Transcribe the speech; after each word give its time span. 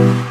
sempre, 0.00 0.29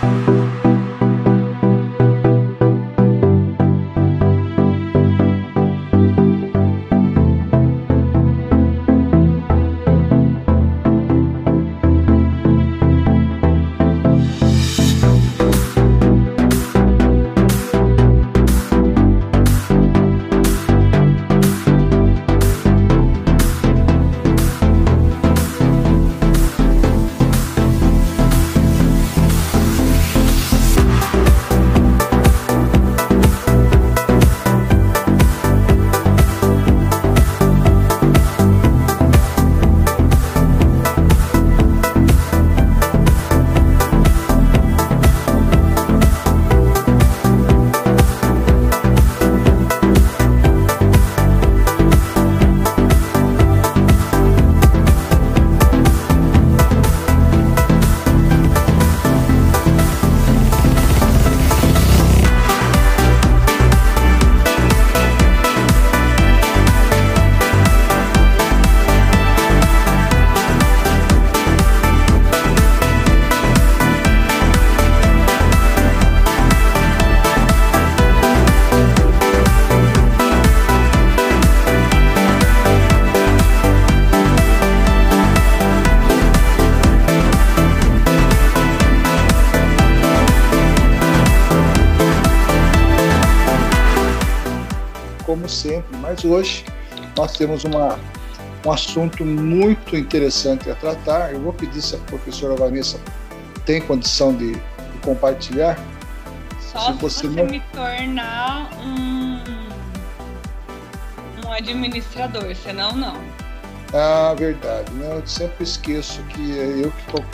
hoje 96.27 96.65
nós 97.17 97.33
temos 97.33 97.63
uma, 97.63 97.99
um 98.65 98.71
assunto 98.71 99.25
muito 99.25 99.95
interessante 99.95 100.69
a 100.69 100.75
tratar. 100.75 101.33
Eu 101.33 101.41
vou 101.41 101.53
pedir 101.53 101.81
se 101.81 101.95
a 101.95 101.99
professora 101.99 102.55
Vanessa 102.55 102.99
tem 103.65 103.81
condição 103.81 104.35
de, 104.35 104.53
de 104.53 104.97
compartilhar. 105.03 105.77
Só 106.59 106.79
se, 106.79 106.93
se 106.93 106.99
você, 106.99 107.27
não... 107.27 107.45
me 107.45 107.59
tornar 107.73 108.69
um, 108.83 109.39
um 111.45 111.51
administrador, 111.51 112.55
senão 112.55 112.95
não. 112.95 113.17
Ah, 113.93 114.35
verdade. 114.37 114.91
Né? 114.93 115.15
Eu 115.15 115.25
sempre 115.25 115.63
esqueço 115.63 116.21
que 116.23 116.59
é 116.59 116.85
eu 116.85 116.91
que 116.91 117.01
estou 117.01 117.25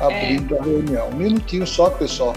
abrindo 0.00 0.56
é. 0.56 0.58
a 0.58 0.62
reunião. 0.62 1.08
Um 1.08 1.16
minutinho 1.16 1.66
só, 1.66 1.90
pessoal. 1.90 2.34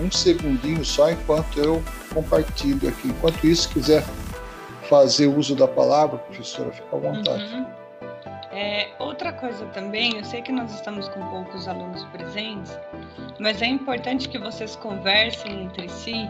Um 0.00 0.10
segundinho 0.10 0.84
só 0.84 1.10
enquanto 1.10 1.58
eu 1.58 1.82
compartilho 2.14 2.88
aqui. 2.88 3.08
Enquanto 3.08 3.44
isso, 3.44 3.68
quiser 3.70 4.04
fazer 4.92 5.26
uso 5.26 5.56
da 5.56 5.66
palavra, 5.66 6.18
professora, 6.18 6.70
fica 6.70 6.94
à 6.94 6.98
vontade. 6.98 7.44
Uhum. 7.54 7.66
É, 8.52 8.90
outra 8.98 9.32
coisa 9.32 9.64
também, 9.68 10.18
eu 10.18 10.24
sei 10.24 10.42
que 10.42 10.52
nós 10.52 10.70
estamos 10.74 11.08
com 11.08 11.20
poucos 11.30 11.66
alunos 11.66 12.04
presentes, 12.12 12.78
mas 13.40 13.62
é 13.62 13.66
importante 13.68 14.28
que 14.28 14.38
vocês 14.38 14.76
conversem 14.76 15.62
entre 15.62 15.88
si 15.88 16.28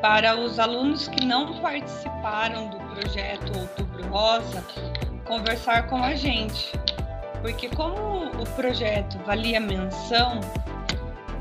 para 0.00 0.38
os 0.38 0.60
alunos 0.60 1.08
que 1.08 1.26
não 1.26 1.60
participaram 1.60 2.68
do 2.68 2.78
projeto 2.94 3.58
Outubro 3.58 4.06
Rosa 4.06 4.64
conversar 5.24 5.88
com 5.88 5.96
a 5.96 6.14
gente. 6.14 6.70
Porque 7.42 7.68
como 7.70 8.26
o 8.40 8.46
projeto 8.54 9.18
valia 9.26 9.58
menção 9.58 10.38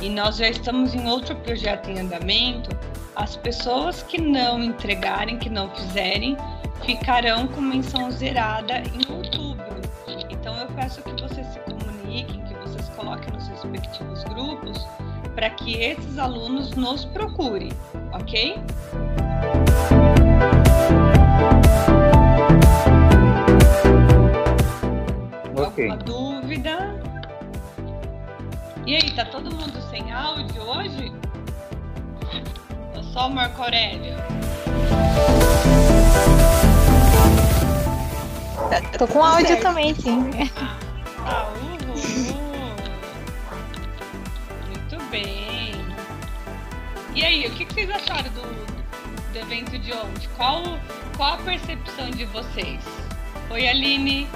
e 0.01 0.09
nós 0.09 0.37
já 0.37 0.49
estamos 0.49 0.93
em 0.95 1.07
outro 1.07 1.35
projeto 1.37 1.89
em 1.89 1.99
andamento, 1.99 2.69
as 3.15 3.35
pessoas 3.35 4.01
que 4.03 4.19
não 4.19 4.63
entregarem, 4.63 5.37
que 5.37 5.49
não 5.49 5.69
fizerem, 5.75 6.37
ficarão 6.85 7.47
com 7.47 7.61
menção 7.61 8.09
zerada 8.11 8.79
em 8.79 9.13
outubro. 9.13 9.81
Então 10.29 10.55
eu 10.57 10.67
peço 10.67 11.01
que 11.01 11.21
vocês 11.21 11.45
se 11.47 11.59
comuniquem, 11.59 12.41
que 12.43 12.53
vocês 12.55 12.87
coloquem 12.89 13.33
nos 13.33 13.47
respectivos 13.47 14.23
grupos, 14.25 14.85
para 15.35 15.49
que 15.49 15.75
esses 15.75 16.17
alunos 16.17 16.71
nos 16.71 17.05
procurem, 17.05 17.71
ok? 18.13 18.55
Ok. 25.55 25.89
Alguma 25.89 25.97
dúvida? 25.97 26.98
E 28.85 28.95
aí, 28.95 29.11
tá 29.11 29.25
todo 29.25 29.53
mundo 29.53 29.81
sem 29.89 30.11
áudio 30.11 30.61
hoje? 30.63 31.11
só 33.13 33.27
o 33.27 33.29
Marco 33.31 33.61
Aurélio? 33.61 34.15
Tô 38.97 39.07
com 39.07 39.23
áudio 39.23 39.59
também, 39.61 39.93
sim. 39.95 40.29
Ah, 41.25 41.49
uhul. 41.55 41.95
Muito 44.67 45.03
bem. 45.09 45.73
E 47.15 47.25
aí, 47.25 47.47
o 47.47 47.51
que 47.51 47.65
vocês 47.65 47.89
acharam 47.89 48.29
do, 48.31 48.41
do 49.33 49.39
evento 49.39 49.77
de 49.77 49.93
ontem? 49.93 50.29
Qual, 50.37 50.63
qual 51.17 51.33
a 51.33 51.37
percepção 51.37 52.09
de 52.11 52.25
vocês? 52.25 52.81
Oi, 53.49 53.67
Aline. 53.67 54.27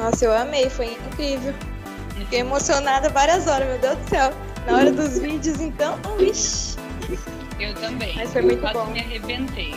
Nossa, 0.00 0.24
eu 0.24 0.32
amei, 0.32 0.70
foi 0.70 0.94
incrível. 0.94 1.54
Fiquei 2.16 2.40
emocionada 2.40 3.10
várias 3.10 3.46
horas, 3.46 3.68
meu 3.68 3.78
Deus 3.78 3.98
do 3.98 4.08
céu. 4.08 4.32
Na 4.66 4.76
hora 4.78 4.90
dos 4.90 5.18
vídeos, 5.18 5.60
então, 5.60 5.98
vixi. 6.18 6.76
Eu 7.58 7.74
também. 7.74 8.16
Mas 8.16 8.32
foi 8.32 8.40
muito 8.40 8.60
Quase 8.60 8.78
bom. 8.78 8.86
me 8.86 9.00
arrebentei. 9.00 9.74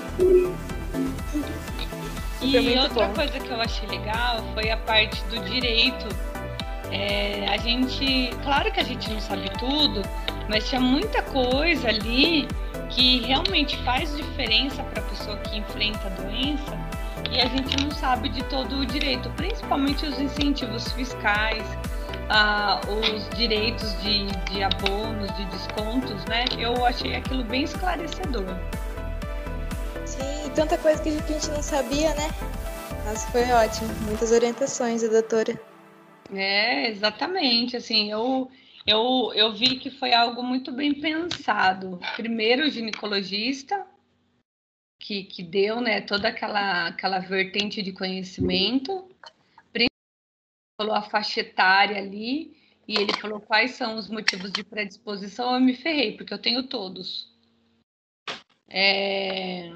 E 2.42 2.78
outra 2.78 3.08
bom. 3.08 3.14
coisa 3.14 3.38
que 3.38 3.50
eu 3.50 3.60
achei 3.60 3.88
legal 3.90 4.42
foi 4.54 4.72
a 4.72 4.78
parte 4.78 5.22
do 5.26 5.40
direito. 5.44 6.08
É, 6.90 7.46
a 7.50 7.58
gente, 7.58 8.30
claro 8.44 8.72
que 8.72 8.80
a 8.80 8.84
gente 8.84 9.10
não 9.12 9.20
sabe 9.20 9.50
tudo, 9.60 10.02
mas 10.48 10.70
tinha 10.70 10.80
muita 10.80 11.22
coisa 11.22 11.90
ali 11.90 12.48
que 12.90 13.22
realmente 13.26 13.76
faz 13.84 14.16
diferença 14.16 14.84
para 14.84 15.02
a 15.02 15.06
pessoa 15.06 15.38
que 15.38 15.58
enfrenta 15.58 16.08
a 16.08 16.10
doença 16.12 17.03
e 17.34 17.42
a 17.42 17.48
gente 17.48 17.84
não 17.84 17.90
sabe 17.90 18.30
de 18.30 18.44
todo 18.44 18.78
o 18.78 18.86
direito, 18.86 19.30
principalmente 19.32 20.06
os 20.06 20.20
incentivos 20.20 20.92
fiscais, 20.92 21.64
ah, 22.30 22.80
os 22.88 23.28
direitos 23.38 24.00
de, 24.02 24.28
de 24.52 24.64
abonos, 24.64 25.36
de 25.36 25.46
descontos, 25.46 26.24
né? 26.26 26.46
Eu 26.60 26.86
achei 26.86 27.16
aquilo 27.16 27.44
bem 27.44 27.64
esclarecedor. 27.64 28.46
Sim, 30.06 30.52
tanta 30.54 30.78
coisa 30.78 31.02
que 31.02 31.10
a 31.10 31.12
gente 31.12 31.50
não 31.50 31.64
sabia, 31.64 32.14
né? 32.14 32.30
Mas 33.06 33.26
foi 33.26 33.50
ótimo. 33.52 33.90
Muitas 34.06 34.32
orientações 34.32 35.02
da 35.02 35.10
doutora. 35.10 35.60
É, 36.34 36.90
exatamente. 36.90 37.76
Assim, 37.76 38.12
eu, 38.12 38.50
eu, 38.86 39.32
eu 39.34 39.54
vi 39.54 39.78
que 39.78 39.90
foi 39.90 40.14
algo 40.14 40.44
muito 40.44 40.72
bem 40.72 40.94
pensado. 40.94 42.00
Primeiro, 42.16 42.66
o 42.66 42.70
ginecologista, 42.70 43.86
que, 45.04 45.24
que 45.26 45.44
deu 45.44 45.82
né, 45.82 46.00
toda 46.00 46.30
aquela, 46.30 46.88
aquela 46.88 47.20
vertente 47.20 47.82
de 47.82 47.92
conhecimento 47.92 49.10
falou 50.78 50.96
a 50.96 51.04
faixa 51.04 51.42
etária 51.42 51.98
ali 51.98 52.58
e 52.88 52.98
ele 52.98 53.14
falou 53.14 53.40
quais 53.40 53.72
são 53.72 53.96
os 53.96 54.10
motivos 54.10 54.52
de 54.52 54.64
predisposição, 54.64 55.54
eu 55.54 55.62
me 55.62 55.76
ferrei, 55.76 56.18
porque 56.18 56.34
eu 56.34 56.38
tenho 56.38 56.64
todos. 56.64 57.32
É, 58.70 59.72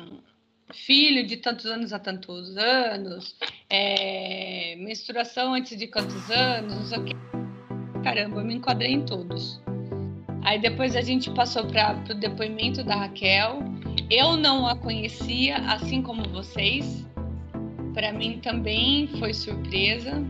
filho 0.73 1.25
de 1.25 1.37
tantos 1.37 1.67
anos 1.67 1.93
a 1.93 1.99
tantos 1.99 2.57
anos, 2.57 3.37
é, 3.69 4.75
menstruação 4.77 5.53
antes 5.53 5.77
de 5.77 5.87
quantos 5.87 6.29
anos, 6.29 6.73
não 6.73 6.85
sei 6.85 6.97
o 6.97 7.05
que. 7.05 7.13
Caramba, 8.03 8.41
eu 8.41 8.45
me 8.45 8.55
enquadrei 8.55 8.91
em 8.91 9.05
todos. 9.05 9.61
Aí 10.43 10.59
depois 10.59 10.95
a 10.95 11.01
gente 11.01 11.29
passou 11.31 11.65
para 11.67 12.03
o 12.09 12.15
depoimento 12.15 12.83
da 12.83 12.95
Raquel. 12.95 13.59
Eu 14.09 14.37
não 14.37 14.65
a 14.65 14.75
conhecia, 14.75 15.57
assim 15.57 16.01
como 16.01 16.29
vocês. 16.29 17.05
Para 17.93 18.13
mim 18.13 18.39
também 18.41 19.07
foi 19.19 19.33
surpresa. 19.33 20.23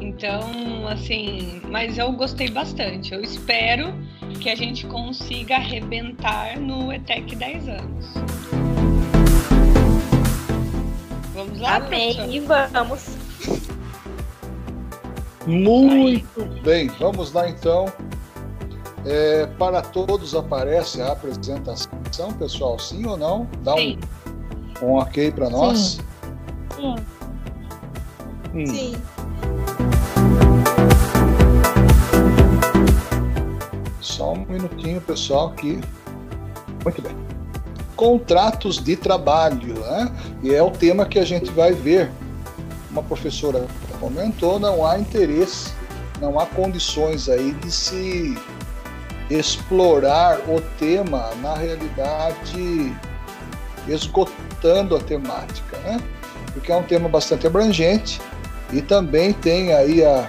Então, 0.00 0.86
assim, 0.86 1.60
mas 1.68 1.98
eu 1.98 2.12
gostei 2.12 2.48
bastante. 2.48 3.12
Eu 3.12 3.22
espero 3.22 3.92
que 4.40 4.48
a 4.48 4.54
gente 4.54 4.86
consiga 4.86 5.56
arrebentar 5.56 6.60
no 6.60 6.92
ETEC 6.92 7.34
10 7.34 7.68
anos. 7.68 8.06
Vamos 11.34 11.58
lá? 11.58 11.76
Amém, 11.76 12.40
vamos. 12.72 13.16
Muito 15.46 16.44
bem, 16.62 16.86
vamos 16.86 17.32
lá 17.32 17.48
então. 17.48 17.86
É, 19.06 19.46
para 19.58 19.80
todos 19.80 20.34
aparece 20.34 21.00
a 21.00 21.12
apresentação, 21.12 22.32
pessoal, 22.38 22.78
sim 22.78 23.06
ou 23.06 23.16
não? 23.16 23.48
Dá 23.62 23.74
um, 23.74 23.98
um 24.82 24.92
ok 24.96 25.32
para 25.32 25.48
nós? 25.48 25.98
Sim. 26.76 26.96
Sim. 28.52 28.66
sim. 28.66 28.96
Só 34.00 34.34
um 34.34 34.44
minutinho, 34.44 35.00
pessoal, 35.00 35.48
aqui. 35.48 35.80
Muito 36.84 37.00
bem. 37.00 37.16
Contratos 37.96 38.82
de 38.82 38.96
trabalho, 38.96 39.78
né? 39.80 40.12
E 40.42 40.54
é 40.54 40.62
o 40.62 40.70
tema 40.70 41.06
que 41.06 41.18
a 41.18 41.24
gente 41.24 41.50
vai 41.52 41.72
ver. 41.72 42.10
Uma 42.90 43.02
professora 43.02 43.66
comentou, 44.00 44.58
não 44.58 44.84
há 44.84 44.98
interesse, 44.98 45.72
não 46.20 46.40
há 46.40 46.46
condições 46.46 47.28
aí 47.28 47.52
de 47.52 47.70
se 47.70 48.36
explorar 49.30 50.40
o 50.48 50.60
tema 50.78 51.30
na 51.40 51.54
realidade 51.54 52.94
esgotando 53.88 54.96
a 54.96 55.00
temática, 55.00 55.78
né? 55.78 56.00
Porque 56.52 56.72
é 56.72 56.76
um 56.76 56.82
tema 56.82 57.08
bastante 57.08 57.46
abrangente 57.46 58.20
e 58.72 58.82
também 58.82 59.32
tem 59.32 59.72
aí 59.72 60.04
a 60.04 60.28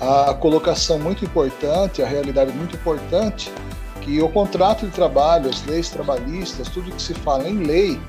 a 0.00 0.32
colocação 0.32 0.98
muito 0.98 1.24
importante, 1.24 2.02
a 2.02 2.06
realidade 2.06 2.50
muito 2.52 2.74
importante, 2.74 3.52
que 4.00 4.20
o 4.22 4.28
contrato 4.30 4.86
de 4.86 4.92
trabalho, 4.92 5.50
as 5.50 5.62
leis 5.66 5.90
trabalhistas, 5.90 6.68
tudo 6.68 6.90
que 6.90 7.02
se 7.02 7.12
fala 7.12 7.46
em 7.46 7.58
lei, 7.58 8.00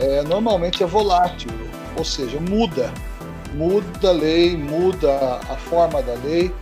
é, 0.00 0.22
normalmente 0.22 0.82
é 0.82 0.86
volátil, 0.86 1.50
ou 1.96 2.04
seja, 2.04 2.40
muda. 2.40 2.92
Muda 3.54 4.08
a 4.08 4.12
lei, 4.12 4.56
muda 4.56 5.40
a 5.48 5.56
forma 5.56 6.02
da 6.02 6.14
lei. 6.14 6.52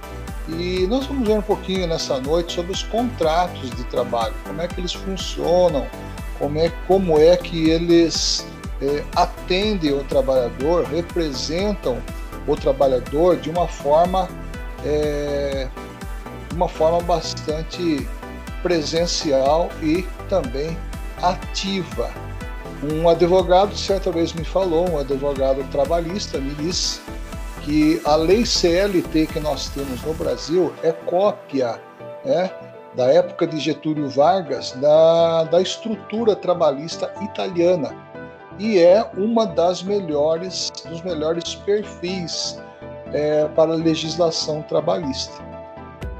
E 0.49 0.87
nós 0.87 1.07
vamos 1.07 1.27
ver 1.27 1.39
um 1.39 1.43
pouquinho 1.43 1.87
nessa 1.87 2.21
noite 2.21 2.55
sobre 2.55 2.73
os 2.73 2.83
contratos 2.85 3.71
de 3.71 3.85
trabalho, 3.85 4.35
como 4.45 4.63
é 4.63 4.69
que 4.69 4.81
eles 4.81 4.93
funcionam, 4.93 5.87
como 6.39 6.59
é, 6.59 6.71
como 6.87 7.19
é 7.19 7.37
que 7.37 7.69
eles 7.69 8.47
é, 8.81 9.05
atendem 9.17 9.93
o 9.93 10.05
trabalhador, 10.05 10.85
representam 10.85 12.01
o 12.47 12.55
trabalhador 12.55 13.37
de 13.37 13.51
uma 13.51 13.67
forma 13.67 14.29
é, 14.85 15.69
uma 16.55 16.69
forma 16.69 17.01
bastante 17.01 18.09
presencial 18.63 19.69
e 19.83 20.07
também 20.29 20.77
ativa. 21.23 22.11
Um 22.83 23.09
advogado 23.09 23.77
certa 23.77 24.13
vez 24.13 24.33
me 24.33 24.45
falou, 24.45 24.91
um 24.91 24.99
advogado 24.99 25.65
trabalhista 25.71 26.39
me 26.39 26.55
disse 26.55 27.01
que 27.67 28.01
a 28.05 28.15
lei 28.15 28.47
CLT 28.47 29.27
que 29.27 29.41
nós 29.41 29.69
temos 29.71 30.01
no 30.05 30.15
Brasil 30.15 30.73
é 30.85 30.93
cópia 30.93 31.81
né, 32.25 32.49
da 32.95 33.07
época 33.07 33.45
de 33.45 33.59
Getúlio 33.59 34.09
Vargas 34.09 34.71
da, 34.81 35.43
da 35.43 35.61
estrutura 35.61 36.37
trabalhista 36.37 37.13
italiana 37.21 37.93
e 38.57 38.79
é 38.79 39.05
uma 39.17 39.45
das 39.45 39.83
melhores 39.83 40.71
dos 40.89 41.03
melhores 41.03 41.57
perfis 41.57 42.57
é, 43.13 43.49
para 43.49 43.73
a 43.73 43.77
legislação 43.77 44.63
trabalhista. 44.63 45.45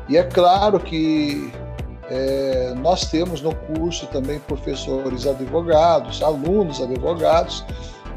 E 0.09 0.17
é 0.17 0.25
claro 0.25 0.81
que 0.81 1.53
é, 2.11 2.75
nós 2.77 3.09
temos 3.09 3.41
no 3.41 3.55
curso 3.55 4.09
também 4.09 4.41
professores 4.41 5.29
advogados, 5.29 6.21
alunos 6.25 6.83
advogados, 6.83 7.65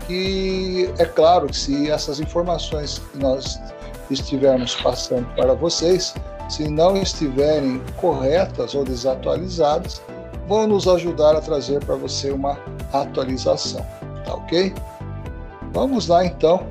que 0.10 0.92
é 0.98 1.06
claro 1.06 1.46
que 1.46 1.56
se 1.56 1.92
essas 1.92 2.20
informações 2.20 2.98
que 2.98 3.20
nós 3.20 3.62
estivermos 4.10 4.74
passando 4.76 5.28
para 5.36 5.54
vocês, 5.54 6.16
se 6.50 6.68
não 6.68 6.98
estiverem 6.98 7.80
corretas 7.98 8.74
ou 8.74 8.84
desatualizadas, 8.84 10.02
vão 10.48 10.66
nos 10.66 10.88
ajudar 10.88 11.36
a 11.36 11.42
trazer 11.42 11.86
para 11.86 11.94
você 11.94 12.32
uma 12.32 12.58
atualização, 12.92 13.86
tá 14.26 14.34
ok? 14.34 14.74
Vamos 15.72 16.08
lá 16.08 16.26
então 16.26 16.66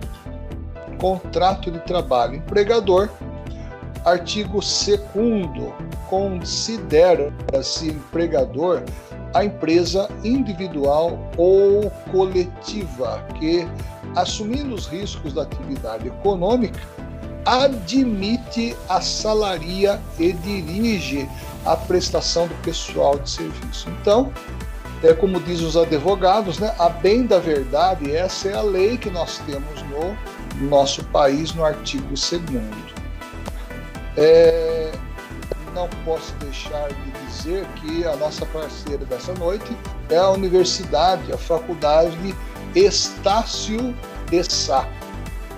contrato 1.00 1.70
de 1.70 1.78
trabalho. 1.80 2.34
Empregador, 2.34 3.08
artigo 4.04 4.58
2 4.58 5.00
considera-se 6.10 7.90
empregador 7.90 8.82
a 9.34 9.44
empresa 9.44 10.08
individual 10.24 11.18
ou 11.36 11.90
coletiva 12.10 13.24
que, 13.38 13.66
assumindo 14.16 14.74
os 14.74 14.86
riscos 14.86 15.32
da 15.32 15.42
atividade 15.42 16.08
econômica, 16.08 16.80
admite 17.44 18.76
a 18.88 19.00
salaria 19.00 20.00
e 20.18 20.32
dirige 20.32 21.28
a 21.64 21.76
prestação 21.76 22.46
do 22.46 22.54
pessoal 22.56 23.18
de 23.18 23.30
serviço. 23.30 23.88
Então, 24.00 24.32
é 25.02 25.14
como 25.14 25.40
diz 25.40 25.60
os 25.60 25.76
advogados, 25.76 26.58
né? 26.58 26.74
A 26.78 26.88
bem 26.88 27.24
da 27.24 27.38
verdade, 27.38 28.14
essa 28.14 28.48
é 28.48 28.54
a 28.54 28.62
lei 28.62 28.96
que 28.96 29.10
nós 29.10 29.38
temos 29.46 29.82
no 29.82 30.68
nosso 30.68 31.04
país 31.04 31.54
no 31.54 31.64
artigo 31.64 32.08
2. 32.08 32.20
É, 34.16 34.77
não 35.78 35.88
posso 36.04 36.34
deixar 36.34 36.88
de 36.88 37.10
dizer 37.26 37.64
que 37.76 38.04
a 38.04 38.16
nossa 38.16 38.44
parceira 38.46 39.04
dessa 39.04 39.32
noite 39.34 39.76
é 40.10 40.16
a 40.16 40.30
Universidade, 40.30 41.32
a 41.32 41.38
Faculdade 41.38 42.34
Estácio 42.74 43.96
de 44.28 44.42
Sá. 44.42 44.88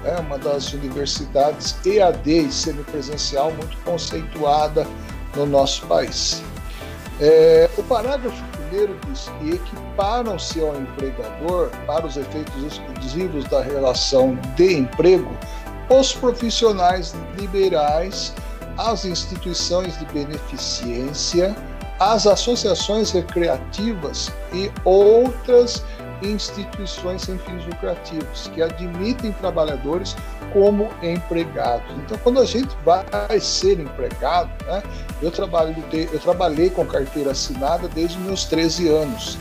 É 0.04 0.18
uma 0.20 0.38
das 0.38 0.72
universidades 0.74 1.74
EAD 1.86 2.48
e 2.48 2.52
semipresencial 2.52 3.50
muito 3.52 3.76
conceituada 3.78 4.86
no 5.34 5.46
nosso 5.46 5.86
país. 5.86 6.42
É, 7.18 7.68
o 7.76 7.82
parágrafo 7.82 8.42
primeiro 8.52 8.98
diz 9.06 9.30
que 9.38 9.52
equiparam-se 9.52 10.60
ao 10.60 10.74
empregador, 10.76 11.70
para 11.86 12.06
os 12.06 12.16
efeitos 12.16 12.62
exclusivos 12.62 13.44
da 13.44 13.62
relação 13.62 14.38
de 14.56 14.74
emprego, 14.74 15.30
os 15.90 16.12
profissionais 16.14 17.14
liberais, 17.38 18.32
as 18.80 19.04
instituições 19.04 19.98
de 19.98 20.06
beneficência, 20.06 21.54
as 21.98 22.26
associações 22.26 23.10
recreativas 23.10 24.32
e 24.54 24.70
outras 24.86 25.84
instituições 26.22 27.22
sem 27.22 27.38
fins 27.38 27.64
lucrativos 27.66 28.48
que 28.54 28.62
admitem 28.62 29.32
trabalhadores 29.32 30.16
como 30.52 30.88
empregados. 31.02 31.90
Então, 31.98 32.18
quando 32.18 32.40
a 32.40 32.44
gente 32.46 32.74
vai 32.84 33.38
ser 33.38 33.78
empregado, 33.78 34.50
né, 34.64 34.82
eu, 35.20 35.30
trabalho, 35.30 35.74
eu 35.92 36.18
trabalhei 36.18 36.70
com 36.70 36.86
carteira 36.86 37.32
assinada 37.32 37.86
desde 37.86 38.18
meus 38.18 38.44
13 38.46 38.88
anos. 38.88 39.38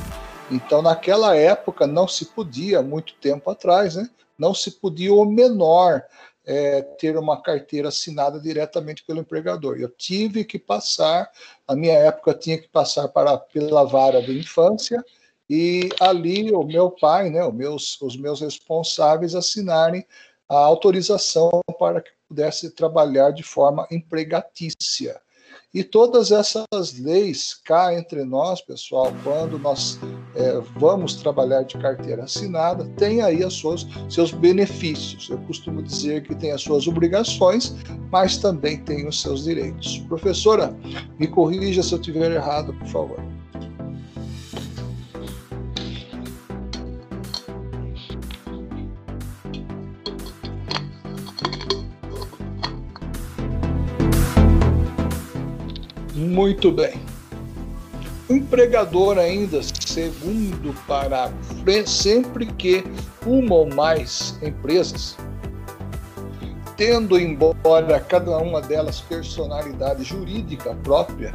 Então, 0.52 0.82
naquela 0.82 1.36
época, 1.36 1.88
não 1.88 2.08
se 2.08 2.26
podia, 2.26 2.82
muito 2.82 3.14
tempo 3.16 3.50
atrás, 3.50 3.96
né, 3.96 4.10
não 4.38 4.54
se 4.54 4.72
podia 4.72 5.14
o 5.14 5.26
menor 5.26 6.04
é, 6.50 6.82
ter 6.82 7.16
uma 7.16 7.40
carteira 7.40 7.90
assinada 7.90 8.40
diretamente 8.40 9.04
pelo 9.06 9.20
empregador. 9.20 9.78
Eu 9.78 9.88
tive 9.88 10.44
que 10.44 10.58
passar, 10.58 11.30
na 11.68 11.76
minha 11.76 11.94
época, 11.94 12.34
tinha 12.34 12.58
que 12.58 12.68
passar 12.68 13.08
para, 13.08 13.38
pela 13.38 13.84
vara 13.84 14.20
de 14.20 14.36
infância, 14.36 15.00
e 15.48 15.90
ali 16.00 16.52
o 16.52 16.64
meu 16.64 16.90
pai, 16.90 17.30
né, 17.30 17.46
os 17.46 17.54
meus, 17.54 18.02
os 18.02 18.18
meus 18.18 18.42
responsáveis 18.42 19.36
assinarem 19.36 20.04
a 20.50 20.56
autorização 20.56 21.62
para 21.78 22.02
que 22.02 22.10
pudesse 22.28 22.72
trabalhar 22.72 23.30
de 23.30 23.44
forma 23.44 23.88
empregatícia. 23.92 25.22
E 25.74 25.84
todas 25.84 26.32
essas 26.32 26.66
leis 27.00 27.54
cá 27.64 27.94
entre 27.94 28.24
nós, 28.24 28.60
pessoal, 28.60 29.14
quando 29.24 29.60
nós 29.60 30.00
é, 30.36 30.60
vamos 30.78 31.16
trabalhar 31.16 31.64
de 31.64 31.78
carteira 31.78 32.24
assinada, 32.24 32.86
tem 32.98 33.22
aí 33.22 33.44
os 33.44 33.60
seus, 33.60 33.88
seus 34.10 34.32
benefícios. 34.32 35.30
Eu 35.30 35.38
costumo 35.40 35.84
dizer 35.84 36.24
que 36.24 36.36
tem 36.36 36.52
as 36.52 36.62
suas 36.62 36.88
obrigações, 36.88 37.76
mas 38.12 38.38
também 38.38 38.80
tem 38.84 39.08
os 39.08 39.22
seus 39.22 39.44
direitos. 39.44 40.00
Professora, 40.08 40.76
me 41.20 41.28
corrija 41.28 41.84
se 41.84 41.94
eu 41.94 42.00
estiver 42.00 42.32
errado, 42.32 42.74
por 42.74 42.88
favor. 42.88 43.39
Muito 56.40 56.72
bem. 56.72 56.94
O 58.30 58.34
empregador 58.34 59.18
ainda, 59.18 59.60
segundo 59.62 60.74
parágrafo, 60.88 61.54
sempre 61.86 62.46
que 62.46 62.82
uma 63.26 63.56
ou 63.56 63.76
mais 63.76 64.40
empresas 64.42 65.18
tendo 66.78 67.20
embora 67.20 68.00
cada 68.00 68.38
uma 68.38 68.62
delas 68.62 69.02
personalidade 69.02 70.06
jurídica 70.06 70.74
própria, 70.76 71.34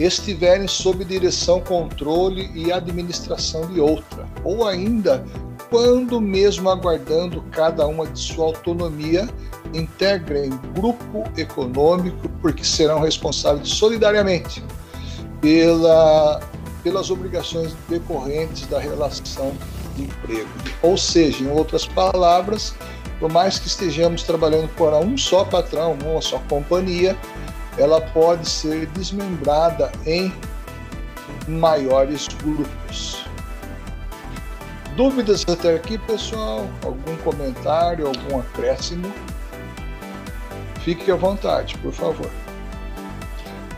estiverem 0.00 0.66
sob 0.66 1.04
direção, 1.04 1.60
controle 1.60 2.50
e 2.52 2.72
administração 2.72 3.68
de 3.68 3.78
outra, 3.78 4.26
ou 4.42 4.66
ainda 4.66 5.24
quando 5.70 6.20
mesmo 6.20 6.68
aguardando 6.68 7.42
cada 7.52 7.86
uma 7.86 8.06
de 8.06 8.18
sua 8.18 8.46
autonomia, 8.46 9.28
integrem 9.72 10.50
grupo 10.74 11.24
econômico 11.36 12.28
porque 12.42 12.64
serão 12.64 13.00
responsáveis 13.00 13.68
solidariamente 13.68 14.62
pela, 15.40 16.40
pelas 16.82 17.10
obrigações 17.10 17.72
decorrentes 17.88 18.66
da 18.66 18.80
relação 18.80 19.52
de 19.96 20.02
emprego. 20.02 20.48
Ou 20.82 20.98
seja, 20.98 21.44
em 21.44 21.50
outras 21.50 21.86
palavras, 21.86 22.74
por 23.20 23.30
mais 23.30 23.58
que 23.58 23.68
estejamos 23.68 24.24
trabalhando 24.24 24.68
para 24.76 24.98
um 24.98 25.16
só 25.16 25.44
patrão, 25.44 25.96
uma 26.04 26.20
só 26.20 26.40
companhia, 26.48 27.16
ela 27.78 28.00
pode 28.00 28.48
ser 28.48 28.86
desmembrada 28.86 29.92
em 30.04 30.32
maiores 31.46 32.28
grupos. 32.42 33.29
Dúvidas 35.00 35.46
até 35.48 35.76
aqui, 35.76 35.96
pessoal? 35.96 36.68
Algum 36.84 37.16
comentário, 37.24 38.06
algum 38.06 38.38
acréscimo? 38.38 39.10
Fique 40.80 41.10
à 41.10 41.16
vontade, 41.16 41.78
por 41.78 41.90
favor. 41.90 42.30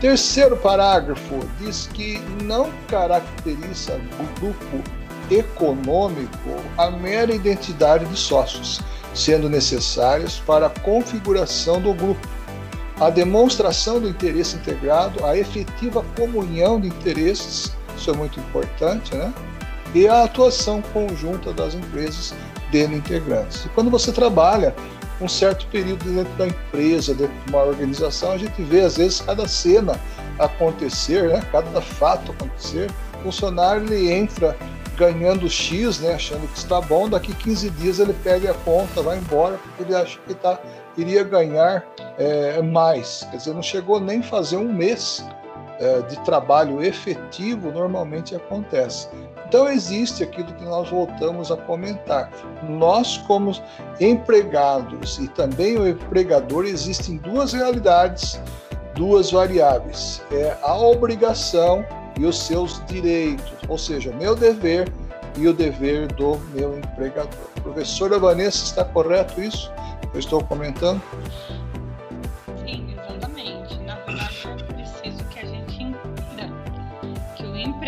Terceiro 0.01 0.57
parágrafo 0.57 1.39
diz 1.61 1.87
que 1.93 2.19
não 2.43 2.69
caracteriza 2.89 4.01
grupo 4.37 4.83
econômico 5.31 6.57
a 6.77 6.91
mera 6.91 7.33
identidade 7.33 8.03
de 8.03 8.17
sócios, 8.17 8.81
sendo 9.13 9.47
necessárias 9.47 10.39
para 10.45 10.65
a 10.65 10.79
configuração 10.81 11.81
do 11.81 11.93
grupo, 11.93 12.27
a 12.99 13.09
demonstração 13.09 14.01
do 14.01 14.09
interesse 14.09 14.57
integrado, 14.57 15.25
a 15.25 15.37
efetiva 15.37 16.03
comunhão 16.17 16.81
de 16.81 16.89
interesses, 16.89 17.71
isso 17.95 18.11
é 18.11 18.13
muito 18.13 18.41
importante, 18.41 19.15
né? 19.15 19.33
E 19.93 20.07
a 20.07 20.23
atuação 20.23 20.81
conjunta 20.93 21.53
das 21.53 21.75
empresas 21.75 22.33
dentro 22.71 22.95
integrantes. 22.95 23.65
E 23.65 23.69
quando 23.69 23.91
você 23.91 24.11
trabalha 24.11 24.75
um 25.21 25.27
certo 25.27 25.67
período 25.67 26.03
dentro 26.03 26.33
da 26.33 26.47
empresa, 26.47 27.13
dentro 27.13 27.33
de 27.45 27.49
uma 27.51 27.63
organização, 27.63 28.31
a 28.31 28.37
gente 28.37 28.61
vê 28.63 28.81
às 28.81 28.97
vezes 28.97 29.21
cada 29.21 29.47
cena 29.47 29.99
acontecer, 30.39 31.29
né? 31.29 31.41
cada 31.51 31.81
fato 31.81 32.31
acontecer. 32.31 32.89
O 33.19 33.23
funcionário 33.25 33.83
ele 33.83 34.11
entra 34.11 34.57
ganhando 34.97 35.49
X, 35.49 35.99
né? 35.99 36.15
achando 36.15 36.47
que 36.51 36.57
está 36.57 36.81
bom, 36.81 37.07
daqui 37.07 37.33
15 37.33 37.69
dias 37.71 37.99
ele 37.99 38.13
pega 38.23 38.51
a 38.51 38.53
conta, 38.53 39.01
vai 39.01 39.17
embora, 39.17 39.57
porque 39.57 39.83
ele 39.83 39.95
acha 39.95 40.19
que 40.27 40.33
tá, 40.33 40.59
iria 40.97 41.23
ganhar 41.23 41.85
é, 42.17 42.61
mais. 42.61 43.25
Quer 43.29 43.37
dizer, 43.37 43.53
não 43.53 43.63
chegou 43.63 43.99
nem 43.99 44.21
fazer 44.21 44.57
um 44.57 44.71
mês 44.71 45.25
é, 45.79 46.01
de 46.01 46.19
trabalho 46.23 46.83
efetivo, 46.83 47.71
normalmente 47.71 48.35
acontece. 48.35 49.07
Então 49.53 49.69
existe 49.69 50.23
aquilo 50.23 50.51
que 50.55 50.63
nós 50.65 50.89
voltamos 50.89 51.51
a 51.51 51.55
comentar. 51.55 52.31
Nós, 52.67 53.17
como 53.27 53.51
empregados 53.99 55.19
e 55.19 55.27
também 55.27 55.77
o 55.77 55.87
empregador, 55.87 56.65
existem 56.65 57.17
duas 57.17 57.53
realidades, 57.53 58.41
duas 58.95 59.29
variáveis: 59.29 60.23
é 60.31 60.57
a 60.63 60.75
obrigação 60.75 61.85
e 62.19 62.25
os 62.25 62.39
seus 62.39 62.83
direitos, 62.87 63.53
ou 63.69 63.77
seja, 63.77 64.11
meu 64.13 64.35
dever 64.35 64.91
e 65.37 65.47
o 65.47 65.53
dever 65.53 66.07
do 66.13 66.35
meu 66.55 66.75
empregador. 66.79 67.47
Professora 67.61 68.17
Vanessa, 68.17 68.57
está 68.57 68.83
correto 68.83 69.39
isso? 69.39 69.71
Eu 70.15 70.19
estou 70.19 70.43
comentando? 70.43 70.99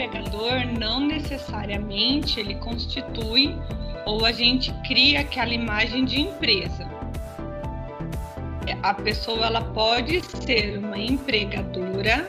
Empregador 0.05 0.65
não 0.79 0.99
necessariamente 0.99 2.39
ele 2.39 2.55
constitui 2.55 3.55
ou 4.05 4.25
a 4.25 4.31
gente 4.31 4.71
cria 4.87 5.21
aquela 5.21 5.53
imagem 5.53 6.05
de 6.05 6.21
empresa. 6.21 6.87
A 8.83 8.93
pessoa 8.93 9.45
ela 9.45 9.61
pode 9.61 10.21
ser 10.43 10.77
uma 10.77 10.97
empregadora 10.97 12.27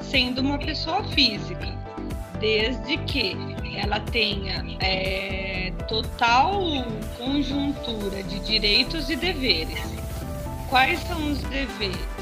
sendo 0.00 0.40
uma 0.40 0.58
pessoa 0.58 1.02
física, 1.04 1.66
desde 2.40 2.96
que 2.98 3.36
ela 3.76 4.00
tenha 4.00 4.64
é, 4.80 5.72
total 5.88 6.60
conjuntura 7.16 8.22
de 8.24 8.40
direitos 8.40 9.08
e 9.08 9.16
deveres. 9.16 9.80
Quais 10.68 11.00
são 11.00 11.30
os 11.30 11.42
deveres? 11.44 12.14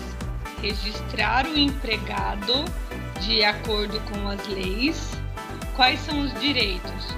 Registrar 0.61 1.47
o 1.47 1.59
empregado 1.59 2.65
de 3.23 3.45
acordo 3.45 4.01
com 4.01 4.29
as 4.29 4.47
leis. 4.49 5.13
Quais 5.77 6.01
são 6.01 6.21
os 6.21 6.41
direitos? 6.41 7.15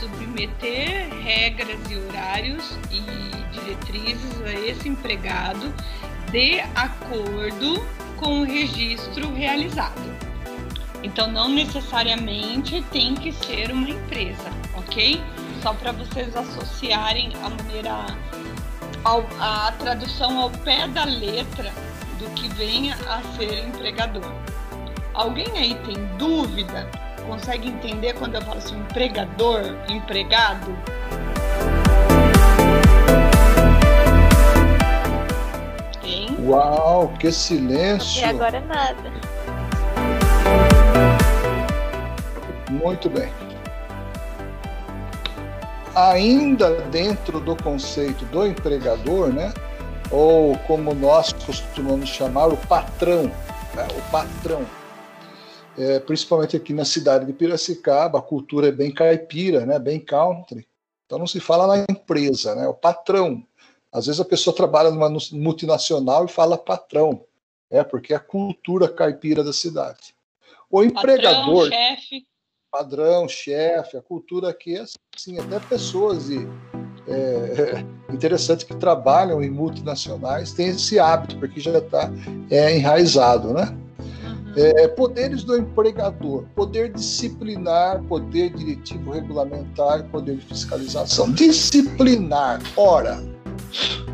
Submeter 0.00 1.08
regras 1.22 1.78
e 1.90 1.96
horários 1.96 2.76
e 2.90 3.00
diretrizes 3.52 4.40
a 4.42 4.52
esse 4.52 4.88
empregado 4.88 5.72
de 6.30 6.60
acordo 6.74 7.84
com 8.16 8.40
o 8.40 8.44
registro 8.44 9.32
realizado. 9.34 10.00
Então, 11.02 11.30
não 11.30 11.48
necessariamente 11.48 12.82
tem 12.90 13.14
que 13.14 13.32
ser 13.32 13.72
uma 13.72 13.90
empresa, 13.90 14.50
ok? 14.74 15.20
Só 15.62 15.74
para 15.74 15.92
vocês 15.92 16.34
associarem 16.34 17.32
a 17.42 17.50
maneira, 17.50 18.06
a 19.38 19.72
tradução 19.78 20.38
ao 20.38 20.50
pé 20.50 20.88
da 20.88 21.04
letra 21.04 21.72
do 22.18 22.30
que 22.34 22.48
venha 22.48 22.96
a 23.08 23.20
ser 23.36 23.66
empregador. 23.66 24.32
Alguém 25.14 25.50
aí 25.58 25.74
tem 25.84 25.96
dúvida? 26.16 26.88
Consegue 27.26 27.68
entender 27.68 28.14
quando 28.14 28.36
eu 28.36 28.42
falo 28.42 28.56
assim, 28.56 28.76
empregador, 28.78 29.60
empregado? 29.86 30.74
Hein? 36.02 36.34
Uau, 36.40 37.12
que 37.20 37.30
silêncio! 37.30 38.22
E 38.22 38.24
agora 38.24 38.58
nada. 38.60 39.12
Muito 42.70 43.10
bem. 43.10 43.30
Ainda 45.94 46.80
dentro 46.84 47.38
do 47.38 47.54
conceito 47.62 48.24
do 48.26 48.46
empregador, 48.46 49.28
né? 49.28 49.52
Ou 50.10 50.56
como 50.60 50.94
nós 50.94 51.34
costumamos 51.34 52.08
chamar, 52.08 52.46
o 52.46 52.56
patrão, 52.56 53.24
né? 53.74 53.86
o 53.94 54.10
patrão 54.10 54.64
é, 55.76 55.98
principalmente 56.00 56.56
aqui 56.56 56.72
na 56.72 56.84
cidade 56.84 57.24
de 57.24 57.32
Piracicaba, 57.32 58.18
a 58.18 58.22
cultura 58.22 58.68
é 58.68 58.72
bem 58.72 58.92
caipira, 58.92 59.64
né, 59.64 59.78
bem 59.78 59.98
country. 60.00 60.66
Então 61.06 61.18
não 61.18 61.26
se 61.26 61.40
fala 61.40 61.66
na 61.66 61.84
empresa, 61.90 62.54
né, 62.54 62.66
o 62.66 62.74
patrão. 62.74 63.44
Às 63.92 64.06
vezes 64.06 64.20
a 64.20 64.24
pessoa 64.24 64.56
trabalha 64.56 64.90
numa 64.90 65.10
multinacional 65.32 66.24
e 66.24 66.28
fala 66.28 66.56
patrão, 66.56 67.24
é 67.70 67.84
porque 67.84 68.12
é 68.12 68.16
a 68.16 68.20
cultura 68.20 68.88
caipira 68.88 69.44
da 69.44 69.52
cidade. 69.52 70.14
O 70.70 70.82
empregador, 70.82 71.68
padrão, 71.68 71.70
chefe, 71.70 72.26
padrão, 72.70 73.28
chefe, 73.28 73.96
a 73.98 74.02
cultura 74.02 74.48
aqui 74.48 74.76
é 74.76 74.84
assim, 75.14 75.38
até 75.38 75.60
pessoas 75.60 76.30
e 76.30 76.38
é, 77.06 77.84
interessante 78.12 78.64
que 78.64 78.74
trabalham 78.76 79.42
em 79.42 79.50
multinacionais 79.50 80.52
têm 80.52 80.68
esse 80.68 80.98
hábito, 80.98 81.38
porque 81.38 81.60
já 81.60 81.76
está 81.78 82.10
é, 82.50 82.74
enraizado, 82.74 83.52
né? 83.52 83.76
É, 84.56 84.86
poderes 84.88 85.44
do 85.44 85.56
empregador, 85.56 86.44
poder 86.54 86.92
disciplinar, 86.92 88.02
poder 88.02 88.50
diretivo 88.50 89.12
regulamentar, 89.12 90.04
poder 90.10 90.36
de 90.36 90.44
fiscalização. 90.44 91.32
Disciplinar, 91.32 92.60
ora, 92.76 93.22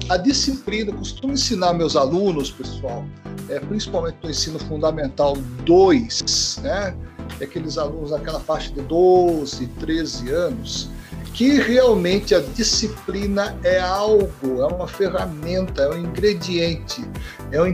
a 0.08 0.16
disciplina, 0.16 0.92
costumo 0.92 1.32
ensinar 1.32 1.74
meus 1.74 1.96
alunos, 1.96 2.50
pessoal, 2.50 3.04
é, 3.48 3.58
principalmente 3.60 4.16
no 4.22 4.30
ensino 4.30 4.58
fundamental 4.58 5.36
2, 5.64 6.60
né? 6.62 6.96
Aqueles 7.42 7.76
alunos 7.76 8.10
daquela 8.10 8.40
faixa 8.40 8.72
de 8.72 8.80
12, 8.82 9.66
13 9.66 10.30
anos, 10.30 10.88
que 11.34 11.60
realmente 11.60 12.34
a 12.34 12.40
disciplina 12.40 13.56
é 13.62 13.78
algo, 13.78 14.60
é 14.60 14.66
uma 14.66 14.88
ferramenta, 14.88 15.82
é 15.82 15.90
um 15.90 15.98
ingrediente, 15.98 17.04
é 17.52 17.62
um 17.62 17.72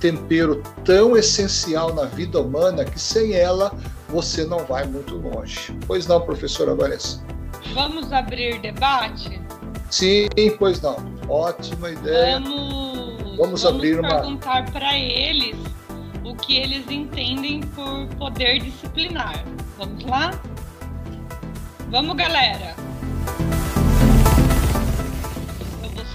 tempero 0.00 0.62
tão 0.84 1.16
essencial 1.16 1.94
na 1.94 2.04
vida 2.04 2.40
humana 2.40 2.84
que 2.84 2.98
sem 2.98 3.32
ela 3.32 3.74
você 4.08 4.44
não 4.44 4.58
vai 4.58 4.86
muito 4.86 5.16
longe. 5.16 5.76
Pois 5.86 6.06
não, 6.06 6.20
professora 6.20 6.74
Vanessa? 6.74 7.22
Vamos 7.74 8.12
abrir 8.12 8.60
debate? 8.60 9.40
Sim, 9.90 10.28
pois 10.58 10.80
não. 10.80 10.96
Ótima 11.28 11.90
ideia. 11.90 12.40
Vamos, 12.40 13.16
vamos, 13.18 13.36
vamos 13.36 13.66
abrir 13.66 13.98
uma. 13.98 14.08
perguntar 14.20 14.70
para 14.70 14.96
eles 14.96 15.56
o 16.24 16.34
que 16.34 16.56
eles 16.56 16.88
entendem 16.90 17.60
por 17.60 18.06
poder 18.16 18.60
disciplinar. 18.60 19.44
Vamos 19.78 20.04
lá? 20.04 20.38
Vamos, 21.88 22.16
galera. 22.16 22.85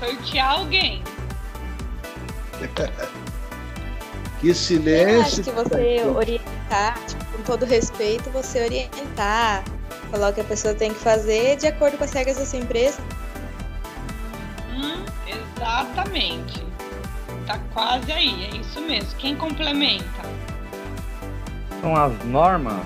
Sortear 0.01 0.53
alguém. 0.53 1.03
que 4.41 4.53
silêncio. 4.53 5.13
Eu 5.13 5.21
acho 5.21 5.43
que 5.43 5.51
você 5.51 6.03
orientar, 6.03 6.99
tipo, 7.05 7.25
com 7.25 7.43
todo 7.43 7.65
respeito, 7.65 8.29
você 8.31 8.63
orientar, 8.63 9.63
falar 10.09 10.29
o 10.29 10.33
que 10.33 10.41
a 10.41 10.45
pessoa 10.45 10.73
tem 10.73 10.91
que 10.91 10.99
fazer 10.99 11.55
de 11.57 11.67
acordo 11.67 11.97
com 11.97 12.03
as 12.03 12.11
regras 12.11 12.37
da 12.37 12.45
sua 12.45 12.59
empresa. 12.59 12.99
Hum, 14.73 15.05
exatamente. 15.27 16.65
Tá 17.45 17.59
quase 17.73 18.11
aí, 18.11 18.45
é 18.45 18.57
isso 18.57 18.81
mesmo. 18.81 19.15
Quem 19.17 19.35
complementa? 19.35 20.21
São 21.79 21.95
as 21.95 22.13
normas 22.25 22.83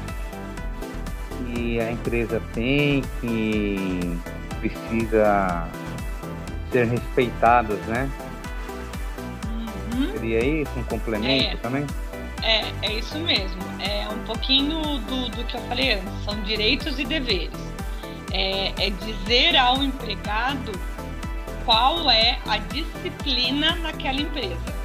que 1.53 1.79
a 1.79 1.91
empresa 1.91 2.41
tem 2.53 3.03
que 3.21 4.17
precisa 4.59 5.67
ser 6.75 6.87
respeitadas, 6.87 7.79
né? 7.85 8.09
Uhum. 9.93 10.11
Seria 10.11 10.43
isso 10.43 10.71
um 10.77 10.83
complemento 10.83 11.55
é, 11.55 11.55
também? 11.55 11.87
É, 12.43 12.65
é 12.81 12.93
isso 12.99 13.17
mesmo. 13.19 13.61
É 13.79 14.09
um 14.09 14.19
pouquinho 14.25 14.81
do, 14.81 15.29
do 15.29 15.43
que 15.45 15.55
eu 15.55 15.61
falei 15.61 15.93
antes. 15.93 16.25
São 16.25 16.41
direitos 16.41 16.99
e 16.99 17.05
deveres. 17.05 17.57
É, 18.33 18.73
é 18.77 18.89
dizer 18.89 19.55
ao 19.55 19.81
empregado 19.81 20.73
qual 21.63 22.11
é 22.11 22.39
a 22.45 22.57
disciplina 22.57 23.77
naquela 23.77 24.19
empresa. 24.19 24.75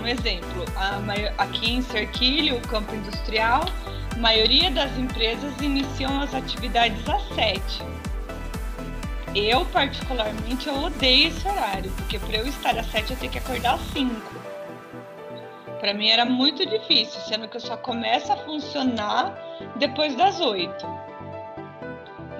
Um 0.00 0.06
exemplo, 0.06 0.64
a, 0.76 1.42
aqui 1.42 1.74
em 1.74 1.82
Cerquilho, 1.82 2.56
o 2.56 2.60
campo 2.68 2.94
industrial, 2.94 3.64
a 4.14 4.16
maioria 4.16 4.70
das 4.70 4.96
empresas 4.96 5.52
iniciam 5.60 6.20
as 6.20 6.32
atividades 6.32 7.02
às 7.08 7.34
sete. 7.34 7.82
Eu, 9.34 9.64
particularmente, 9.66 10.68
eu 10.68 10.84
odeio 10.84 11.28
esse 11.28 11.46
horário, 11.46 11.90
porque 11.92 12.18
para 12.18 12.36
eu 12.38 12.46
estar 12.46 12.76
às 12.78 12.86
sete 12.90 13.12
eu 13.12 13.18
tenho 13.18 13.32
que 13.32 13.38
acordar 13.38 13.74
às 13.74 13.80
cinco. 13.92 14.38
Para 15.80 15.94
mim 15.94 16.08
era 16.08 16.24
muito 16.24 16.66
difícil, 16.66 17.20
sendo 17.22 17.46
que 17.46 17.56
eu 17.56 17.60
só 17.60 17.76
começo 17.76 18.32
a 18.32 18.36
funcionar 18.36 19.36
depois 19.76 20.16
das 20.16 20.40
oito. 20.40 20.86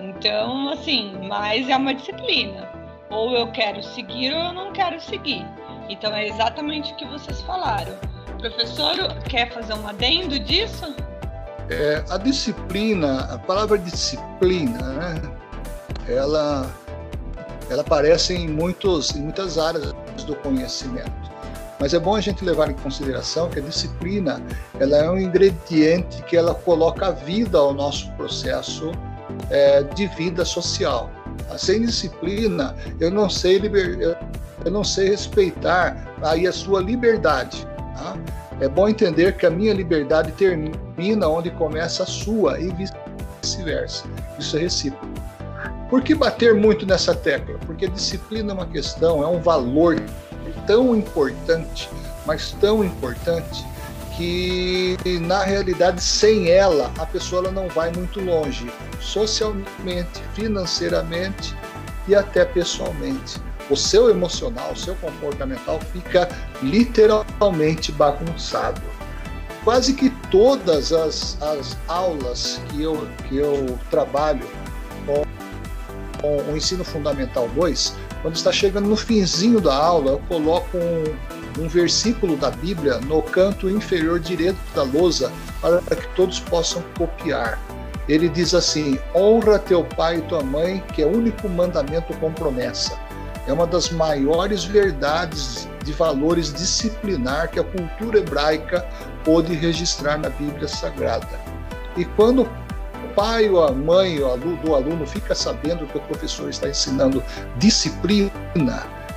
Então, 0.00 0.71
assim, 0.71 1.16
mas 1.28 1.68
é 1.68 1.76
uma 1.76 1.95
disciplina. 1.95 2.68
Ou 3.11 3.33
eu 3.33 3.47
quero 3.52 3.83
seguir 3.83 4.33
ou 4.33 4.40
eu 4.40 4.52
não 4.52 4.73
quero 4.73 5.00
seguir. 5.00 5.47
Então 5.88 6.12
é 6.12 6.26
exatamente 6.26 6.92
o 6.92 6.97
que 6.97 7.07
vocês 7.07 7.40
falaram. 7.42 7.95
Professor, 8.38 8.97
quer 9.28 9.52
fazer 9.52 9.75
um 9.75 9.87
adendo 9.87 10.38
disso? 10.38 10.95
É, 11.71 12.04
a 12.11 12.18
disciplina, 12.18 13.21
a 13.33 13.38
palavra 13.38 13.78
disciplina, 13.78 14.78
né? 14.78 15.38
Ela, 16.08 16.70
ela 17.70 17.82
aparece 17.82 18.34
em, 18.34 18.48
muitos, 18.48 19.14
em 19.14 19.22
muitas 19.22 19.58
áreas 19.58 19.92
do 20.24 20.34
conhecimento. 20.36 21.28
Mas 21.80 21.94
é 21.94 21.98
bom 21.98 22.16
a 22.16 22.20
gente 22.20 22.44
levar 22.44 22.70
em 22.70 22.74
consideração 22.74 23.48
que 23.48 23.60
a 23.60 23.62
disciplina 23.62 24.42
ela 24.80 24.96
é 24.96 25.10
um 25.10 25.18
ingrediente 25.18 26.22
que 26.24 26.36
ela 26.36 26.54
coloca 26.54 27.12
vida 27.12 27.58
ao 27.58 27.72
nosso 27.72 28.10
processo 28.12 28.90
é, 29.48 29.82
de 29.82 30.06
vida 30.08 30.44
social. 30.44 31.10
Sem 31.56 31.82
disciplina, 31.82 32.74
eu 33.00 33.10
não 33.10 33.30
sei 33.30 33.58
liber... 33.58 34.18
eu 34.64 34.70
não 34.70 34.84
sei 34.84 35.10
respeitar 35.10 36.14
aí 36.22 36.46
a 36.46 36.52
sua 36.52 36.80
liberdade. 36.80 37.66
Tá? 37.96 38.16
É 38.60 38.68
bom 38.68 38.88
entender 38.88 39.36
que 39.36 39.46
a 39.46 39.50
minha 39.50 39.72
liberdade 39.72 40.32
termina 40.32 41.28
onde 41.28 41.50
começa 41.52 42.02
a 42.02 42.06
sua 42.06 42.60
e 42.60 42.72
vice-versa. 42.72 44.04
Isso 44.38 44.56
é 44.56 44.60
recíproco. 44.60 45.17
Por 45.88 46.02
que 46.02 46.14
bater 46.14 46.54
muito 46.54 46.85
nessa 46.85 47.14
tecla? 47.14 47.59
Porque 47.66 47.88
disciplina 47.88 48.52
é 48.52 48.54
uma 48.54 48.66
questão, 48.66 49.23
é 49.23 49.26
um 49.26 49.40
valor 49.40 49.97
tão 50.66 50.95
importante, 50.95 51.88
mas 52.26 52.52
tão 52.52 52.84
importante, 52.84 53.65
que 54.19 54.97
na 55.23 55.45
realidade 55.45 56.02
sem 56.02 56.50
ela 56.50 56.93
a 56.99 57.06
pessoa 57.06 57.43
ela 57.43 57.52
não 57.52 57.69
vai 57.69 57.93
muito 57.93 58.21
longe, 58.21 58.69
socialmente, 59.00 60.21
financeiramente 60.34 61.56
e 62.08 62.15
até 62.15 62.45
pessoalmente. 62.45 63.41
O 63.71 63.76
seu 63.76 64.10
emocional, 64.10 64.73
o 64.73 64.76
seu 64.76 64.95
comportamental 64.97 65.78
fica 65.93 66.28
literalmente 66.62 67.93
bagunçado. 67.93 68.82
Quase 69.62 69.93
que 69.95 70.10
todas 70.30 70.93
as, 70.93 71.41
as 71.41 71.76
aulas 71.86 72.60
que 72.71 72.82
eu, 72.82 73.06
que 73.28 73.36
eu 73.36 73.78
trabalho 73.91 74.47
com 76.21 76.37
o 76.52 76.57
ensino 76.57 76.85
fundamental 76.85 77.49
2, 77.54 77.97
quando 78.23 78.37
está 78.37 78.52
chegando 78.52 78.89
no 78.89 78.97
finzinho 78.97 79.61
da 79.61 79.75
aula, 79.75 80.13
eu 80.13 80.19
coloco 80.28 80.76
um, 80.76 81.63
um 81.65 81.69
versículo 81.69 82.37
da 82.37 82.50
Bíblia 82.50 82.99
no 82.99 83.23
canto 83.23 83.69
inferior 83.71 84.21
direito 84.21 84.59
da 84.75 84.83
lousa 84.83 85.33
para 85.61 85.81
que 85.81 86.09
todos 86.15 86.41
possam 86.41 86.83
copiar. 86.97 87.59
Ele 88.09 88.28
diz 88.28 88.54
assim: 88.54 88.99
honra 89.15 89.59
teu 89.59 89.85
pai 89.85 90.19
e 90.19 90.23
tua 90.23 90.43
mãe, 90.43 90.83
que 90.95 91.02
é 91.02 91.07
o 91.07 91.15
único 91.15 91.49
mandamento 91.49 92.15
com 92.15 92.33
promessa. 92.33 92.99
É 93.47 93.52
uma 93.52 93.67
das 93.67 93.91
maiores 93.91 94.65
verdades 94.65 95.69
de 95.85 95.93
valores 95.93 96.52
disciplinar 96.52 97.50
que 97.50 97.59
a 97.59 97.65
cultura 97.65 98.19
hebraica 98.19 98.87
pôde 99.25 99.54
registrar 99.54 100.19
na 100.19 100.28
Bíblia 100.28 100.69
Sagrada. 100.69 101.41
E 101.97 102.04
quando 102.04 102.49
pai 103.19 103.50
ou 103.50 103.65
a 103.65 103.73
mãe 103.73 104.21
do 104.63 104.76
aluno 104.76 105.04
fica 105.04 105.35
sabendo 105.35 105.89
que 105.89 105.99
o 105.99 106.00
professor 106.02 106.49
está 106.49 106.69
ensinando 106.69 107.21
disciplina, 107.57 108.31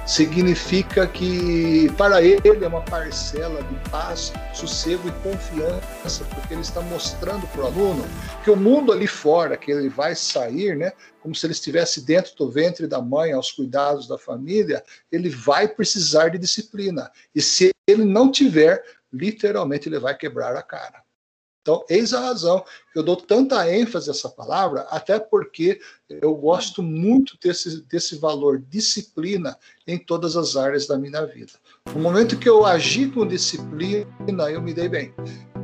significa 0.08 1.06
que 1.06 1.88
para 1.96 2.20
ele 2.20 2.66
é 2.66 2.68
uma 2.68 2.82
parcela 2.82 3.62
de 3.62 3.90
paz, 3.92 4.34
sossego 4.56 5.08
e 5.08 5.12
confiança, 5.22 6.26
porque 6.34 6.56
ele 6.56 6.64
está 6.64 6.82
mostrando 6.82 7.46
para 7.50 7.62
o 7.62 7.66
aluno 7.68 8.04
que 8.44 8.50
o 8.50 8.56
mundo 8.56 8.92
ali 8.92 9.06
fora, 9.06 9.56
que 9.56 9.72
ele 9.72 9.88
vai 9.88 10.16
sair, 10.16 10.76
né, 10.76 10.94
como 11.22 11.36
se 11.36 11.46
ele 11.46 11.54
estivesse 11.54 12.02
dentro 12.02 12.36
do 12.36 12.50
ventre 12.50 12.88
da 12.88 13.00
mãe, 13.00 13.34
aos 13.34 13.52
cuidados 13.52 14.08
da 14.08 14.18
família, 14.18 14.84
ele 15.12 15.30
vai 15.30 15.68
precisar 15.68 16.30
de 16.30 16.40
disciplina. 16.40 17.12
E 17.36 17.42
se 17.42 17.70
ele 17.86 18.04
não 18.04 18.32
tiver, 18.32 18.84
literalmente 19.14 19.88
ele 19.88 20.00
vai 20.00 20.18
quebrar 20.18 20.56
a 20.56 20.64
cara. 20.64 21.01
Então, 21.62 21.86
eis 21.88 22.12
a 22.14 22.20
razão 22.20 22.64
que 22.92 22.98
eu 22.98 23.04
dou 23.04 23.16
tanta 23.16 23.72
ênfase 23.72 24.10
a 24.10 24.14
essa 24.14 24.30
palavra, 24.30 24.82
até 24.90 25.20
porque 25.20 25.80
eu 26.10 26.34
gosto 26.36 26.82
muito 26.82 27.38
desse, 27.42 27.84
desse 27.84 28.18
valor 28.18 28.60
disciplina 28.60 29.58
em 29.86 29.98
todas 29.98 30.36
as 30.36 30.56
áreas 30.56 30.88
da 30.88 30.98
minha 30.98 31.24
vida. 31.26 31.54
No 31.94 32.02
momento 32.02 32.38
que 32.38 32.50
eu 32.50 32.66
agi 32.66 33.08
com 33.08 33.28
disciplina, 33.28 34.52
eu 34.52 34.62
me 34.62 34.74
dei 34.74 34.90
bem. 34.90 35.14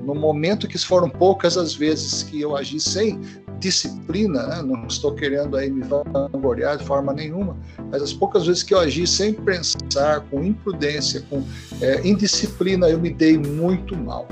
No 0.07 0.15
momento 0.15 0.69
que 0.69 0.77
foram 0.77 1.09
poucas 1.09 1.57
as 1.57 1.75
vezes 1.75 2.23
que 2.23 2.39
eu 2.39 2.55
agi 2.55 2.79
sem 2.79 3.19
disciplina, 3.59 4.41
né? 4.47 4.61
não 4.61 4.87
estou 4.87 5.13
querendo 5.13 5.57
aí 5.57 5.69
me 5.69 5.83
vangloriar 5.83 6.77
de 6.77 6.85
forma 6.85 7.11
nenhuma, 7.11 7.57
mas 7.91 8.01
as 8.01 8.13
poucas 8.13 8.45
vezes 8.45 8.63
que 8.63 8.73
eu 8.73 8.79
agi 8.79 9.05
sem 9.05 9.33
pensar, 9.33 10.21
com 10.29 10.41
imprudência, 10.41 11.25
com 11.29 11.43
é, 11.81 12.07
indisciplina, 12.07 12.87
eu 12.87 12.97
me 12.97 13.09
dei 13.09 13.37
muito 13.37 13.97
mal. 13.97 14.25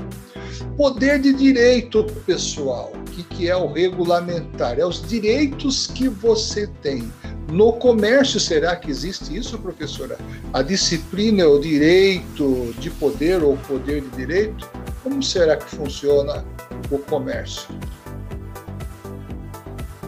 Poder 0.78 1.20
de 1.20 1.34
direito, 1.34 2.04
pessoal. 2.24 2.94
O 2.94 3.10
que, 3.10 3.22
que 3.24 3.50
é 3.50 3.56
o 3.56 3.70
regulamentar? 3.70 4.78
É 4.78 4.86
os 4.86 5.06
direitos 5.06 5.88
que 5.88 6.08
você 6.08 6.66
tem. 6.80 7.12
No 7.52 7.74
comércio, 7.74 8.40
será 8.40 8.74
que 8.76 8.90
existe 8.90 9.36
isso, 9.36 9.58
professora? 9.58 10.16
A 10.54 10.62
disciplina 10.62 11.42
é 11.42 11.46
o 11.46 11.58
direito 11.58 12.74
de 12.78 12.88
poder 12.88 13.42
ou 13.42 13.58
poder 13.58 14.00
de 14.00 14.08
direito? 14.16 14.66
Como 15.06 15.22
será 15.22 15.56
que 15.56 15.66
funciona 15.66 16.44
o 16.90 16.98
comércio? 16.98 17.68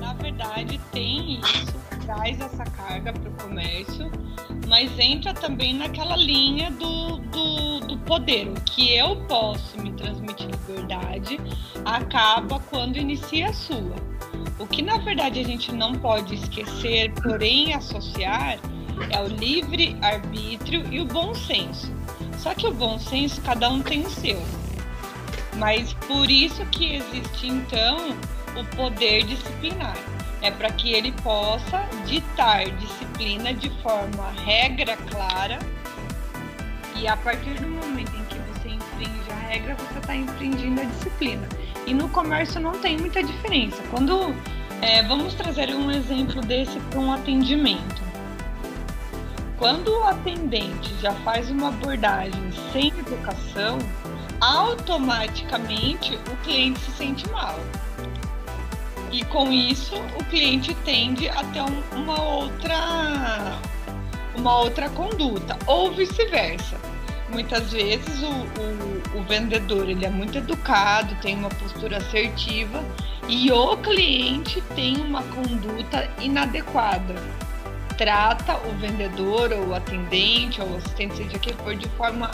Na 0.01 0.13
verdade, 0.15 0.81
tem 0.91 1.39
isso, 1.39 1.73
traz 2.05 2.41
essa 2.41 2.65
carga 2.65 3.13
para 3.13 3.31
o 3.31 3.33
comércio, 3.35 4.11
mas 4.67 4.91
entra 4.99 5.33
também 5.33 5.73
naquela 5.73 6.17
linha 6.17 6.73
do, 6.73 7.19
do, 7.19 7.79
do 7.87 7.99
poder. 7.99 8.49
O 8.49 8.55
que 8.63 8.97
eu 8.97 9.15
posso 9.29 9.81
me 9.81 9.93
transmitir 9.93 10.49
liberdade 10.67 11.39
acaba 11.85 12.59
quando 12.59 12.97
inicia 12.97 13.51
a 13.51 13.53
sua. 13.53 13.95
O 14.59 14.67
que 14.67 14.83
na 14.83 14.99
verdade 14.99 15.39
a 15.39 15.45
gente 15.45 15.71
não 15.71 15.95
pode 15.95 16.35
esquecer, 16.35 17.13
porém 17.23 17.73
associar, 17.73 18.59
é 19.11 19.23
o 19.23 19.29
livre 19.29 19.97
arbítrio 20.03 20.93
e 20.93 21.01
o 21.01 21.07
bom 21.07 21.33
senso. 21.37 21.89
Só 22.37 22.53
que 22.53 22.67
o 22.67 22.75
bom 22.75 22.99
senso 22.99 23.41
cada 23.43 23.71
um 23.71 23.81
tem 23.81 24.05
o 24.05 24.11
seu. 24.11 24.43
Mas 25.59 25.93
por 26.07 26.31
isso 26.31 26.65
que 26.67 26.95
existe 26.95 27.49
então 27.49 28.17
o 28.57 28.65
poder 28.77 29.25
disciplinar 29.25 29.97
é 30.41 30.51
para 30.51 30.71
que 30.71 30.93
ele 30.93 31.13
possa 31.23 31.85
ditar 32.07 32.65
disciplina 32.71 33.53
de 33.53 33.69
forma 33.83 34.31
regra 34.45 34.97
clara 34.97 35.59
e 36.95 37.07
a 37.07 37.17
partir 37.17 37.55
do 37.55 37.69
momento 37.69 38.13
em 38.17 38.25
que 38.25 38.39
você 38.39 38.69
infringe 38.71 39.31
a 39.31 39.49
regra, 39.49 39.75
você 39.77 39.99
está 39.99 40.17
infringindo 40.17 40.81
a 40.81 40.85
disciplina. 40.85 41.49
E 41.87 41.95
no 41.95 42.09
comércio 42.09 42.61
não 42.61 42.73
tem 42.73 42.99
muita 42.99 43.23
diferença. 43.23 43.81
Quando 43.91 44.35
é, 44.81 45.03
vamos 45.03 45.35
trazer 45.35 45.75
um 45.75 45.91
exemplo 45.91 46.41
desse 46.41 46.79
para 46.91 47.01
um 47.01 47.13
atendimento. 47.13 48.03
Quando 49.59 49.89
o 49.89 50.05
atendente 50.05 50.95
já 51.01 51.13
faz 51.13 51.51
uma 51.51 51.69
abordagem 51.69 52.51
sem 52.73 52.89
educação, 52.89 53.79
automaticamente 54.41 56.17
o 56.31 56.37
cliente 56.45 56.81
se 56.81 56.93
sente 56.93 57.29
mal. 57.31 57.59
E 59.11 59.25
com 59.25 59.51
isso, 59.51 59.97
o 60.21 60.25
cliente 60.25 60.75
tende 60.85 61.29
a 61.29 61.43
ter 61.45 61.63
um, 61.63 61.83
uma 61.97 62.21
outra 62.21 63.59
uma 64.37 64.61
outra 64.61 64.89
conduta, 64.91 65.59
ou 65.67 65.91
vice-versa. 65.93 66.77
Muitas 67.31 67.73
vezes 67.73 68.23
o, 68.23 68.31
o, 68.31 69.19
o, 69.19 69.23
vendedor 69.25 69.89
ele 69.89 70.07
é 70.07 70.09
muito 70.09 70.39
educado, 70.39 71.15
tem 71.17 71.35
uma 71.37 71.51
postura 71.51 71.99
assertiva 71.99 72.83
e 73.29 73.51
o 73.53 73.77
cliente 73.79 74.63
tem 74.75 74.97
uma 74.97 75.23
conduta 75.25 76.09
inadequada. 76.21 77.15
Trata 77.99 78.57
o 78.69 78.73
vendedor 78.79 79.53
ou 79.53 79.69
o 79.69 79.75
atendente 79.75 80.61
ou 80.61 80.71
o 80.71 80.77
assistente, 80.77 81.17
seja 81.17 81.39
que 81.39 81.53
for, 81.55 81.75
de 81.75 81.89
forma 81.91 82.31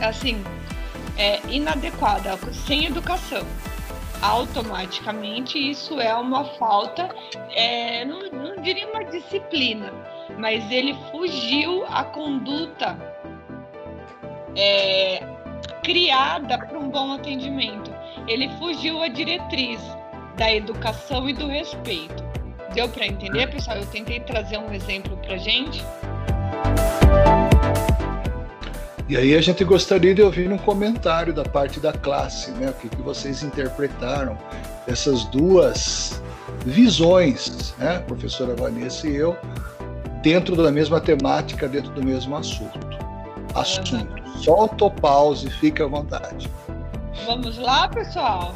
assim 0.00 0.42
é, 1.18 1.40
inadequada, 1.48 2.38
sem 2.52 2.86
educação 2.86 3.44
automaticamente 4.22 5.58
isso 5.58 6.00
é 6.00 6.14
uma 6.14 6.44
falta, 6.56 7.08
é, 7.50 8.04
não, 8.04 8.30
não 8.30 8.62
diria 8.62 8.88
uma 8.88 9.04
disciplina, 9.04 9.92
mas 10.36 10.70
ele 10.70 10.96
fugiu 11.10 11.84
à 11.86 12.04
conduta 12.04 12.98
é, 14.56 15.22
criada 15.82 16.58
para 16.58 16.78
um 16.78 16.90
bom 16.90 17.12
atendimento. 17.12 17.92
Ele 18.26 18.48
fugiu 18.58 19.02
à 19.02 19.08
diretriz 19.08 19.80
da 20.36 20.52
educação 20.52 21.28
e 21.28 21.32
do 21.32 21.46
respeito. 21.46 22.22
Deu 22.74 22.88
para 22.88 23.06
entender, 23.06 23.46
pessoal? 23.48 23.78
Eu 23.78 23.86
tentei 23.86 24.20
trazer 24.20 24.58
um 24.58 24.72
exemplo 24.72 25.16
para 25.18 25.36
gente. 25.38 25.82
E 29.08 29.16
aí 29.16 29.34
a 29.34 29.40
gente 29.40 29.64
gostaria 29.64 30.14
de 30.14 30.20
ouvir 30.20 30.52
um 30.52 30.58
comentário 30.58 31.32
da 31.32 31.42
parte 31.42 31.80
da 31.80 31.94
classe, 31.94 32.50
né? 32.52 32.68
O 32.68 32.74
que, 32.74 32.90
que 32.90 33.00
vocês 33.00 33.42
interpretaram 33.42 34.36
dessas 34.86 35.24
duas 35.24 36.22
visões, 36.66 37.74
né? 37.78 38.00
Professora 38.00 38.54
Vanessa 38.54 39.08
e 39.08 39.16
eu, 39.16 39.34
dentro 40.22 40.54
da 40.54 40.70
mesma 40.70 41.00
temática, 41.00 41.66
dentro 41.66 41.90
do 41.92 42.04
mesmo 42.04 42.36
assunto. 42.36 42.78
Assunto. 43.54 44.22
Solta 44.42 44.84
o 44.84 44.90
pause, 44.90 45.48
fique 45.52 45.82
à 45.82 45.86
vontade. 45.86 46.50
Vamos 47.24 47.56
lá, 47.56 47.88
pessoal? 47.88 48.54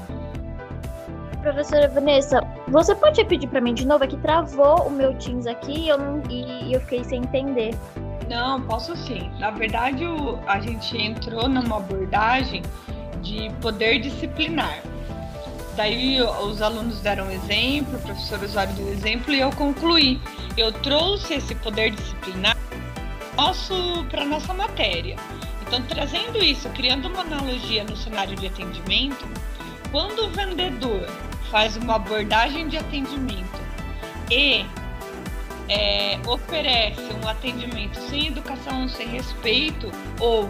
Professora 1.41 1.89
Vanessa, 1.89 2.47
você 2.69 2.95
pode 2.95 3.25
pedir 3.25 3.49
para 3.49 3.61
mim 3.61 3.73
de 3.73 3.87
novo? 3.87 4.05
É 4.05 4.07
que 4.07 4.19
travou 4.19 4.87
o 4.87 4.91
meu 4.91 5.15
Teams 5.15 5.47
aqui 5.47 5.87
e 5.87 5.89
eu, 5.89 5.97
não, 5.99 6.23
e 6.31 6.75
eu 6.75 6.81
fiquei 6.83 7.03
sem 7.05 7.23
entender. 7.23 7.75
Não, 8.29 8.61
posso 8.63 8.97
sim. 8.97 9.31
Na 9.39 9.51
verdade, 9.51 10.07
o, 10.07 10.39
a 10.47 10.61
gente 10.61 10.97
entrou 10.97 11.49
numa 11.49 11.77
abordagem 11.77 12.63
de 13.21 13.51
poder 13.61 14.01
disciplinar. 14.01 14.83
Daí 15.77 16.21
os 16.21 16.61
alunos 16.61 17.01
deram 17.01 17.31
exemplo, 17.31 17.97
o 17.97 18.03
professor 18.03 18.43
Osório 18.43 18.75
deu 18.75 18.89
exemplo 18.89 19.33
e 19.33 19.41
eu 19.41 19.51
concluí. 19.53 20.21
Eu 20.57 20.71
trouxe 20.73 21.35
esse 21.35 21.55
poder 21.55 21.93
disciplinar 21.93 22.57
para 24.11 24.25
nossa 24.25 24.53
matéria. 24.53 25.17
Então, 25.67 25.83
trazendo 25.83 26.39
isso, 26.39 26.69
criando 26.71 27.09
uma 27.09 27.23
analogia 27.23 27.83
no 27.85 27.97
cenário 27.97 28.37
de 28.37 28.47
atendimento, 28.47 29.27
quando 29.91 30.27
o 30.27 30.31
vendedor 30.31 31.07
faz 31.51 31.77
uma 31.77 31.97
abordagem 31.97 32.69
de 32.69 32.77
atendimento 32.77 33.61
e 34.31 34.67
é, 35.73 36.21
oferece 36.27 37.01
um 37.23 37.27
atendimento 37.27 37.99
sem 38.09 38.29
educação, 38.29 38.89
sem 38.89 39.09
respeito, 39.09 39.91
ou 40.21 40.49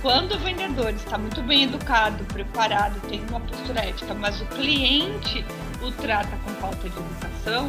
quando 0.00 0.32
o 0.32 0.38
vendedor 0.38 0.90
está 0.90 1.18
muito 1.18 1.42
bem 1.42 1.64
educado, 1.64 2.24
preparado, 2.24 2.98
tem 3.08 3.22
uma 3.28 3.40
postura 3.40 3.80
ética, 3.80 4.14
mas 4.14 4.40
o 4.40 4.46
cliente 4.46 5.44
o 5.82 5.92
trata 5.92 6.36
com 6.38 6.50
falta 6.54 6.88
de 6.88 6.96
educação, 6.98 7.68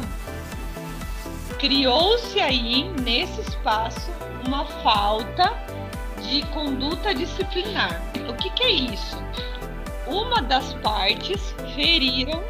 criou-se 1.58 2.40
aí 2.40 2.90
nesse 3.02 3.40
espaço 3.42 4.10
uma 4.46 4.64
falta 4.82 5.52
de 6.22 6.42
conduta 6.46 7.14
disciplinar. 7.14 8.00
O 8.28 8.34
que, 8.34 8.48
que 8.50 8.62
é 8.62 8.70
isso? 8.70 9.16
Uma 10.06 10.40
das 10.40 10.72
partes 10.74 11.54
feriram 11.74 12.42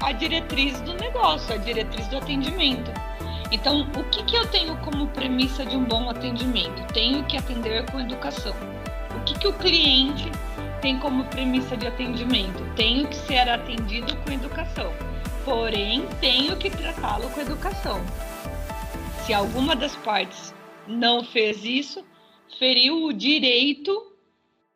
a 0.00 0.12
diretriz 0.12 0.80
do 0.80 0.94
negócio, 0.94 1.54
a 1.54 1.58
diretriz 1.58 2.06
do 2.08 2.18
atendimento. 2.18 2.90
Então, 3.52 3.82
o 3.82 4.04
que, 4.08 4.24
que 4.24 4.34
eu 4.34 4.50
tenho 4.50 4.74
como 4.78 5.08
premissa 5.08 5.66
de 5.66 5.76
um 5.76 5.84
bom 5.84 6.08
atendimento? 6.08 6.90
Tenho 6.94 7.22
que 7.26 7.36
atender 7.36 7.84
com 7.92 8.00
educação. 8.00 8.54
O 9.14 9.24
que, 9.24 9.38
que 9.38 9.46
o 9.46 9.52
cliente 9.52 10.24
tem 10.80 10.98
como 10.98 11.26
premissa 11.26 11.76
de 11.76 11.86
atendimento? 11.86 12.58
Tenho 12.74 13.06
que 13.06 13.14
ser 13.14 13.46
atendido 13.50 14.16
com 14.22 14.32
educação. 14.32 14.90
Porém, 15.44 16.06
tenho 16.18 16.56
que 16.56 16.70
tratá-lo 16.70 17.28
com 17.30 17.42
educação. 17.42 18.00
Se 19.26 19.34
alguma 19.34 19.76
das 19.76 19.94
partes 19.96 20.54
não 20.88 21.22
fez 21.22 21.62
isso, 21.62 22.02
feriu 22.58 23.04
o 23.04 23.12
direito 23.12 24.16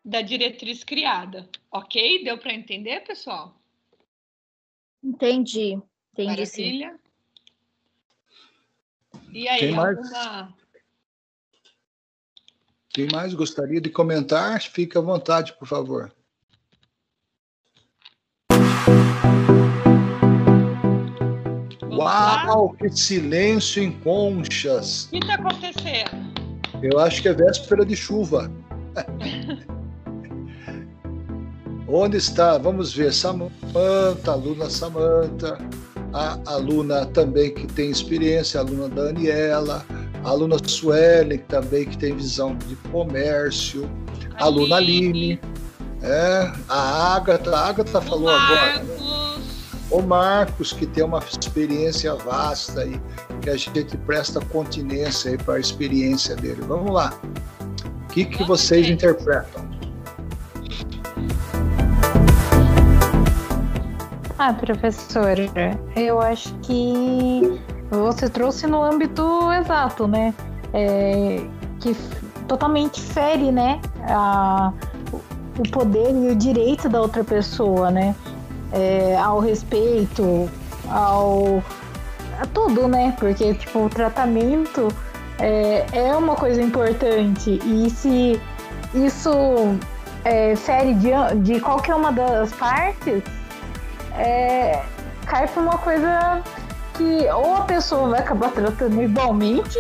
da 0.05 0.21
diretriz 0.21 0.85
criada. 0.85 1.49
Ok? 1.73 2.23
Deu 2.23 2.37
para 2.37 2.53
entender, 2.53 3.01
pessoal? 3.01 3.59
Entendi. 5.03 5.81
Entendi 6.13 6.31
Maravilha. 6.31 6.93
sim. 6.93 7.06
E 9.37 9.47
aí, 9.47 9.61
Quem 9.61 9.73
mais? 9.73 9.99
alguma... 9.99 10.55
Quem 12.89 13.07
mais 13.13 13.35
gostaria 13.35 13.83
de 13.83 13.91
comentar, 13.91 14.63
fique 14.63 14.97
à 14.97 15.01
vontade, 15.03 15.53
por 15.59 15.69
favor. 15.69 16.11
Uau, 21.93 22.73
que 22.79 22.89
silêncio 22.89 23.83
em 23.83 23.93
conchas! 24.01 25.05
O 25.05 25.11
que 25.11 25.19
está 25.19 25.35
acontecendo? 25.35 26.33
Eu 26.83 26.99
acho 26.99 27.21
que 27.21 27.29
é 27.29 27.35
véspera 27.35 27.85
de 27.85 27.95
chuva. 27.95 28.51
Onde 31.87 32.17
está? 32.17 32.57
Vamos 32.57 32.95
ver. 32.95 33.13
Samanta, 33.13 34.33
aluna 34.33 34.71
Samanta 34.71 35.59
a 36.13 36.39
aluna 36.47 37.07
também 37.07 37.53
que 37.53 37.67
tem 37.67 37.91
experiência, 37.91 38.61
a 38.61 38.63
aluna 38.63 38.89
Daniela, 38.89 39.85
a 40.25 40.29
aluna 40.29 40.57
Suelen 40.65 41.39
também 41.49 41.85
que 41.85 41.99
tem 41.99 42.15
visão 42.15 42.57
de 42.57 42.77
comércio, 42.91 43.89
a 44.35 44.45
aluna 44.45 44.77
Aline, 44.77 45.41
é, 46.03 46.53
a 46.69 47.15
Agatha, 47.17 47.57
a 47.57 47.69
Agatha 47.69 48.01
falou 48.01 48.29
agora. 48.29 48.83
Né? 48.83 48.97
O 49.91 50.03
Marcos, 50.03 50.73
que 50.73 50.85
tem 50.85 51.05
uma 51.05 51.21
experiência 51.21 52.15
vasta 52.15 52.81
aí, 52.81 53.01
que 53.41 53.49
a 53.49 53.57
gente 53.57 53.97
presta 53.99 54.41
continência 54.41 55.31
aí 55.31 55.39
para 55.39 55.55
a 55.55 55.61
experiência 55.61 56.35
dele. 56.35 56.63
Vamos 56.63 56.93
lá. 56.93 57.19
O 58.05 58.13
que, 58.13 58.25
que 58.25 58.43
vocês 58.45 58.89
interpretam? 58.89 59.65
Ah, 64.39 64.53
professora, 64.53 65.49
eu 65.97 66.21
acho 66.21 66.53
que 66.57 67.59
você 67.91 68.29
trouxe 68.29 68.67
no 68.67 68.83
âmbito 68.83 69.51
exato, 69.53 70.07
né? 70.07 70.35
É, 70.75 71.43
que 71.81 71.97
totalmente 72.47 73.01
fere, 73.01 73.51
né? 73.51 73.81
A, 74.03 74.75
o 75.59 75.63
poder 75.71 76.11
e 76.11 76.33
o 76.33 76.37
direito 76.37 76.87
da 76.87 77.01
outra 77.01 77.25
pessoa, 77.25 77.91
né? 77.91 78.15
É, 78.73 79.17
ao 79.17 79.41
respeito, 79.41 80.51
ao 80.91 81.63
a 82.39 82.45
tudo, 82.53 82.87
né? 82.87 83.17
Porque 83.19 83.55
tipo 83.55 83.87
o 83.87 83.89
tratamento 83.89 84.89
é, 85.39 85.87
é 85.93 86.15
uma 86.15 86.35
coisa 86.35 86.61
importante 86.61 87.59
e 87.65 87.89
se 87.89 88.39
isso 88.93 89.31
é, 90.27 90.55
fere 90.57 90.93
de, 90.93 91.11
de 91.43 91.59
qualquer 91.59 91.95
uma 91.95 92.13
das 92.13 92.53
partes 92.53 93.23
é, 94.19 94.83
cai 95.27 95.47
pra 95.47 95.63
uma 95.63 95.79
coisa 95.79 96.43
que 96.95 97.29
ou 97.31 97.57
a 97.57 97.61
pessoa 97.63 98.09
vai 98.09 98.21
acabar 98.21 98.51
tratando 98.51 99.03
igualmente, 99.03 99.79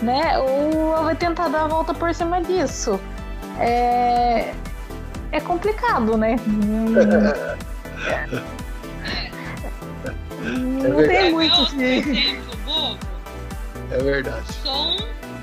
né? 0.00 0.38
Ou 0.38 0.92
ela 0.94 1.02
vai 1.02 1.16
tentar 1.16 1.48
dar 1.48 1.64
a 1.64 1.68
volta 1.68 1.92
por 1.92 2.14
cima 2.14 2.40
disso. 2.40 3.00
É, 3.58 4.52
é 5.32 5.40
complicado, 5.40 6.16
né? 6.16 6.36
Não 10.42 11.00
é 11.00 11.08
tem 11.08 11.32
muito 11.32 11.66
que. 11.70 12.40
É 13.90 13.98
verdade. 13.98 14.52
Som 14.62 14.96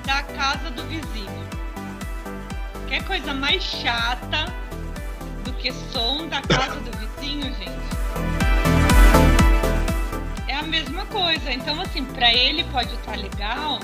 da 0.05 0.23
casa 0.23 0.69
do 0.71 0.83
vizinho. 0.83 1.43
Que 2.87 3.03
coisa 3.03 3.33
mais 3.33 3.63
chata 3.63 4.62
do 5.43 5.53
que 5.53 5.71
som 5.71 6.27
da 6.27 6.41
casa 6.41 6.79
do 6.79 6.91
vizinho, 6.97 7.43
gente. 7.43 7.71
É 10.47 10.55
a 10.55 10.63
mesma 10.63 11.05
coisa. 11.07 11.51
Então, 11.51 11.79
assim, 11.81 12.05
para 12.05 12.33
ele 12.33 12.63
pode 12.65 12.93
estar 12.93 13.17
legal 13.17 13.79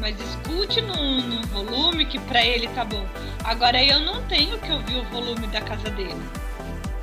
mas 0.00 0.18
escute 0.20 0.80
num, 0.80 1.20
num 1.22 1.42
volume 1.42 2.06
que 2.06 2.18
para 2.18 2.44
ele 2.44 2.68
tá 2.68 2.84
bom. 2.84 3.06
Agora 3.44 3.82
eu 3.82 4.00
não 4.00 4.22
tenho 4.26 4.58
que 4.58 4.70
ouvir 4.70 4.96
o 4.96 5.04
volume 5.04 5.46
da 5.48 5.60
casa 5.60 5.90
dele. 5.90 6.22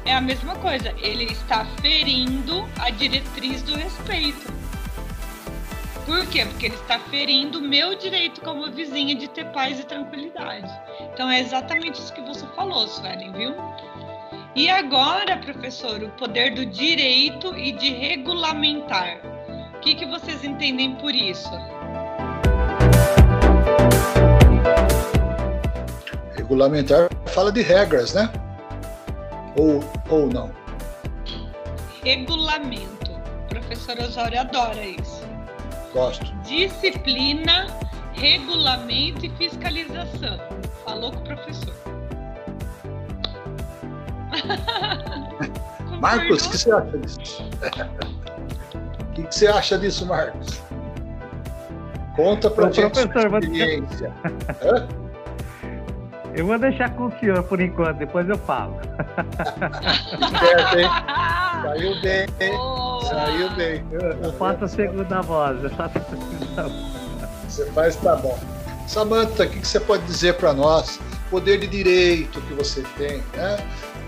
É 0.05 0.13
a 0.13 0.21
mesma 0.21 0.55
coisa, 0.55 0.93
ele 0.99 1.25
está 1.25 1.65
ferindo 1.81 2.67
a 2.79 2.89
diretriz 2.89 3.61
do 3.63 3.75
respeito. 3.75 4.53
Por 6.05 6.25
quê? 6.27 6.45
Porque 6.45 6.67
ele 6.67 6.75
está 6.75 6.99
ferindo 6.99 7.57
o 7.57 7.61
meu 7.61 7.95
direito 7.95 8.39
como 8.41 8.69
vizinha 8.71 9.15
de 9.15 9.27
ter 9.27 9.45
paz 9.45 9.79
e 9.79 9.83
tranquilidade. 9.83 10.71
Então 11.11 11.29
é 11.29 11.39
exatamente 11.39 11.99
isso 11.99 12.13
que 12.13 12.21
você 12.21 12.45
falou, 12.55 12.87
Suelen, 12.87 13.31
viu? 13.31 13.55
E 14.55 14.69
agora, 14.69 15.35
professor, 15.35 16.01
o 16.01 16.09
poder 16.11 16.55
do 16.55 16.65
direito 16.65 17.53
e 17.57 17.73
de 17.73 17.89
regulamentar. 17.89 19.19
O 19.75 19.79
que, 19.81 19.95
que 19.95 20.05
vocês 20.05 20.45
entendem 20.45 20.95
por 20.95 21.13
isso? 21.13 21.51
Regulamentar 26.37 27.09
fala 27.25 27.51
de 27.51 27.61
regras, 27.61 28.13
né? 28.13 28.31
Ou, 29.57 29.83
ou 30.09 30.27
não? 30.27 30.49
Regulamento. 32.01 33.11
O 33.11 33.47
professor 33.49 33.99
Osório 33.99 34.39
adora 34.39 34.85
isso. 34.85 35.21
Gosto. 35.91 36.33
Disciplina, 36.43 37.67
regulamento 38.13 39.25
e 39.25 39.29
fiscalização. 39.31 40.39
Falou 40.85 41.11
com 41.11 41.19
o 41.19 41.23
professor. 41.23 41.84
Marcos, 45.99 46.45
o 46.45 46.49
que 46.49 46.57
você 46.57 46.71
acha 46.71 46.97
disso? 46.97 47.43
O 49.01 49.05
que, 49.13 49.23
que 49.23 49.35
você 49.35 49.47
acha 49.47 49.77
disso, 49.77 50.05
Marcos? 50.05 50.61
Conta 52.15 52.49
pra 52.49 52.67
Ô, 52.67 52.71
gente 52.71 52.91
professor, 52.93 53.21
sua 53.21 53.29
vou- 53.29 53.39
experiência. 53.39 54.11
Eu 56.37 56.45
vou 56.47 56.59
deixar 56.59 56.89
com 56.95 57.05
o 57.05 57.11
senhor 57.17 57.41
por 57.43 57.61
enquanto, 57.61 57.95
depois 57.99 58.27
eu 58.27 58.37
falo. 58.39 58.77
Certo, 60.37 60.79
hein? 60.79 60.89
Saiu 61.63 62.01
bem, 62.01 62.27
hein? 62.41 62.57
Boa! 62.57 63.05
Saiu 63.05 63.49
bem. 63.51 63.85
Eu 64.21 64.33
faço 64.33 64.65
a 64.65 64.67
segunda 64.67 65.21
voz. 65.21 65.63
Eu 65.63 65.69
faço 65.69 65.97
a 65.97 66.01
segunda 66.01 66.63
voz. 66.63 67.29
Você 67.47 67.65
faz, 67.71 67.95
tá 67.95 68.17
bom. 68.17 68.37
Samantha, 68.85 69.45
o 69.45 69.49
que 69.49 69.61
que 69.61 69.67
você 69.67 69.79
pode 69.79 70.03
dizer 70.03 70.33
para 70.33 70.51
nós? 70.51 70.99
Poder 71.29 71.59
de 71.59 71.67
direito 71.67 72.39
que 72.41 72.53
você 72.53 72.83
tem, 72.97 73.23
né? 73.35 73.57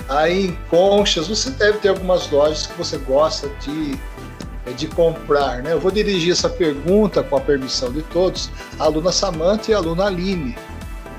Aí 0.09 0.47
em 0.47 0.57
Conchas, 0.69 1.27
você 1.27 1.49
deve 1.51 1.79
ter 1.79 1.89
algumas 1.89 2.29
lojas 2.29 2.67
que 2.67 2.77
você 2.77 2.97
gosta 2.97 3.49
de, 3.59 3.97
eh, 4.65 4.71
de 4.71 4.87
comprar, 4.87 5.61
né? 5.61 5.73
Eu 5.73 5.79
vou 5.79 5.91
dirigir 5.91 6.31
essa 6.31 6.49
pergunta, 6.49 7.21
com 7.23 7.35
a 7.35 7.41
permissão 7.41 7.91
de 7.91 8.01
todos, 8.03 8.49
à 8.79 8.85
aluna 8.85 9.11
Samantha 9.11 9.71
e 9.71 9.73
à 9.73 9.77
aluna 9.77 10.05
Aline, 10.05 10.55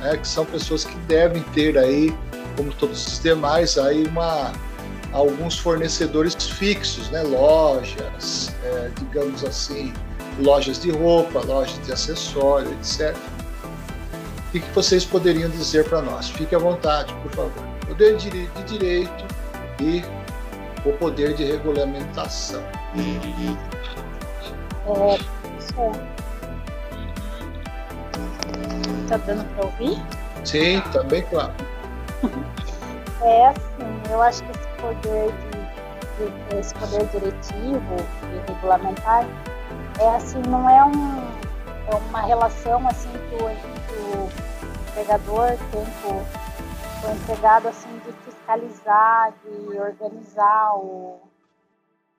né? 0.01 0.17
Que 0.17 0.27
são 0.27 0.47
pessoas 0.47 0.85
que 0.85 0.97
devem 1.01 1.43
ter 1.53 1.77
aí, 1.77 2.15
como 2.57 2.73
todos 2.73 3.07
os 3.07 3.21
demais, 3.21 3.77
aí 3.77 4.05
uma, 4.07 4.53
alguns 5.13 5.59
fornecedores 5.59 6.35
fixos, 6.35 7.11
né? 7.11 7.23
Lojas, 7.23 8.55
eh, 8.65 8.91
digamos 9.01 9.45
assim, 9.45 9.93
lojas 10.41 10.81
de 10.81 10.91
roupa, 10.91 11.41
lojas 11.41 11.79
de 11.85 11.93
acessório, 11.93 12.73
etc. 12.81 13.15
O 14.49 14.51
que, 14.51 14.61
vocês 14.75 15.05
poderiam 15.05 15.51
dizer 15.51 15.85
para 15.89 16.01
nós? 16.01 16.31
Fique 16.31 16.55
à 16.55 16.59
vontade, 16.59 17.13
por 17.23 17.31
favor. 17.33 17.65
Poder 17.87 18.17
de, 18.17 18.31
dire- 18.31 18.51
de 18.57 18.63
direito 18.65 19.25
e 19.81 20.03
o 20.89 20.93
poder 20.95 21.35
de 21.35 21.45
regulamentação. 21.45 22.63
É, 24.87 25.19
pessoal, 25.57 25.93
tá 29.09 29.17
dando 29.19 29.45
para 29.55 29.65
ouvir? 29.67 30.03
Sim, 30.45 30.81
também 30.93 31.23
claro. 31.23 31.53
É 33.23 33.49
assim, 33.49 34.01
eu 34.11 34.23
acho 34.23 34.43
que 34.45 34.51
esse 34.53 34.69
poder 34.81 35.33
de, 36.19 36.25
de- 36.55 36.59
esse 36.59 36.75
poder 36.75 37.05
diretivo 37.07 37.97
e 38.23 38.51
regulamentar 38.51 39.27
é 40.01 40.17
assim, 40.17 40.41
não 40.49 40.69
é 40.71 40.85
um 40.85 41.21
é 41.91 41.95
uma 41.95 42.21
relação 42.21 42.87
assim 42.87 43.11
que 43.11 43.35
o, 43.37 43.49
que 43.87 43.95
o 43.95 44.91
empregador 44.91 45.57
tem 45.71 45.85
com, 46.03 47.09
o 47.09 47.15
empregado 47.15 47.69
assim 47.69 47.99
de 48.01 48.13
fiscalizar, 48.25 49.33
de 49.43 49.79
organizar 49.79 50.77
o, 50.77 51.21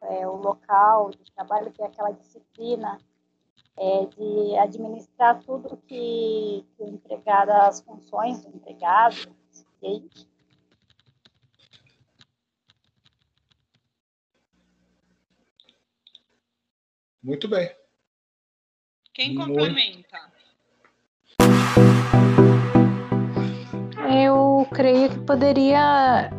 é, 0.02 0.28
o 0.28 0.36
local 0.38 1.12
de 1.12 1.32
trabalho, 1.34 1.72
que 1.72 1.84
é 1.84 1.86
aquela 1.86 2.12
disciplina 2.12 2.98
é, 3.78 4.06
de 4.06 4.58
administrar 4.58 5.40
tudo 5.44 5.78
que, 5.88 6.66
que 6.76 6.84
o 6.84 6.88
empregado, 6.88 7.52
as 7.52 7.82
funções 7.82 8.44
do 8.44 8.56
empregado. 8.56 9.36
Muito 17.22 17.48
bem. 17.48 17.79
Quem 19.20 19.36
complementa? 19.36 20.18
Eu 24.10 24.66
creio 24.72 25.10
que 25.10 25.20
poderia 25.20 26.32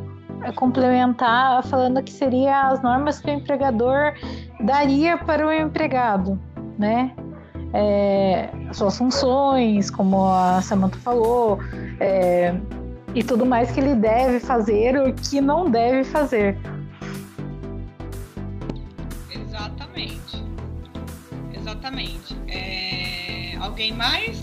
complementar 0.55 1.63
falando 1.65 2.03
que 2.03 2.11
seria 2.11 2.69
as 2.69 2.83
normas 2.83 3.21
que 3.21 3.31
o 3.31 3.35
empregador 3.35 4.15
daria 4.61 5.19
para 5.19 5.47
o 5.47 5.53
empregado, 5.53 6.41
né? 6.79 7.15
É, 7.75 8.49
suas 8.73 8.97
funções, 8.97 9.91
como 9.91 10.25
a 10.25 10.63
Samantha 10.63 10.97
falou, 11.01 11.59
é, 12.01 12.55
e 13.15 13.23
tudo 13.23 13.45
mais 13.45 13.71
que 13.73 13.79
ele 13.79 13.95
deve 13.95 14.41
fazer 14.41 14.97
ou 14.97 15.13
que 15.13 15.39
não 15.39 15.71
deve 15.71 16.03
fazer. 16.05 16.57
Exatamente. 21.81 22.37
É, 22.47 23.57
Alguém 23.57 23.95
mais? 23.95 24.39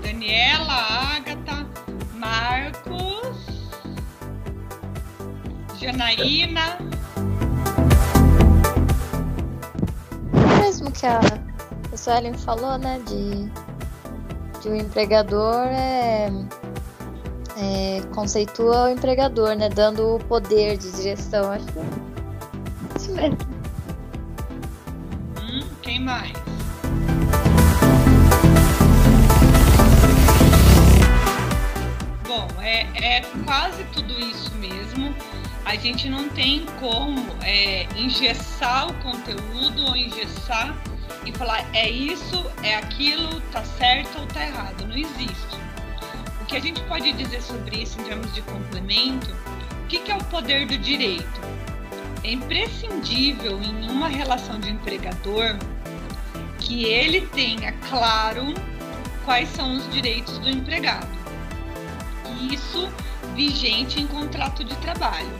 Daniela, 0.00 1.16
Ágata, 1.16 1.66
Marcos, 2.14 3.36
Janaína. 5.80 6.78
mesmo 10.60 10.92
que 10.92 11.04
a, 11.04 11.20
Suelen 11.96 12.34
falou, 12.34 12.78
né? 12.78 13.00
De, 13.08 13.50
de 14.60 14.68
o 14.68 14.76
empregador 14.76 15.66
é, 15.66 16.30
é, 17.56 18.02
conceitua 18.14 18.84
o 18.84 18.88
empregador, 18.90 19.56
né? 19.56 19.68
Dando 19.68 20.14
o 20.14 20.18
poder 20.26 20.76
de 20.76 20.92
direção. 20.92 21.50
Acho 21.50 21.66
que 21.66 21.78
é 21.80 21.82
isso 22.96 23.12
mesmo. 23.12 23.55
Mais? 26.06 26.32
Bom, 32.28 32.46
é, 32.62 32.86
é 32.94 33.20
quase 33.44 33.82
tudo 33.92 34.12
isso 34.20 34.54
mesmo. 34.54 35.12
A 35.64 35.74
gente 35.74 36.08
não 36.08 36.28
tem 36.28 36.64
como 36.78 37.26
é, 37.42 37.88
engessar 37.96 38.88
o 38.88 38.94
conteúdo 39.02 39.84
ou 39.84 39.96
engessar 39.96 40.76
e 41.24 41.32
falar 41.32 41.66
é 41.74 41.90
isso, 41.90 42.46
é 42.62 42.76
aquilo, 42.76 43.40
tá 43.50 43.64
certo 43.64 44.20
ou 44.20 44.26
tá 44.28 44.46
errado. 44.46 44.86
Não 44.86 44.96
existe. 44.96 45.56
O 46.40 46.44
que 46.44 46.56
a 46.56 46.60
gente 46.60 46.80
pode 46.82 47.12
dizer 47.14 47.42
sobre 47.42 47.82
isso 47.82 48.00
em 48.00 48.04
termos 48.04 48.32
de 48.32 48.42
complemento, 48.42 49.34
o 49.82 49.86
que, 49.88 49.98
que 49.98 50.12
é 50.12 50.14
o 50.14 50.22
poder 50.26 50.66
do 50.66 50.78
direito? 50.78 51.40
É 52.22 52.30
imprescindível 52.30 53.60
em 53.60 53.90
uma 53.90 54.06
relação 54.06 54.60
de 54.60 54.70
empregador 54.70 55.56
que 56.66 56.84
ele 56.84 57.20
tenha 57.28 57.70
claro 57.88 58.52
quais 59.24 59.48
são 59.50 59.76
os 59.76 59.88
direitos 59.92 60.36
do 60.38 60.50
empregado. 60.50 61.06
Isso 62.50 62.92
vigente 63.36 64.00
em 64.00 64.06
contrato 64.08 64.64
de 64.64 64.74
trabalho. 64.78 65.30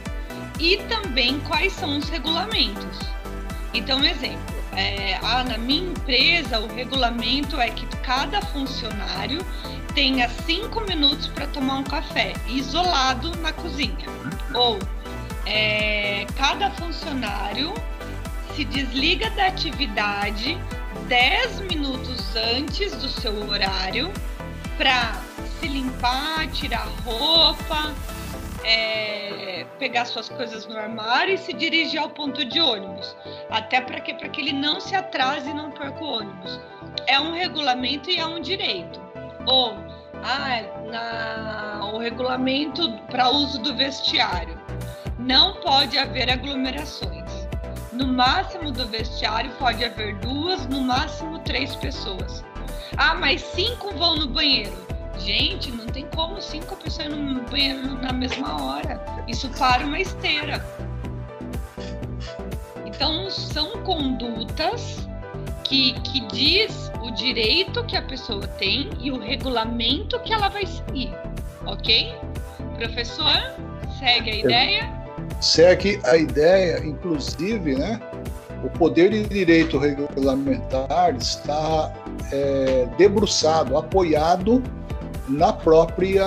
E 0.57 0.77
também 0.83 1.37
quais 1.41 1.73
são 1.73 1.97
os 1.97 2.07
regulamentos. 2.07 2.99
Então, 3.73 4.03
exemplo, 4.05 4.55
é, 4.71 5.19
ah, 5.21 5.43
na 5.43 5.57
minha 5.57 5.91
empresa 5.91 6.61
o 6.61 6.73
regulamento 6.73 7.59
é 7.59 7.69
que 7.71 7.85
cada 7.97 8.41
funcionário 8.41 9.45
tenha 9.93 10.29
cinco 10.29 10.79
minutos 10.81 11.27
para 11.27 11.45
tomar 11.47 11.79
um 11.79 11.83
café 11.83 12.33
isolado 12.47 13.35
na 13.37 13.51
cozinha. 13.51 14.07
Ou 14.53 14.79
é, 15.45 16.25
cada 16.37 16.71
funcionário 16.71 17.73
se 18.55 18.63
desliga 18.63 19.29
da 19.31 19.47
atividade 19.47 20.57
10 21.07 21.61
minutos 21.61 22.35
antes 22.35 22.91
do 22.97 23.07
seu 23.07 23.49
horário 23.49 24.11
para 24.77 25.13
se 25.59 25.67
limpar, 25.67 26.47
tirar 26.51 26.85
roupa, 27.05 27.93
é, 28.65 29.65
pegar 29.79 30.03
suas 30.03 30.27
coisas 30.27 30.67
no 30.67 30.77
armário 30.77 31.33
e 31.33 31.37
se 31.37 31.53
dirigir 31.53 31.99
ao 31.99 32.09
ponto 32.09 32.43
de 32.43 32.59
ônibus. 32.59 33.15
Até 33.49 33.79
para 33.79 34.01
que, 34.01 34.13
que 34.13 34.41
ele 34.41 34.51
não 34.51 34.81
se 34.81 34.95
atrase 34.95 35.49
e 35.49 35.53
não 35.53 35.71
perca 35.71 36.03
o 36.03 36.07
ônibus. 36.07 36.59
É 37.07 37.17
um 37.17 37.31
regulamento 37.31 38.09
e 38.11 38.17
é 38.17 38.25
um 38.25 38.41
direito. 38.41 38.99
Ou 39.45 39.77
ah, 40.23 40.61
na, 40.91 41.85
o 41.93 41.97
regulamento 41.99 42.91
para 43.09 43.29
uso 43.29 43.61
do 43.61 43.73
vestiário. 43.75 44.59
Não 45.17 45.55
pode 45.61 45.97
haver 45.97 46.29
aglomerações. 46.29 47.36
No 47.97 48.05
máximo 48.05 48.71
do 48.71 48.85
vestiário 48.85 49.49
pode 49.57 49.83
haver 49.83 50.13
duas, 50.17 50.67
no 50.67 50.81
máximo 50.81 51.39
três 51.39 51.75
pessoas. 51.77 52.45
Ah, 52.95 53.15
mas 53.15 53.41
cinco 53.41 53.91
vão 53.95 54.17
no 54.17 54.27
banheiro. 54.27 54.77
Gente, 55.17 55.71
não 55.71 55.87
tem 55.87 56.05
como 56.15 56.39
cinco 56.39 56.75
pessoas 56.75 57.09
no 57.09 57.41
banheiro 57.41 57.99
na 57.99 58.13
mesma 58.13 58.61
hora. 58.61 59.03
Isso 59.27 59.49
para 59.57 59.83
uma 59.83 59.99
esteira. 59.99 60.63
Então, 62.85 63.31
são 63.31 63.81
condutas 63.81 65.07
que, 65.63 65.93
que 66.01 66.19
diz 66.27 66.91
o 67.01 67.09
direito 67.09 67.83
que 67.85 67.97
a 67.97 68.01
pessoa 68.03 68.47
tem 68.47 68.91
e 68.99 69.11
o 69.11 69.17
regulamento 69.17 70.19
que 70.19 70.31
ela 70.33 70.49
vai 70.49 70.67
seguir. 70.67 71.11
Ok? 71.65 72.15
Professor, 72.77 73.55
segue 73.97 74.29
a 74.29 74.35
ideia? 74.35 74.96
Segue 75.39 75.99
a 76.03 76.17
ideia, 76.17 76.79
inclusive, 76.83 77.75
né? 77.75 78.01
O 78.63 78.69
poder 78.69 79.11
de 79.11 79.23
direito 79.23 79.77
regulamentar 79.77 81.15
está 81.15 81.93
é, 82.31 82.87
debruçado, 82.97 83.77
apoiado 83.77 84.63
na 85.27 85.53
própria 85.53 86.25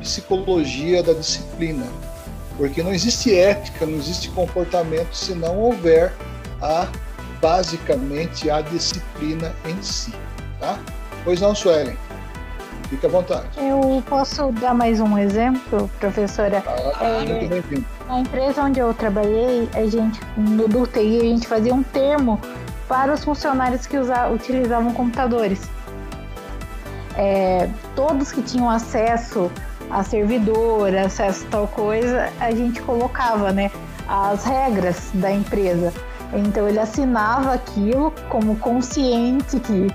psicologia 0.00 1.02
da 1.02 1.12
disciplina. 1.12 1.86
Porque 2.56 2.82
não 2.82 2.92
existe 2.92 3.34
ética, 3.36 3.84
não 3.84 3.98
existe 3.98 4.30
comportamento 4.30 5.12
se 5.12 5.34
não 5.34 5.58
houver 5.58 6.12
a 6.60 6.88
basicamente 7.40 8.48
a 8.48 8.60
disciplina 8.60 9.52
em 9.66 9.82
si, 9.82 10.14
tá? 10.60 10.78
Pois 11.24 11.40
não, 11.40 11.54
Suelen. 11.54 11.96
Fique 12.88 13.06
à 13.06 13.08
vontade. 13.08 13.46
Eu 13.56 14.02
posso 14.08 14.52
dar 14.52 14.74
mais 14.74 15.00
um 15.00 15.18
exemplo, 15.18 15.90
professora? 15.98 16.62
Ah, 16.66 17.24
é, 17.24 17.48
na 18.12 18.20
empresa 18.20 18.62
onde 18.62 18.78
eu 18.78 18.92
trabalhei, 18.92 19.66
a 19.72 19.86
gente, 19.86 20.20
no 20.36 20.68
do 20.68 20.82
a 20.82 20.98
gente 21.00 21.48
fazia 21.48 21.74
um 21.74 21.82
termo 21.82 22.38
para 22.86 23.14
os 23.14 23.24
funcionários 23.24 23.86
que 23.86 23.96
usa, 23.96 24.28
utilizavam 24.28 24.92
computadores. 24.92 25.62
É, 27.16 27.70
todos 27.96 28.30
que 28.30 28.42
tinham 28.42 28.68
acesso 28.68 29.50
a 29.90 30.02
servidor, 30.04 30.94
acesso 30.94 31.46
a 31.46 31.50
tal 31.50 31.68
coisa, 31.68 32.28
a 32.38 32.50
gente 32.50 32.82
colocava, 32.82 33.50
né, 33.50 33.70
as 34.06 34.44
regras 34.44 35.10
da 35.14 35.32
empresa. 35.32 35.90
Então 36.34 36.68
ele 36.68 36.78
assinava 36.78 37.54
aquilo 37.54 38.12
como 38.28 38.56
consciente 38.56 39.58
que 39.58 39.86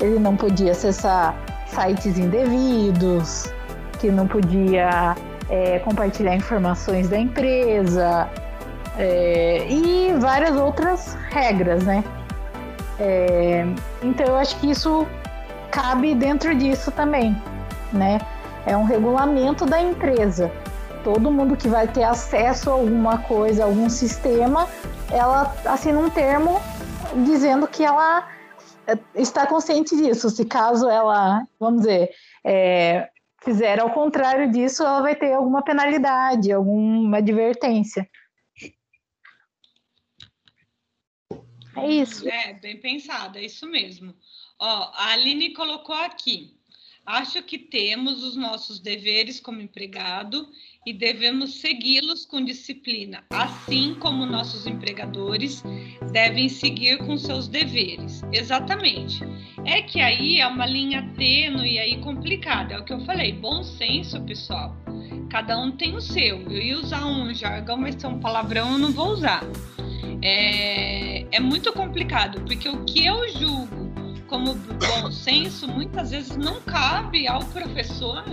ele 0.00 0.20
não 0.20 0.36
podia 0.36 0.70
acessar 0.70 1.34
sites 1.66 2.18
indevidos, 2.18 3.52
que 3.98 4.12
não 4.12 4.28
podia 4.28 5.16
é, 5.48 5.78
compartilhar 5.80 6.34
informações 6.34 7.08
da 7.08 7.18
empresa 7.18 8.28
é, 8.98 9.66
e 9.68 10.12
várias 10.18 10.56
outras 10.56 11.14
regras, 11.30 11.84
né? 11.84 12.04
É, 12.98 13.64
então 14.02 14.26
eu 14.26 14.36
acho 14.36 14.58
que 14.60 14.70
isso 14.70 15.06
cabe 15.70 16.14
dentro 16.14 16.54
disso 16.54 16.90
também, 16.90 17.36
né? 17.92 18.20
É 18.66 18.76
um 18.76 18.84
regulamento 18.84 19.66
da 19.66 19.80
empresa. 19.80 20.50
Todo 21.02 21.30
mundo 21.30 21.56
que 21.56 21.68
vai 21.68 21.86
ter 21.86 22.04
acesso 22.04 22.70
a 22.70 22.74
alguma 22.74 23.18
coisa, 23.18 23.64
algum 23.64 23.90
sistema, 23.90 24.66
ela 25.10 25.54
assina 25.66 25.98
um 25.98 26.08
termo 26.08 26.60
dizendo 27.26 27.66
que 27.66 27.84
ela 27.84 28.26
é, 28.86 28.96
está 29.14 29.46
consciente 29.46 29.96
disso. 29.96 30.30
Se 30.30 30.44
caso 30.44 30.88
ela, 30.88 31.46
vamos 31.60 31.82
dizer, 31.82 32.10
é, 32.44 33.08
fizer 33.44 33.80
ao 33.80 33.92
contrário 33.92 34.50
disso, 34.50 34.82
ela 34.82 35.02
vai 35.02 35.14
ter 35.14 35.32
alguma 35.32 35.62
penalidade, 35.62 36.50
alguma 36.50 37.18
advertência. 37.18 38.08
É 41.76 41.88
isso. 41.88 42.28
É, 42.28 42.54
bem 42.54 42.80
pensado, 42.80 43.38
é 43.38 43.44
isso 43.44 43.66
mesmo. 43.66 44.14
Ó, 44.58 44.92
a 44.94 45.12
Aline 45.12 45.52
colocou 45.52 45.94
aqui. 45.94 46.56
Acho 47.04 47.42
que 47.42 47.58
temos 47.58 48.22
os 48.22 48.34
nossos 48.34 48.80
deveres 48.80 49.38
como 49.38 49.60
empregado 49.60 50.48
e 50.86 50.92
devemos 50.92 51.60
segui-los 51.60 52.26
com 52.26 52.44
disciplina, 52.44 53.24
assim 53.30 53.94
como 53.98 54.26
nossos 54.26 54.66
empregadores 54.66 55.62
devem 56.12 56.48
seguir 56.48 56.98
com 56.98 57.16
seus 57.16 57.48
deveres. 57.48 58.22
Exatamente. 58.32 59.20
É 59.64 59.80
que 59.82 60.00
aí 60.00 60.40
é 60.40 60.46
uma 60.46 60.66
linha 60.66 61.10
tênue 61.16 61.74
e 61.74 61.78
aí 61.78 62.00
complicada. 62.00 62.74
É 62.74 62.78
o 62.78 62.84
que 62.84 62.92
eu 62.92 63.00
falei, 63.00 63.32
bom 63.32 63.62
senso, 63.62 64.20
pessoal. 64.22 64.76
Cada 65.30 65.58
um 65.58 65.72
tem 65.72 65.96
o 65.96 66.00
seu. 66.00 66.42
Eu 66.42 66.62
ia 66.62 66.78
usar 66.78 67.06
um 67.06 67.32
jargão, 67.34 67.78
mas 67.78 67.94
se 67.96 68.04
é 68.04 68.08
um 68.08 68.20
palavrão 68.20 68.72
eu 68.72 68.78
não 68.78 68.92
vou 68.92 69.08
usar. 69.08 69.42
É, 70.22 71.26
é 71.30 71.40
muito 71.40 71.72
complicado, 71.72 72.40
porque 72.42 72.68
o 72.68 72.84
que 72.84 73.04
eu 73.04 73.28
julgo 73.30 73.84
como 74.26 74.54
bom 74.54 75.10
senso 75.10 75.68
muitas 75.68 76.10
vezes 76.10 76.36
não 76.36 76.60
cabe 76.62 77.26
ao 77.26 77.40
professor 77.46 78.24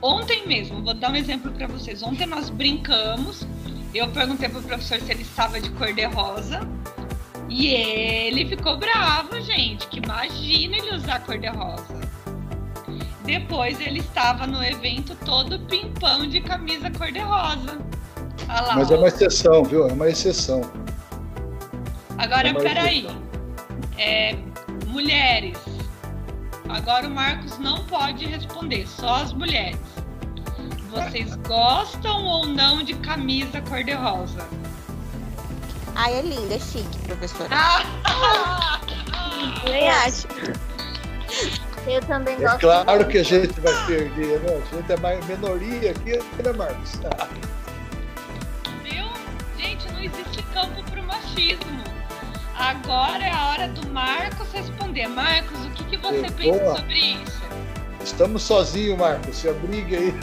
Ontem 0.00 0.46
mesmo, 0.46 0.82
vou 0.82 0.94
dar 0.94 1.10
um 1.10 1.16
exemplo 1.16 1.50
para 1.52 1.66
vocês. 1.66 2.02
Ontem 2.02 2.26
nós 2.26 2.50
brincamos. 2.50 3.46
Eu 3.94 4.08
perguntei 4.08 4.48
pro 4.48 4.62
professor 4.62 5.00
se 5.00 5.10
ele 5.10 5.22
estava 5.22 5.60
de 5.60 5.70
cor 5.70 5.92
de 5.92 6.04
rosa. 6.04 6.60
E 7.48 7.68
ele 7.68 8.46
ficou 8.46 8.76
bravo, 8.76 9.40
gente. 9.40 9.86
Que 9.88 9.98
imagina 9.98 10.76
ele 10.76 10.94
usar 10.94 11.20
cor 11.20 11.38
de 11.38 11.48
rosa. 11.48 11.98
Depois 13.24 13.80
ele 13.80 14.00
estava 14.00 14.46
no 14.46 14.62
evento 14.62 15.16
todo 15.24 15.58
pimpão 15.60 16.26
de 16.26 16.40
camisa 16.40 16.90
cor 16.90 17.10
de 17.10 17.20
rosa. 17.20 17.78
Lá, 18.46 18.76
Mas 18.76 18.90
é 18.90 18.96
uma 18.96 19.08
exceção, 19.08 19.64
viu? 19.64 19.88
É 19.88 19.92
uma 19.92 20.08
exceção. 20.08 20.60
Agora, 22.16 22.48
é 22.48 22.54
peraí. 22.54 23.06
É, 23.98 24.36
mulheres, 24.86 25.58
Agora 26.68 27.08
o 27.08 27.10
Marcos 27.10 27.58
não 27.58 27.84
pode 27.86 28.26
responder, 28.26 28.86
só 28.86 29.16
as 29.16 29.32
mulheres. 29.32 29.78
Vocês 30.90 31.34
gostam 31.36 32.24
ou 32.24 32.46
não 32.46 32.82
de 32.82 32.94
camisa 32.94 33.60
cor-de-rosa? 33.62 34.46
Ai, 35.94 36.14
é 36.14 36.22
linda, 36.22 36.54
é 36.54 36.58
chique, 36.58 36.98
professora. 37.06 37.48
Ah! 37.52 38.80
Nem 39.70 39.88
acho. 39.88 40.26
Eu 41.86 42.00
também 42.02 42.34
é 42.34 42.38
gosto. 42.38 42.56
É 42.70 42.84
claro 42.84 43.08
que 43.08 43.18
a 43.18 43.22
gente 43.22 43.60
vai 43.60 43.86
perder, 43.86 44.40
né? 44.40 44.62
A 44.62 44.76
gente 44.76 44.92
é 44.92 44.96
mais 44.98 45.26
minoria 45.26 45.90
aqui, 45.90 46.18
né, 46.42 46.52
Marcos? 46.56 46.92
Viu? 48.82 49.06
Gente, 49.58 49.92
não 49.92 50.00
existe 50.00 50.42
campo 50.54 50.82
para 50.90 51.00
o 51.00 51.04
machismo. 51.04 51.84
Agora 52.56 53.24
é 53.24 53.30
a 53.30 53.46
hora 53.46 53.68
do 53.68 53.88
Marcos 53.90 54.50
responder. 54.52 55.06
Marcos, 55.08 55.64
o 55.66 55.70
que, 55.70 55.84
que 55.84 55.96
você 55.96 56.28
Sim, 56.28 56.34
pensa 56.34 56.64
boa. 56.64 56.76
sobre 56.76 56.98
isso? 56.98 57.47
Estamos 58.12 58.42
sozinhos, 58.42 58.98
Marcos. 58.98 59.36
Se 59.36 59.48
abrigue 59.48 59.96
aí. 59.96 60.14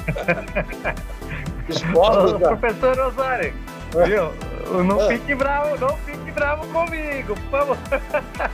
Ô, 1.96 2.40
professor 2.40 3.00
Osório, 3.00 3.54
viu? 4.06 4.84
Não 4.84 5.00
ah. 5.00 5.08
fique 5.08 5.34
bravo, 5.34 5.78
não 5.80 5.98
fique 5.98 6.32
bravo 6.32 6.68
comigo, 6.68 7.36
por 7.36 7.50
favor. 7.52 7.78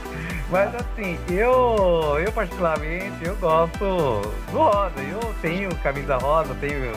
Mas 0.52 0.76
assim, 0.76 1.18
eu, 1.30 2.20
eu 2.24 2.32
particularmente, 2.32 3.26
eu 3.26 3.36
gosto 3.38 4.22
do 4.52 4.58
rosa. 4.58 5.02
Eu 5.02 5.34
tenho 5.42 5.74
camisa 5.78 6.18
rosa, 6.18 6.54
tenho 6.60 6.92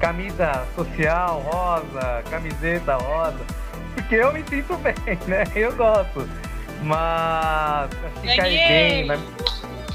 camisa 0.00 0.64
social 0.74 1.40
rosa, 1.40 2.22
camiseta 2.30 2.96
rosa 2.96 3.44
porque 4.08 4.14
eu 4.14 4.32
me 4.32 4.42
sinto 4.48 4.76
bem, 4.78 4.94
né? 5.26 5.44
Eu 5.54 5.74
gosto. 5.76 6.28
Mas 6.82 7.90
acho 8.04 8.20
que 8.20 8.36
cai 8.36 8.50
bem, 8.50 9.06
mas 9.06 9.20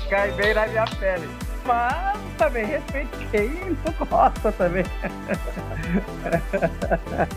cai 0.09 0.31
bem 0.33 0.53
na 0.53 0.67
minha 0.67 0.85
pele. 0.99 1.27
Mas 1.65 2.17
também 2.37 2.65
respeito 2.65 3.17
quem 3.31 3.49
não 3.49 4.07
gosta 4.07 4.51
também. 4.51 4.83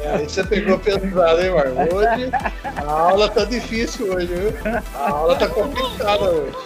É, 0.01 0.11
aí 0.17 0.25
você 0.25 0.45
pegou 0.45 0.79
pesado, 0.79 1.43
hein, 1.43 1.51
Marco? 1.51 1.95
Hoje 1.95 2.31
a 2.77 2.91
aula 2.91 3.29
tá 3.29 3.45
difícil 3.45 4.13
hoje, 4.13 4.27
viu? 4.27 4.53
A 4.95 5.11
aula 5.11 5.37
tá 5.37 5.49
complicada 5.49 6.25
hoje. 6.25 6.57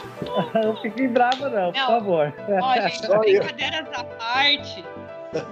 Não 0.54 0.76
fique 0.76 1.08
bravo 1.08 1.48
não, 1.48 1.66
não, 1.66 1.72
por 1.72 1.86
favor. 1.86 2.32
Ó, 2.62 2.74
gente, 2.74 3.08
brincadeiras 3.08 3.86
à 3.94 4.04
parte, 4.04 4.84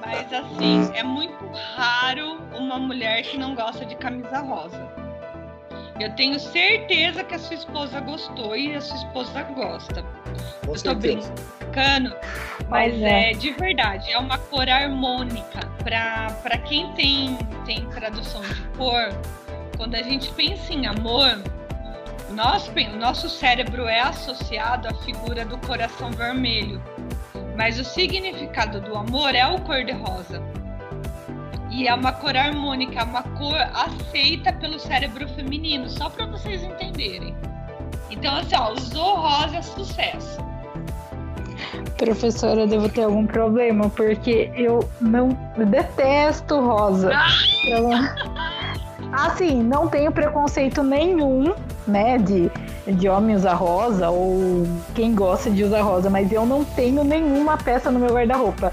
mas 0.04 0.32
assim, 0.32 0.90
é 0.94 1.02
muito 1.02 1.50
raro 1.74 2.38
uma 2.54 2.78
mulher 2.78 3.22
que 3.22 3.38
não 3.38 3.54
gosta 3.54 3.84
de 3.84 3.96
camisa 3.96 4.38
rosa. 4.40 4.97
Eu 6.00 6.14
tenho 6.14 6.38
certeza 6.38 7.24
que 7.24 7.34
a 7.34 7.38
sua 7.38 7.54
esposa 7.54 8.00
gostou 8.00 8.56
e 8.56 8.74
a 8.74 8.80
sua 8.80 8.96
esposa 8.96 9.42
gosta. 9.42 10.04
Com 10.64 10.74
eu 10.74 10.82
tô 10.82 10.94
brincando, 10.94 12.14
mas 12.68 12.94
é. 13.02 13.32
é. 13.32 13.34
de 13.34 13.50
verdade, 13.52 14.12
é 14.12 14.18
uma 14.18 14.38
cor 14.38 14.68
harmônica. 14.68 15.60
para 15.82 16.58
quem 16.58 16.92
tem, 16.92 17.36
tem 17.66 17.84
tradução 17.86 18.42
de 18.42 18.62
cor, 18.76 19.08
quando 19.76 19.96
a 19.96 20.02
gente 20.02 20.30
pensa 20.32 20.72
em 20.72 20.86
amor, 20.86 21.42
nosso, 22.30 22.72
nosso 22.96 23.28
cérebro 23.28 23.88
é 23.88 24.00
associado 24.00 24.86
à 24.88 24.94
figura 24.94 25.44
do 25.44 25.58
coração 25.58 26.10
vermelho, 26.10 26.80
mas 27.56 27.78
o 27.78 27.84
significado 27.84 28.80
do 28.80 28.96
amor 28.96 29.34
é 29.34 29.46
o 29.46 29.60
cor-de-rosa. 29.62 30.40
E 31.78 31.86
é 31.86 31.94
uma 31.94 32.10
cor 32.10 32.36
harmônica, 32.36 32.98
é 32.98 33.04
uma 33.04 33.22
cor 33.22 33.54
aceita 33.54 34.52
pelo 34.54 34.80
cérebro 34.80 35.28
feminino, 35.28 35.88
só 35.88 36.10
para 36.10 36.26
vocês 36.26 36.64
entenderem. 36.64 37.36
Então, 38.10 38.34
assim, 38.36 38.56
ó, 38.56 38.72
usou 38.72 39.14
rosa 39.14 39.62
sucesso. 39.62 40.40
Professora, 41.96 42.62
eu 42.62 42.66
devo 42.66 42.88
ter 42.88 43.04
algum 43.04 43.24
problema, 43.24 43.88
porque 43.90 44.50
eu 44.56 44.90
não 45.00 45.38
eu 45.56 45.66
detesto 45.66 46.58
rosa. 46.60 47.12
Eu, 47.64 47.90
assim, 49.12 49.62
não 49.62 49.86
tenho 49.86 50.10
preconceito 50.10 50.82
nenhum, 50.82 51.54
né, 51.86 52.18
de, 52.18 52.50
de 52.88 53.08
homem 53.08 53.36
usar 53.36 53.54
rosa 53.54 54.10
ou 54.10 54.66
quem 54.96 55.14
gosta 55.14 55.48
de 55.48 55.62
usar 55.62 55.82
rosa, 55.82 56.10
mas 56.10 56.32
eu 56.32 56.44
não 56.44 56.64
tenho 56.64 57.04
nenhuma 57.04 57.56
peça 57.56 57.88
no 57.88 58.00
meu 58.00 58.12
guarda-roupa. 58.12 58.72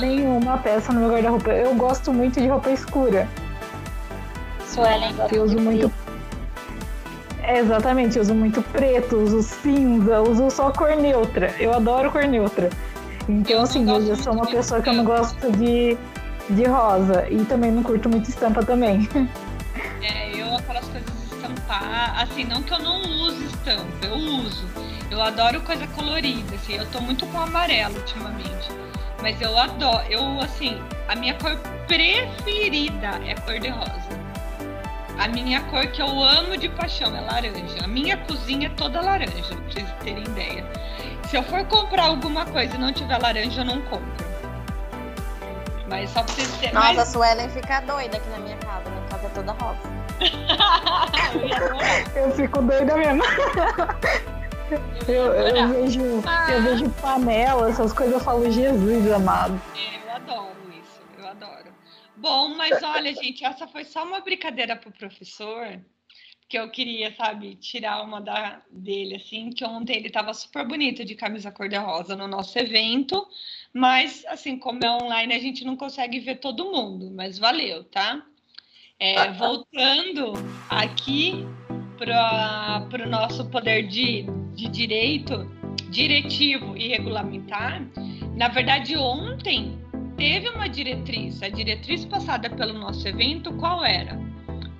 Nenhuma 0.00 0.58
peça 0.58 0.92
no 0.92 1.00
meu 1.00 1.10
guarda-roupa. 1.10 1.50
Eu 1.50 1.74
gosto 1.74 2.12
muito 2.12 2.40
de 2.40 2.48
roupa 2.48 2.70
escura. 2.70 3.28
Suelen 4.66 5.14
gosta 5.14 5.34
Eu 5.34 5.44
uso 5.44 5.58
muito 5.58 5.92
É, 7.42 7.58
exatamente, 7.58 8.16
eu 8.16 8.22
uso 8.22 8.34
muito 8.34 8.60
preto, 8.62 9.16
uso 9.16 9.42
cinza, 9.42 10.20
uso 10.20 10.50
só 10.50 10.70
cor 10.70 10.96
neutra. 10.96 11.54
Eu 11.58 11.72
adoro 11.72 12.10
cor 12.10 12.24
neutra. 12.24 12.70
Então, 13.28 13.56
Eu 13.56 13.62
assim, 13.62 13.88
eu 13.88 14.06
já 14.06 14.16
sou 14.16 14.32
uma 14.32 14.46
pessoa 14.46 14.80
que 14.80 14.88
eu 14.88 14.94
não 14.94 15.04
gosto 15.04 15.50
de, 15.52 15.96
de 16.50 16.64
rosa. 16.64 17.26
E 17.30 17.44
também 17.44 17.70
não 17.72 17.82
curto 17.82 18.08
muito 18.08 18.28
estampa 18.28 18.64
também. 18.64 19.08
É, 20.02 20.30
eu 20.40 20.54
aquelas 20.56 20.84
coisas 20.86 21.10
estampar, 21.32 22.20
assim, 22.20 22.44
não 22.44 22.62
que 22.62 22.72
eu 22.72 22.78
não 22.78 23.00
use 23.00 23.44
estampa, 23.46 24.06
eu 24.06 24.14
uso. 24.14 24.64
Eu 25.10 25.20
adoro 25.22 25.60
coisa 25.60 25.86
colorida, 25.88 26.54
assim, 26.54 26.74
eu 26.74 26.86
tô 26.86 27.00
muito 27.00 27.26
com 27.26 27.40
amarelo 27.40 27.94
ultimamente. 27.96 28.68
Mas 29.22 29.40
eu 29.40 29.58
adoro, 29.58 30.04
eu, 30.08 30.40
assim, 30.40 30.80
a 31.08 31.16
minha 31.16 31.34
cor 31.34 31.56
preferida 31.86 33.20
é 33.26 33.34
cor 33.34 33.58
de 33.58 33.68
rosa. 33.68 34.26
A 35.18 35.28
minha 35.28 35.62
cor 35.62 35.86
que 35.86 36.02
eu 36.02 36.22
amo 36.22 36.56
de 36.56 36.68
paixão 36.68 37.16
é 37.16 37.20
laranja. 37.20 37.82
A 37.82 37.86
minha 37.86 38.16
cozinha 38.18 38.66
é 38.68 38.70
toda 38.70 39.00
laranja, 39.00 39.32
pra 39.32 39.70
vocês 39.70 39.88
terem 40.04 40.22
ideia. 40.24 40.64
Se 41.28 41.36
eu 41.36 41.42
for 41.42 41.64
comprar 41.64 42.04
alguma 42.04 42.44
coisa 42.44 42.74
e 42.74 42.78
não 42.78 42.92
tiver 42.92 43.18
laranja, 43.18 43.62
eu 43.62 43.64
não 43.64 43.80
compro. 43.82 44.26
Mas 45.88 46.10
só 46.10 46.22
pra 46.22 46.34
vocês 46.34 46.50
terem 46.58 46.74
Nossa, 46.74 46.88
a 46.88 46.94
mais... 46.94 47.08
Suelen 47.08 47.48
fica 47.48 47.80
doida 47.80 48.16
aqui 48.18 48.28
na 48.30 48.38
minha 48.38 48.56
casa. 48.56 48.90
Minha 48.90 49.08
casa 49.08 49.26
é 49.26 49.30
toda 49.30 49.52
rosa. 49.52 49.96
Eu 52.16 52.30
fico 52.32 52.62
doida 52.62 52.96
mesmo. 52.96 53.22
Eu, 55.08 55.32
eu 55.32 55.68
vejo, 55.68 56.00
Ah. 56.26 56.52
eu 56.52 56.62
vejo 56.62 56.90
panela, 57.00 57.68
essas 57.68 57.92
coisas, 57.92 58.14
eu 58.14 58.20
falo, 58.20 58.50
Jesus 58.50 59.12
amado. 59.12 59.60
É, 59.76 59.96
eu 60.04 60.16
adoro 60.16 60.56
isso, 60.70 61.00
eu 61.18 61.26
adoro. 61.26 61.72
Bom, 62.16 62.54
mas 62.56 62.82
olha, 62.82 63.14
gente, 63.14 63.44
essa 63.44 63.68
foi 63.68 63.84
só 63.84 64.04
uma 64.04 64.20
brincadeira 64.20 64.74
pro 64.74 64.90
professor, 64.90 65.80
que 66.48 66.58
eu 66.58 66.70
queria, 66.70 67.14
sabe, 67.14 67.56
tirar 67.56 68.02
uma 68.02 68.20
da, 68.20 68.62
dele, 68.70 69.16
assim, 69.16 69.50
que 69.50 69.64
ontem 69.64 69.96
ele 69.96 70.06
estava 70.08 70.32
super 70.32 70.66
bonito 70.66 71.04
de 71.04 71.14
camisa 71.14 71.50
cor-de-rosa 71.50 72.14
no 72.16 72.26
nosso 72.28 72.58
evento, 72.58 73.26
mas, 73.72 74.24
assim, 74.28 74.56
como 74.58 74.80
é 74.84 74.90
online, 74.90 75.34
a 75.34 75.38
gente 75.40 75.64
não 75.64 75.76
consegue 75.76 76.20
ver 76.20 76.36
todo 76.36 76.70
mundo, 76.72 77.10
mas 77.14 77.38
valeu, 77.38 77.84
tá? 77.84 78.22
É, 78.98 79.30
voltando 79.32 80.32
aqui 80.70 81.44
para 81.98 83.04
o 83.04 83.08
nosso 83.08 83.44
poder 83.50 83.86
de, 83.88 84.24
de 84.56 84.68
direito, 84.68 85.46
diretivo 85.90 86.76
e 86.76 86.88
regulamentar, 86.88 87.82
na 88.34 88.48
verdade, 88.48 88.96
ontem 88.96 89.78
teve 90.16 90.48
uma 90.48 90.66
diretriz. 90.68 91.42
A 91.42 91.48
diretriz 91.48 92.06
passada 92.06 92.48
pelo 92.48 92.72
nosso 92.72 93.06
evento, 93.06 93.52
qual 93.52 93.84
era? 93.84 94.18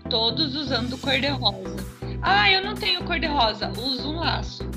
Todos 0.09 0.57
usando 0.57 0.99
cor-de-rosa. 0.99 1.77
Ah, 2.23 2.51
eu 2.51 2.65
não 2.65 2.75
tenho 2.75 3.05
cor-de-rosa. 3.05 3.71
Usa 3.79 4.09
um 4.09 4.17
laço. 4.17 4.69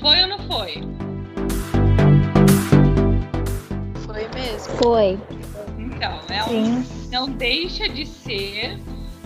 Foi 0.00 0.22
ou 0.22 0.28
não 0.28 0.38
foi? 0.40 0.74
Foi 4.06 4.28
mesmo. 4.34 4.74
Foi. 4.82 5.18
Então, 5.78 6.20
é 6.30 6.44
um, 6.44 6.82
Sim. 6.82 7.08
não 7.10 7.30
deixa 7.30 7.88
de 7.88 8.06
ser 8.06 8.78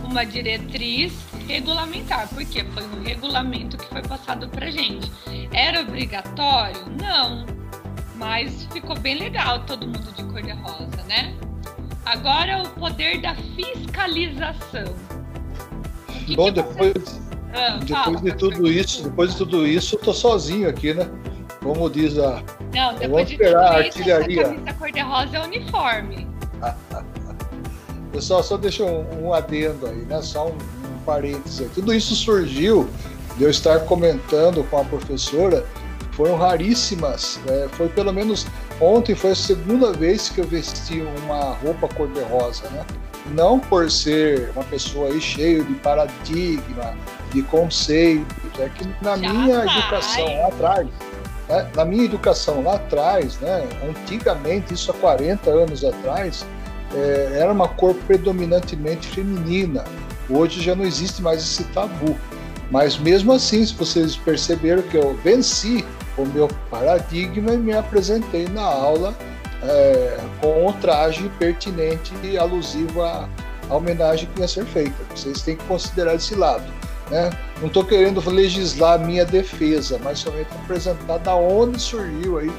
uma 0.02 0.24
diretriz 0.24 1.29
regulamentar, 1.46 2.28
porque 2.28 2.64
foi 2.64 2.82
um 2.84 3.02
regulamento 3.02 3.76
que 3.76 3.86
foi 3.86 4.02
passado 4.02 4.48
para 4.48 4.70
gente. 4.70 5.10
Era 5.52 5.80
obrigatório? 5.80 6.80
Não, 7.00 7.44
mas 8.16 8.64
ficou 8.72 8.98
bem 8.98 9.18
legal 9.18 9.60
todo 9.64 9.86
mundo 9.86 10.12
de 10.14 10.22
cor 10.24 10.42
de 10.42 10.52
rosa, 10.52 11.02
né? 11.08 11.34
Agora 12.04 12.62
o 12.62 12.68
poder 12.70 13.20
da 13.20 13.34
fiscalização. 13.34 14.94
Que 16.26 16.36
Bom, 16.36 16.52
que 16.52 16.62
você- 16.62 16.92
depois, 16.92 17.20
Ah, 17.52 17.70
depois 17.78 17.90
fala, 17.90 18.16
de 18.20 18.32
tudo 18.36 18.56
professor. 18.56 18.70
isso, 18.80 19.02
depois 19.02 19.30
de 19.32 19.36
tudo 19.38 19.66
isso, 19.66 19.96
eu 19.96 20.00
tô 20.00 20.12
sozinho 20.12 20.68
aqui, 20.68 20.94
né? 20.94 21.08
Como 21.62 21.90
diz 21.90 22.18
a. 22.18 22.42
Não, 22.74 22.94
depois 22.94 23.26
de 23.28 23.34
esperar 23.34 23.64
a 23.64 23.68
tudo 23.68 23.80
isso, 23.88 24.00
essa 24.00 24.14
artilharia. 24.18 24.44
camisa 24.44 24.72
cor 24.74 24.90
de 24.92 25.00
rosa 25.00 25.36
é 25.36 25.44
uniforme. 25.44 26.26
Pessoal, 28.12 28.42
só 28.42 28.56
deixa 28.56 28.84
um, 28.84 29.26
um 29.26 29.32
adendo 29.32 29.86
aí, 29.86 29.96
né? 30.06 30.20
Só 30.22 30.48
um 30.48 30.58
parênteses. 31.00 31.70
Tudo 31.74 31.92
isso 31.92 32.14
surgiu 32.14 32.88
de 33.36 33.44
eu 33.44 33.50
estar 33.50 33.80
comentando 33.80 34.64
com 34.70 34.78
a 34.78 34.84
professora, 34.84 35.64
foram 36.12 36.36
raríssimas. 36.36 37.38
né? 37.46 37.68
foi 37.72 37.88
pelo 37.88 38.12
menos 38.12 38.46
ontem 38.80 39.14
foi 39.14 39.30
a 39.30 39.34
segunda 39.34 39.92
vez 39.92 40.28
que 40.28 40.40
eu 40.40 40.46
vesti 40.46 41.02
uma 41.24 41.54
roupa 41.54 41.88
cor-de-rosa, 41.88 42.68
né? 42.70 42.84
Não 43.34 43.58
por 43.60 43.90
ser 43.90 44.50
uma 44.54 44.64
pessoa 44.64 45.08
aí 45.08 45.20
cheio 45.20 45.62
de 45.64 45.74
paradigma, 45.74 46.94
de 47.32 47.42
conceitos, 47.42 48.26
é 48.58 48.68
que 48.68 48.86
na 49.02 49.16
Já 49.16 49.32
minha 49.32 49.64
vai. 49.64 49.78
educação 49.78 50.40
lá 50.40 50.48
atrás, 50.48 50.88
né? 51.48 51.70
na 51.76 51.84
minha 51.84 52.04
educação 52.04 52.62
lá 52.62 52.74
atrás, 52.74 53.38
né? 53.38 53.68
antigamente, 53.88 54.74
isso 54.74 54.90
há 54.90 54.94
40 54.94 55.50
anos 55.50 55.84
atrás, 55.84 56.44
é, 56.94 57.38
era 57.40 57.52
uma 57.52 57.68
cor 57.68 57.94
predominantemente 58.06 59.08
feminina. 59.08 59.84
Hoje 60.30 60.62
já 60.62 60.74
não 60.74 60.84
existe 60.84 61.20
mais 61.20 61.42
esse 61.42 61.64
tabu. 61.64 62.16
Mas 62.70 62.96
mesmo 62.98 63.32
assim, 63.32 63.64
se 63.66 63.74
vocês 63.74 64.16
perceberam 64.16 64.82
que 64.82 64.96
eu 64.96 65.14
venci 65.24 65.84
o 66.16 66.24
meu 66.24 66.48
paradigma 66.70 67.52
e 67.52 67.56
me 67.56 67.72
apresentei 67.72 68.46
na 68.48 68.62
aula 68.62 69.14
é, 69.62 70.18
com 70.40 70.66
o 70.66 70.72
traje 70.74 71.28
pertinente 71.38 72.12
e 72.22 72.38
alusivo 72.38 73.02
à, 73.02 73.28
à 73.68 73.74
homenagem 73.74 74.28
que 74.34 74.40
ia 74.40 74.48
ser 74.48 74.64
feita. 74.66 74.94
Vocês 75.14 75.42
têm 75.42 75.56
que 75.56 75.64
considerar 75.64 76.14
esse 76.14 76.34
lado. 76.34 76.64
Né? 77.10 77.30
Não 77.60 77.66
estou 77.66 77.84
querendo 77.84 78.22
legislar 78.30 78.94
a 78.94 78.98
minha 78.98 79.24
defesa, 79.24 80.00
mas 80.02 80.20
somente 80.20 80.48
apresentar 80.62 81.18
da 81.18 81.34
onde 81.34 81.80
surgiu 81.80 82.38
aí 82.38 82.50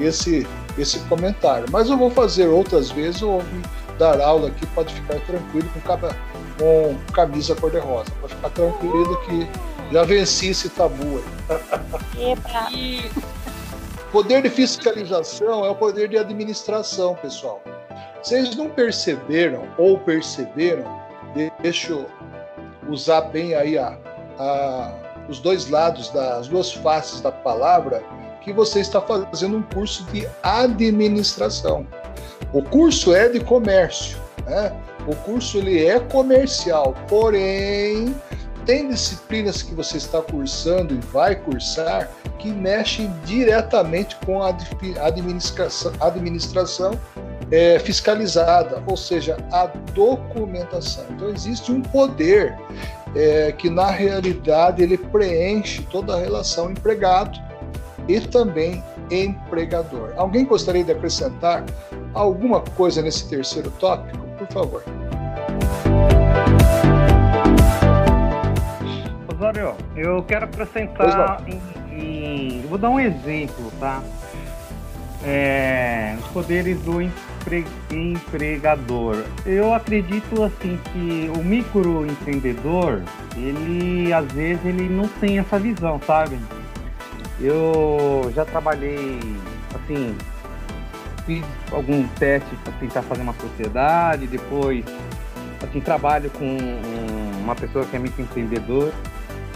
esse, 0.00 0.46
esse 0.78 0.98
comentário. 1.00 1.66
Mas 1.70 1.90
eu 1.90 1.96
vou 1.96 2.10
fazer 2.10 2.46
outras 2.46 2.90
vezes, 2.90 3.22
ou 3.22 3.42
dar 3.98 4.20
aula 4.20 4.48
aqui, 4.48 4.64
pode 4.68 4.94
ficar 4.94 5.20
tranquilo 5.20 5.68
com, 5.74 5.80
caba, 5.80 6.16
com 6.58 6.96
camisa 7.12 7.54
cor-de-rosa. 7.54 8.10
Pode 8.20 8.34
ficar 8.34 8.50
tranquilo 8.50 9.20
que 9.22 9.48
já 9.92 10.04
venci 10.04 10.50
esse 10.50 10.68
tabu 10.68 11.22
aí. 11.48 12.32
Epa. 12.32 12.68
E 12.72 13.10
Poder 14.12 14.40
de 14.40 14.48
fiscalização 14.48 15.66
é 15.66 15.70
o 15.70 15.74
poder 15.74 16.08
de 16.08 16.16
administração, 16.16 17.14
pessoal. 17.16 17.62
Vocês 18.22 18.56
não 18.56 18.70
perceberam 18.70 19.68
ou 19.76 19.98
perceberam, 19.98 20.84
deixa 21.60 21.92
eu 21.92 22.06
usar 22.88 23.20
bem 23.22 23.54
aí 23.54 23.76
a, 23.76 23.98
a, 24.38 24.92
os 25.28 25.40
dois 25.40 25.68
lados, 25.68 26.08
das 26.08 26.48
duas 26.48 26.72
faces 26.72 27.20
da 27.20 27.30
palavra, 27.30 28.02
que 28.40 28.50
você 28.50 28.80
está 28.80 28.98
fazendo 28.98 29.58
um 29.58 29.62
curso 29.62 30.04
de 30.04 30.26
administração. 30.42 31.86
O 32.54 32.62
curso 32.62 33.14
é 33.14 33.28
de 33.28 33.40
comércio, 33.40 34.16
né? 34.46 34.72
O 35.08 35.16
curso 35.16 35.56
ele 35.56 35.86
é 35.86 35.98
comercial, 35.98 36.94
porém 37.08 38.14
tem 38.66 38.88
disciplinas 38.88 39.62
que 39.62 39.74
você 39.74 39.96
está 39.96 40.20
cursando 40.20 40.94
e 40.94 40.98
vai 40.98 41.34
cursar 41.34 42.10
que 42.38 42.50
mexem 42.50 43.10
diretamente 43.24 44.14
com 44.26 44.42
a 44.42 44.54
administração, 45.00 45.90
administração 45.98 47.00
é, 47.50 47.78
fiscalizada, 47.78 48.82
ou 48.86 48.98
seja, 48.98 49.38
a 49.50 49.64
documentação. 49.94 51.06
Então 51.12 51.30
existe 51.30 51.72
um 51.72 51.80
poder 51.80 52.54
é, 53.16 53.50
que 53.52 53.70
na 53.70 53.90
realidade 53.90 54.82
ele 54.82 54.98
preenche 54.98 55.80
toda 55.90 56.14
a 56.14 56.18
relação 56.18 56.70
empregado 56.70 57.40
e 58.06 58.20
também 58.20 58.84
empregador. 59.10 60.12
Alguém 60.16 60.44
gostaria 60.44 60.84
de 60.84 60.92
acrescentar 60.92 61.64
alguma 62.12 62.60
coisa 62.60 63.00
nesse 63.00 63.26
terceiro 63.30 63.70
tópico, 63.78 64.26
por 64.36 64.46
favor. 64.48 64.97
Osório, 69.48 69.74
eu 69.96 70.22
quero 70.24 70.44
acrescentar 70.44 71.42
em, 71.46 71.60
em, 71.90 72.62
Vou 72.68 72.76
dar 72.76 72.90
um 72.90 73.00
exemplo, 73.00 73.72
tá? 73.80 74.02
É, 75.24 76.16
os 76.20 76.26
poderes 76.28 76.78
do 76.82 77.00
empre, 77.00 77.66
empregador. 77.90 79.24
Eu 79.46 79.72
acredito 79.72 80.42
assim 80.44 80.78
que 80.92 81.30
o 81.34 81.42
microempreendedor, 81.42 83.02
ele 83.36 84.12
às 84.12 84.30
vezes 84.32 84.64
ele 84.64 84.88
não 84.88 85.08
tem 85.08 85.38
essa 85.38 85.58
visão, 85.58 86.00
sabe? 86.06 86.38
Eu 87.40 88.30
já 88.34 88.44
trabalhei 88.44 89.18
assim, 89.74 90.14
fiz 91.24 91.44
algum 91.72 92.06
teste 92.18 92.54
para 92.56 92.72
tentar 92.74 93.02
fazer 93.02 93.22
uma 93.22 93.34
sociedade, 93.34 94.26
depois 94.26 94.84
assim 95.62 95.80
trabalho 95.80 96.30
com 96.30 96.56
uma 97.42 97.54
pessoa 97.54 97.84
que 97.86 97.96
é 97.96 97.98
microempreendedor, 97.98 98.92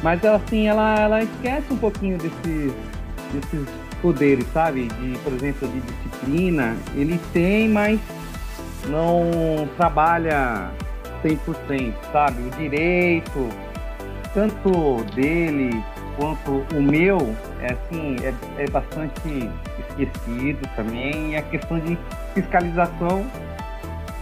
mas 0.03 0.25
assim 0.25 0.69
ela 0.69 0.95
ela 0.99 1.23
esquece 1.23 1.73
um 1.73 1.77
pouquinho 1.77 2.19
desses 2.19 2.73
desses 3.33 3.67
poderes, 4.03 4.45
sabe? 4.53 4.89
De, 4.89 5.19
por 5.19 5.33
exemplo, 5.33 5.69
de 5.69 5.81
disciplina, 5.81 6.77
ele 6.95 7.19
tem, 7.33 7.69
mas 7.69 8.01
não 8.89 9.69
trabalha 9.77 10.71
100%, 11.25 11.95
sabe? 12.13 12.43
O 12.43 12.51
direito, 12.51 13.49
tanto 14.35 15.05
dele 15.15 15.83
quanto 16.17 16.65
o 16.77 16.83
meu, 16.83 17.35
é 17.61 17.73
assim, 17.73 18.17
é, 18.23 18.35
é 18.63 18.69
bastante 18.69 19.49
esquecido 19.89 20.69
também. 20.77 21.33
E 21.33 21.37
a 21.37 21.43
questão 21.43 21.79
de 21.79 21.97
fiscalização 22.35 23.25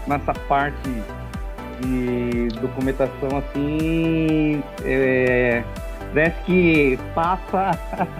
nessa 0.07 0.35
parte 0.35 1.03
de 1.81 2.49
documentação, 2.61 3.39
assim, 3.39 4.62
é, 4.85 5.62
parece 6.12 6.43
que 6.45 6.99
passa 7.14 7.70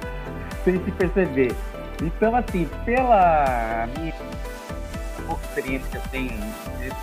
sem 0.65 0.83
se 0.85 0.91
perceber. 0.93 1.53
Então, 2.03 2.35
assim, 2.35 2.69
pela 2.85 3.87
minha 3.99 4.15
experiência 5.45 5.89
que 5.91 5.97
eu 5.97 6.11
tenho 6.11 6.33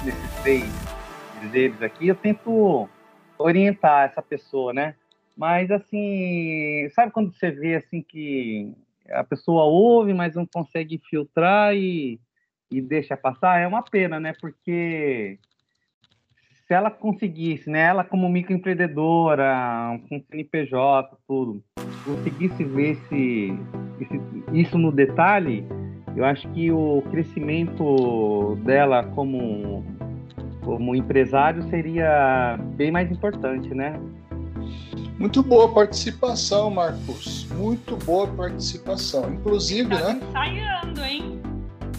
nesses 0.03 0.41
três 0.41 0.65
deles 1.51 1.81
aqui, 1.81 2.07
eu 2.07 2.15
tento 2.15 2.89
orientar 3.37 4.09
essa 4.09 4.21
pessoa, 4.21 4.73
né? 4.73 4.95
Mas, 5.35 5.69
assim, 5.69 6.89
sabe 6.95 7.11
quando 7.11 7.31
você 7.31 7.51
vê, 7.51 7.75
assim, 7.75 8.01
que 8.01 8.73
a 9.11 9.23
pessoa 9.23 9.63
ouve, 9.65 10.13
mas 10.13 10.35
não 10.35 10.45
consegue 10.45 10.99
filtrar 11.09 11.75
e, 11.75 12.19
e 12.71 12.81
deixa 12.81 13.15
passar? 13.15 13.59
É 13.59 13.67
uma 13.67 13.83
pena, 13.83 14.19
né? 14.19 14.33
Porque 14.41 15.37
se 16.67 16.73
ela 16.73 16.91
conseguisse, 16.91 17.69
né, 17.69 17.83
ela 17.83 18.03
como 18.03 18.27
microempreendedora, 18.27 19.97
com 20.09 20.21
CNPJ, 20.29 21.17
tudo, 21.25 21.63
conseguisse 22.03 22.63
ver 22.65 22.91
esse, 22.91 23.57
esse, 24.01 24.21
isso 24.51 24.77
no 24.77 24.91
detalhe, 24.91 25.65
eu 26.15 26.25
acho 26.25 26.47
que 26.49 26.69
o 26.69 27.01
crescimento 27.09 28.57
dela 28.65 29.03
como, 29.03 29.85
como 30.61 30.93
empresário 30.93 31.63
seria 31.69 32.59
bem 32.75 32.91
mais 32.91 33.09
importante, 33.09 33.73
né? 33.73 33.97
Muito 35.17 35.41
boa 35.41 35.73
participação, 35.73 36.69
Marcos. 36.69 37.47
Muito 37.55 37.95
boa 37.97 38.27
participação. 38.27 39.33
Inclusive, 39.33 39.89
Tava 39.89 40.13
né? 40.13 40.19
ensaiando, 40.29 41.03
hein? 41.03 41.41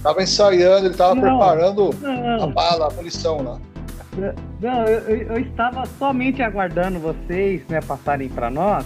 Tava 0.03 0.23
ensaiando, 0.23 0.87
ele 0.87 0.95
tava 0.95 1.15
Não, 1.15 1.23
preparando 1.23 1.91
não. 2.01 2.45
a 2.45 2.47
bala, 2.49 2.89
a 2.89 2.91
munição 2.91 3.43
lá. 3.43 3.61
Não, 4.61 4.85
eu, 4.87 5.17
eu- 5.17 5.39
estava 5.39 5.85
somente 5.99 6.43
aguardando 6.43 6.99
vocês, 6.99 7.63
né, 7.69 7.81
passarem 7.81 8.29
para 8.29 8.51
nós. 8.51 8.85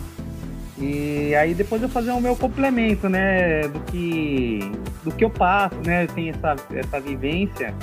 E 0.79 1.35
aí 1.35 1.55
depois 1.55 1.83
eu 1.83 1.89
fazer 1.89 2.11
o 2.13 2.21
meu 2.21 2.35
complemento, 2.35 3.09
né, 3.09 3.69
do 3.69 3.81
que 3.81 4.59
do 5.05 5.11
que 5.13 5.25
eu 5.25 5.31
passo, 5.31 5.77
né, 5.85 6.05
eu 6.05 6.09
tenho 6.09 6.31
essa 6.35 6.57
essa 6.75 7.01
vivência 7.01 7.75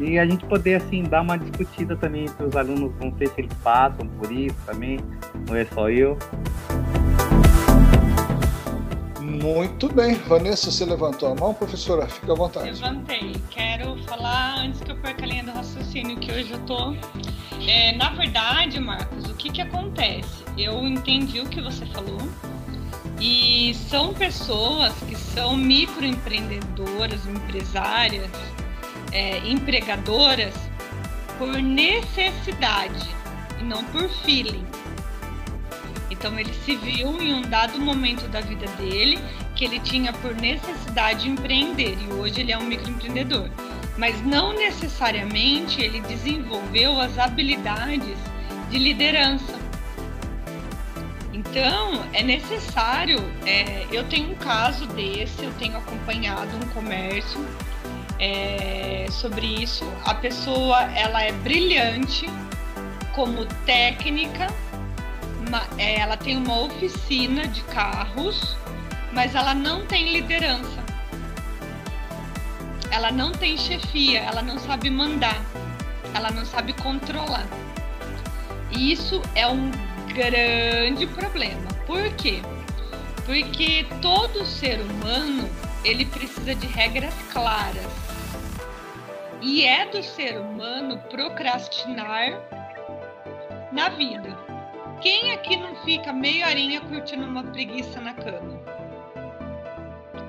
e 0.00 0.18
a 0.18 0.24
gente 0.24 0.44
poder 0.46 0.76
assim 0.76 1.02
dar 1.02 1.22
uma 1.22 1.36
discutida 1.36 1.96
também 1.96 2.26
para 2.28 2.46
os 2.46 2.56
alunos, 2.56 2.92
não 3.00 3.12
sei 3.18 3.26
se 3.28 3.34
eles 3.40 3.52
passam 3.62 4.06
por 4.06 4.30
isso 4.32 4.56
também, 4.66 4.98
não 5.48 5.56
é 5.56 5.64
só 5.66 5.90
eu. 5.90 6.16
Muito 9.28 9.92
bem. 9.92 10.14
Vanessa, 10.14 10.70
você 10.70 10.86
levantou 10.86 11.30
a 11.30 11.34
mão, 11.34 11.52
professora? 11.52 12.08
Fica 12.08 12.32
à 12.32 12.34
vontade. 12.34 12.70
Levantei. 12.70 13.36
Quero 13.50 13.96
falar 14.04 14.60
antes 14.60 14.80
que 14.80 14.90
eu 14.90 14.96
perca 14.96 15.24
a 15.24 15.28
linha 15.28 15.44
do 15.44 15.52
raciocínio, 15.52 16.16
que 16.16 16.32
hoje 16.32 16.50
eu 16.50 16.58
tô. 16.60 16.94
É, 17.68 17.92
na 17.92 18.08
verdade, 18.10 18.80
Marcos, 18.80 19.26
o 19.26 19.34
que 19.34 19.50
que 19.50 19.60
acontece? 19.60 20.44
Eu 20.56 20.82
entendi 20.86 21.40
o 21.40 21.46
que 21.46 21.60
você 21.60 21.84
falou. 21.86 22.18
E 23.20 23.74
são 23.74 24.14
pessoas 24.14 24.94
que 25.06 25.14
são 25.14 25.56
microempreendedoras, 25.56 27.26
empresárias, 27.26 28.30
é, 29.12 29.38
empregadoras 29.46 30.54
por 31.36 31.60
necessidade 31.60 33.08
e 33.60 33.64
não 33.64 33.84
por 33.84 34.08
feeling. 34.24 34.64
Então 36.10 36.38
ele 36.38 36.52
se 36.64 36.76
viu 36.76 37.20
em 37.20 37.34
um 37.34 37.42
dado 37.42 37.78
momento 37.78 38.26
da 38.28 38.40
vida 38.40 38.66
dele 38.72 39.18
que 39.54 39.64
ele 39.64 39.78
tinha 39.80 40.12
por 40.12 40.34
necessidade 40.34 41.28
empreender 41.28 41.96
e 42.00 42.12
hoje 42.12 42.40
ele 42.40 42.52
é 42.52 42.58
um 42.58 42.64
microempreendedor. 42.64 43.48
Mas 43.96 44.24
não 44.24 44.52
necessariamente 44.52 45.82
ele 45.82 46.00
desenvolveu 46.00 47.00
as 47.00 47.18
habilidades 47.18 48.16
de 48.70 48.78
liderança. 48.78 49.58
Então 51.32 52.04
é 52.12 52.22
necessário. 52.22 53.18
é, 53.44 53.86
eu 53.90 54.04
tenho 54.04 54.32
um 54.32 54.34
caso 54.34 54.86
desse, 54.88 55.44
eu 55.44 55.52
tenho 55.54 55.76
acompanhado 55.76 56.56
um 56.56 56.68
comércio 56.70 57.44
é, 58.18 59.06
sobre 59.10 59.46
isso. 59.46 59.84
A 60.04 60.14
pessoa 60.14 60.82
ela 60.94 61.22
é 61.22 61.32
brilhante 61.32 62.26
como 63.14 63.44
técnica 63.66 64.46
uma- 65.48 65.66
é, 65.78 65.98
ela 65.98 66.16
tem 66.16 66.36
uma 66.36 66.60
oficina 66.60 67.46
de 67.48 67.62
carros, 67.64 68.56
mas 69.12 69.34
ela 69.34 69.54
não 69.54 69.84
tem 69.86 70.12
liderança. 70.12 70.84
Ela 72.90 73.10
não 73.10 73.32
tem 73.32 73.56
chefia, 73.56 74.20
ela 74.20 74.42
não 74.42 74.58
sabe 74.58 74.88
mandar, 74.90 75.42
ela 76.14 76.30
não 76.30 76.44
sabe 76.44 76.72
controlar. 76.74 77.46
E 78.70 78.92
isso 78.92 79.20
é 79.34 79.46
um 79.46 79.70
grande 80.14 81.06
problema. 81.06 81.68
Por 81.86 82.10
quê? 82.14 82.42
Porque 83.24 83.86
todo 84.00 84.44
ser 84.44 84.80
humano 84.80 85.48
ele 85.84 86.04
precisa 86.06 86.54
de 86.54 86.66
regras 86.66 87.14
claras. 87.32 87.86
E 89.40 89.64
é 89.64 89.86
do 89.86 90.02
ser 90.02 90.38
humano 90.38 90.98
procrastinar 91.10 92.40
na 93.70 93.88
vida. 93.90 94.47
Quem 95.00 95.30
aqui 95.30 95.56
não 95.56 95.76
fica 95.76 96.12
meia 96.12 96.48
horinha 96.48 96.80
curtindo 96.80 97.24
uma 97.24 97.44
preguiça 97.44 98.00
na 98.00 98.14
cama? 98.14 98.60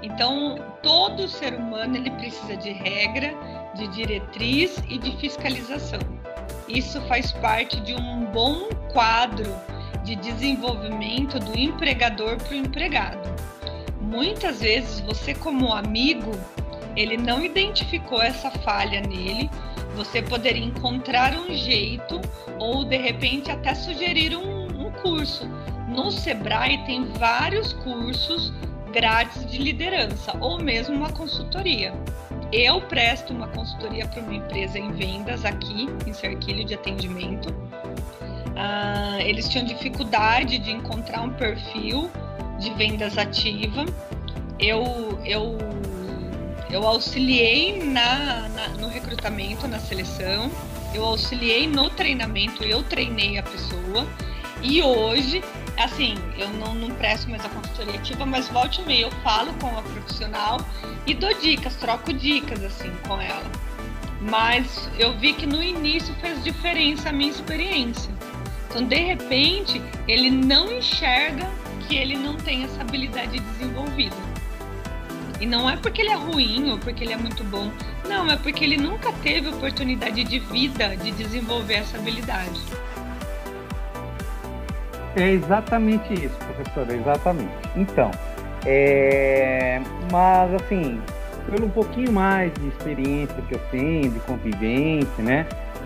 Então, 0.03 0.59
todo 0.83 1.27
ser 1.27 1.55
humano 1.55 1.97
ele 1.97 2.11
precisa 2.11 2.55
de 2.55 2.71
regra, 2.71 3.33
de 3.75 3.87
diretriz 3.87 4.77
e 4.87 4.97
de 4.97 5.17
fiscalização. 5.17 5.99
Isso 6.67 7.01
faz 7.01 7.31
parte 7.31 7.79
de 7.79 7.95
um 7.95 8.25
bom 8.25 8.69
quadro 8.93 9.51
de 10.03 10.15
desenvolvimento 10.15 11.39
do 11.39 11.57
empregador 11.57 12.37
para 12.37 12.53
o 12.53 12.55
empregado. 12.55 13.27
Muitas 13.99 14.61
vezes 14.61 14.99
você 15.01 15.33
como 15.33 15.73
amigo, 15.73 16.31
ele 16.95 17.17
não 17.17 17.43
identificou 17.43 18.21
essa 18.21 18.51
falha 18.51 19.01
nele, 19.01 19.49
você 19.95 20.21
poderia 20.21 20.63
encontrar 20.63 21.33
um 21.33 21.53
jeito 21.53 22.21
ou 22.57 22.85
de 22.85 22.97
repente 22.97 23.51
até 23.51 23.73
sugerir 23.73 24.35
um, 24.35 24.58
um 24.58 24.58
curso. 25.01 25.47
No 25.87 26.11
Sebrae 26.11 26.77
tem 26.85 27.05
vários 27.13 27.73
cursos 27.73 28.53
grátis 28.91 29.45
de 29.45 29.57
liderança 29.57 30.35
ou 30.39 30.59
mesmo 30.59 30.95
uma 30.95 31.11
consultoria. 31.11 31.93
Eu 32.51 32.81
presto 32.81 33.31
uma 33.31 33.47
consultoria 33.47 34.07
para 34.07 34.21
uma 34.21 34.33
empresa 34.33 34.79
em 34.79 34.91
vendas 34.91 35.45
aqui 35.45 35.87
em 36.05 36.13
Cerquilho 36.13 36.65
de 36.65 36.73
atendimento. 36.73 37.53
Ah, 38.55 39.17
eles 39.21 39.47
tinham 39.47 39.65
dificuldade 39.65 40.57
de 40.57 40.71
encontrar 40.71 41.21
um 41.21 41.31
perfil 41.31 42.09
de 42.57 42.73
vendas 42.73 43.17
ativa. 43.17 43.85
Eu, 44.59 45.19
eu, 45.23 45.57
eu 46.69 46.85
auxiliei 46.85 47.83
na, 47.83 48.49
na, 48.49 48.67
no 48.79 48.87
recrutamento, 48.89 49.67
na 49.67 49.79
seleção, 49.79 50.51
eu 50.93 51.05
auxiliei 51.05 51.67
no 51.67 51.89
treinamento, 51.89 52.63
eu 52.63 52.83
treinei 52.83 53.37
a 53.37 53.43
pessoa. 53.43 54.07
E 54.61 54.81
hoje, 54.81 55.43
assim, 55.77 56.15
eu 56.37 56.49
não, 56.49 56.73
não 56.75 56.89
presto 56.95 57.29
mais 57.29 57.43
a 57.45 57.49
consultoria 57.49 57.95
ativa, 57.95 58.25
mas 58.25 58.49
volte 58.49 58.81
e 58.81 58.85
meia 58.85 59.03
eu 59.03 59.11
falo 59.23 59.53
com 59.53 59.67
a 59.67 59.81
profissional 59.81 60.59
e 61.07 61.13
dou 61.13 61.33
dicas, 61.39 61.75
troco 61.75 62.11
dicas 62.11 62.63
assim 62.63 62.91
com 63.07 63.19
ela. 63.21 63.49
mas 64.21 64.89
eu 64.97 65.17
vi 65.17 65.33
que 65.33 65.45
no 65.45 65.63
início 65.63 66.13
fez 66.15 66.43
diferença 66.43 67.09
a 67.09 67.11
minha 67.13 67.31
experiência. 67.31 68.11
Então, 68.69 68.83
de 68.85 68.97
repente, 68.97 69.81
ele 70.07 70.29
não 70.29 70.71
enxerga 70.71 71.49
que 71.87 71.95
ele 71.95 72.15
não 72.15 72.35
tem 72.35 72.63
essa 72.63 72.81
habilidade 72.81 73.39
desenvolvida. 73.39 74.15
E 75.39 75.45
não 75.45 75.69
é 75.69 75.77
porque 75.77 76.01
ele 76.01 76.09
é 76.09 76.15
ruim 76.15 76.69
ou 76.69 76.77
porque 76.77 77.03
ele 77.03 77.13
é 77.13 77.17
muito 77.17 77.43
bom. 77.45 77.71
Não, 78.07 78.29
é 78.29 78.35
porque 78.35 78.63
ele 78.63 78.77
nunca 78.77 79.11
teve 79.23 79.47
oportunidade 79.47 80.23
de 80.23 80.39
vida 80.39 80.95
de 80.97 81.11
desenvolver 81.11 81.75
essa 81.75 81.97
habilidade. 81.97 82.59
É 85.15 85.31
exatamente 85.31 86.13
isso, 86.13 86.35
professora, 86.37 86.95
exatamente. 86.95 87.51
Então, 87.75 88.11
é... 88.65 89.81
mas 90.11 90.53
assim, 90.55 91.01
pelo 91.49 91.65
um 91.65 91.69
pouquinho 91.69 92.11
mais 92.11 92.53
de 92.53 92.67
experiência 92.67 93.35
que 93.47 93.55
eu 93.55 93.61
tenho, 93.71 94.11
de 94.11 94.19
convivência, 94.21 95.23
né? 95.23 95.45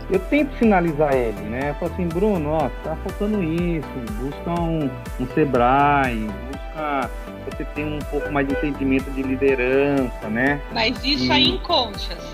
Eu 0.10 0.20
tento 0.20 0.52
finalizar 0.58 1.14
ele, 1.14 1.40
né? 1.42 1.70
Eu 1.70 1.76
falo 1.76 1.94
assim, 1.94 2.08
Bruno, 2.08 2.50
ó, 2.50 2.70
tá 2.84 2.96
faltando 2.98 3.42
isso, 3.42 3.88
busca 4.20 4.62
um, 4.62 4.90
um 5.20 5.28
Sebrae, 5.34 6.28
busca 6.52 7.10
você 7.46 7.64
ter 7.74 7.86
um 7.86 8.00
pouco 8.12 8.32
mais 8.32 8.48
de 8.48 8.54
entendimento 8.54 9.10
de 9.12 9.24
liderança, 9.24 10.28
né? 10.30 10.60
Mas 10.74 11.04
isso 11.04 11.26
e... 11.26 11.32
aí 11.32 11.50
em 11.52 11.58
conchas. 11.60 12.34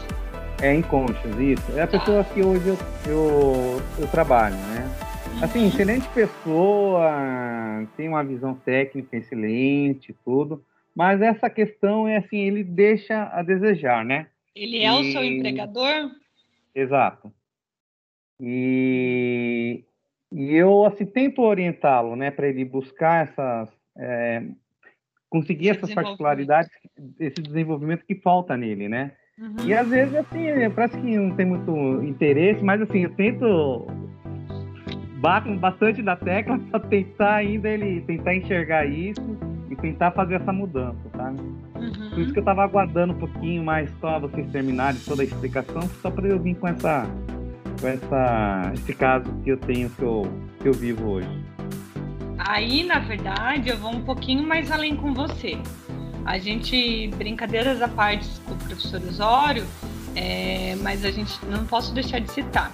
É, 0.61 0.73
em 0.73 0.81
conchas, 0.81 1.39
isso. 1.39 1.63
É 1.75 1.83
a 1.83 1.87
tá. 1.87 1.99
pessoa 1.99 2.23
que 2.23 2.41
hoje 2.43 2.67
eu, 2.67 2.77
eu, 3.05 3.81
eu 3.99 4.07
trabalho, 4.07 4.55
né? 4.55 4.89
Assim, 5.41 5.67
excelente 5.67 6.05
pessoa, 6.09 7.09
tem 7.95 8.09
uma 8.09 8.23
visão 8.23 8.53
técnica 8.55 9.15
excelente, 9.15 10.13
tudo. 10.25 10.61
Mas 10.93 11.21
essa 11.21 11.49
questão 11.49 12.05
é 12.05 12.17
assim, 12.17 12.39
ele 12.39 12.61
deixa 12.61 13.23
a 13.31 13.41
desejar, 13.41 14.03
né? 14.03 14.27
Ele 14.53 14.79
é 14.79 14.89
e... 14.89 14.99
o 14.99 15.11
seu 15.13 15.23
empregador? 15.23 16.11
Exato. 16.75 17.31
E, 18.41 19.85
e 20.29 20.55
eu 20.55 20.85
assim 20.85 21.05
tento 21.05 21.41
orientá-lo, 21.41 22.17
né, 22.17 22.31
para 22.31 22.49
ele 22.49 22.65
buscar 22.65 23.23
essas, 23.23 23.69
é, 23.97 24.43
conseguir 25.29 25.69
esse 25.69 25.79
essas 25.79 25.93
particularidades, 25.93 26.69
esse 27.17 27.41
desenvolvimento 27.41 28.05
que 28.05 28.15
falta 28.15 28.57
nele, 28.57 28.89
né? 28.89 29.13
Uhum. 29.37 29.65
E 29.65 29.73
às 29.73 29.87
vezes 29.87 30.13
assim, 30.15 30.47
parece 30.75 30.99
que 30.99 31.17
não 31.17 31.33
tem 31.33 31.45
muito 31.45 32.03
interesse, 32.03 32.61
mas 32.61 32.81
assim 32.81 33.03
eu 33.03 33.15
tento 33.15 33.87
bato 35.19 35.53
bastante 35.55 36.01
da 36.01 36.15
tecla 36.15 36.57
para 36.71 36.79
tentar 36.79 37.35
ainda 37.35 37.69
ele 37.69 38.01
tentar 38.01 38.35
enxergar 38.35 38.85
isso 38.85 39.37
e 39.69 39.75
tentar 39.75 40.11
fazer 40.11 40.35
essa 40.35 40.51
mudança, 40.51 40.97
sabe? 41.15 41.39
Uhum. 41.75 42.09
Por 42.09 42.19
isso 42.19 42.33
que 42.33 42.39
eu 42.39 42.41
estava 42.41 42.63
aguardando 42.63 43.13
um 43.13 43.17
pouquinho 43.17 43.63
mais 43.63 43.89
só 43.99 44.19
vocês 44.19 44.49
terminarem 44.51 44.99
toda 45.05 45.21
a 45.21 45.25
explicação, 45.25 45.81
só 46.01 46.09
para 46.09 46.27
eu 46.27 46.39
vir 46.39 46.55
com 46.55 46.67
essa 46.67 47.07
com 47.79 47.87
essa 47.87 48.71
esse 48.73 48.93
caso 48.93 49.31
que 49.43 49.51
eu 49.51 49.57
tenho 49.57 49.89
que 49.89 50.01
eu, 50.01 50.31
que 50.59 50.67
eu 50.67 50.73
vivo 50.73 51.07
hoje. 51.09 51.29
Aí, 52.37 52.83
na 52.83 52.99
verdade, 52.99 53.69
eu 53.69 53.77
vou 53.77 53.91
um 53.91 54.01
pouquinho 54.01 54.43
mais 54.47 54.71
além 54.71 54.95
com 54.95 55.13
você. 55.13 55.57
A 56.25 56.37
gente, 56.37 57.09
brincadeiras 57.17 57.81
à 57.81 57.87
parte 57.87 58.27
com 58.41 58.53
o 58.53 58.57
professor 58.57 59.01
Osório, 59.01 59.65
é, 60.15 60.75
mas 60.81 61.05
a 61.05 61.11
gente 61.11 61.33
não 61.45 61.65
posso 61.65 61.93
deixar 61.93 62.19
de 62.19 62.31
citar 62.31 62.73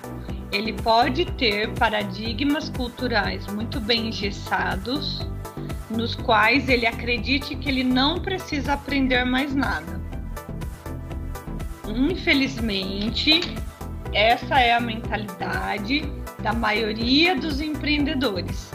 ele 0.56 0.74
pode 0.74 1.26
ter 1.26 1.70
paradigmas 1.74 2.70
culturais 2.70 3.46
muito 3.48 3.80
bem 3.80 4.08
engessados, 4.08 5.20
nos 5.90 6.16
quais 6.16 6.70
ele 6.70 6.86
acredite 6.86 7.56
que 7.56 7.70
ele 7.70 7.84
não 7.84 8.20
precisa 8.20 8.74
aprender 8.74 9.26
mais 9.26 9.54
nada. 9.54 10.02
Infelizmente, 11.88 13.42
essa 14.14 14.60
é 14.60 14.74
a 14.74 14.80
mentalidade 14.80 16.04
da 16.40 16.54
maioria 16.54 17.36
dos 17.36 17.60
empreendedores. 17.60 18.72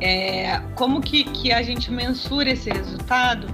É, 0.00 0.60
como 0.74 1.00
que, 1.00 1.24
que 1.24 1.52
a 1.52 1.62
gente 1.62 1.90
mensura 1.90 2.50
esse 2.50 2.70
resultado? 2.70 3.48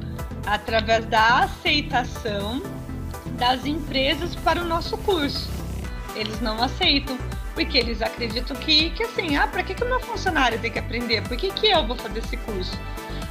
Através 0.47 1.07
da 1.07 1.45
aceitação 1.45 2.62
das 3.41 3.66
empresas 3.66 4.36
para 4.36 4.62
o 4.62 4.64
nosso 4.64 4.97
curso 4.99 5.51
eles 6.14 6.41
não 6.41 6.62
aceitam. 6.62 7.16
Porque 7.55 7.76
eles 7.76 8.01
acreditam 8.01 8.57
que, 8.57 8.91
que 8.91 9.03
assim, 9.03 9.36
ah, 9.36 9.47
para 9.47 9.62
que, 9.62 9.74
que 9.74 9.82
o 9.82 9.88
meu 9.88 10.01
funcionário 10.01 10.59
tem 10.59 10.70
que 10.70 10.78
aprender? 10.78 11.22
Por 11.26 11.36
que, 11.36 11.51
que 11.51 11.68
eu 11.68 11.86
vou 11.86 11.97
fazer 11.97 12.20
esse 12.20 12.36
curso? 12.38 12.78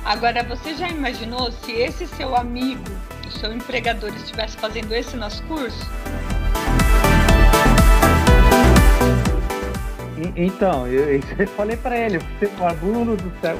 Agora, 0.04 0.44
você 0.44 0.76
já 0.76 0.88
imaginou 0.90 1.52
se 1.52 1.72
esse 1.72 2.06
seu 2.06 2.36
amigo, 2.36 2.84
o 3.26 3.32
seu 3.32 3.54
empregador, 3.54 4.14
estivesse 4.16 4.58
fazendo 4.58 4.94
esse 4.94 5.16
nosso 5.16 5.42
curso? 5.44 5.90
Então, 10.36 10.86
eu, 10.86 11.16
eu 11.16 11.48
falei 11.56 11.78
para 11.78 11.98
ele, 11.98 12.20
você 12.20 12.52
aluno 12.62 13.16
do 13.16 13.32
céu, 13.40 13.58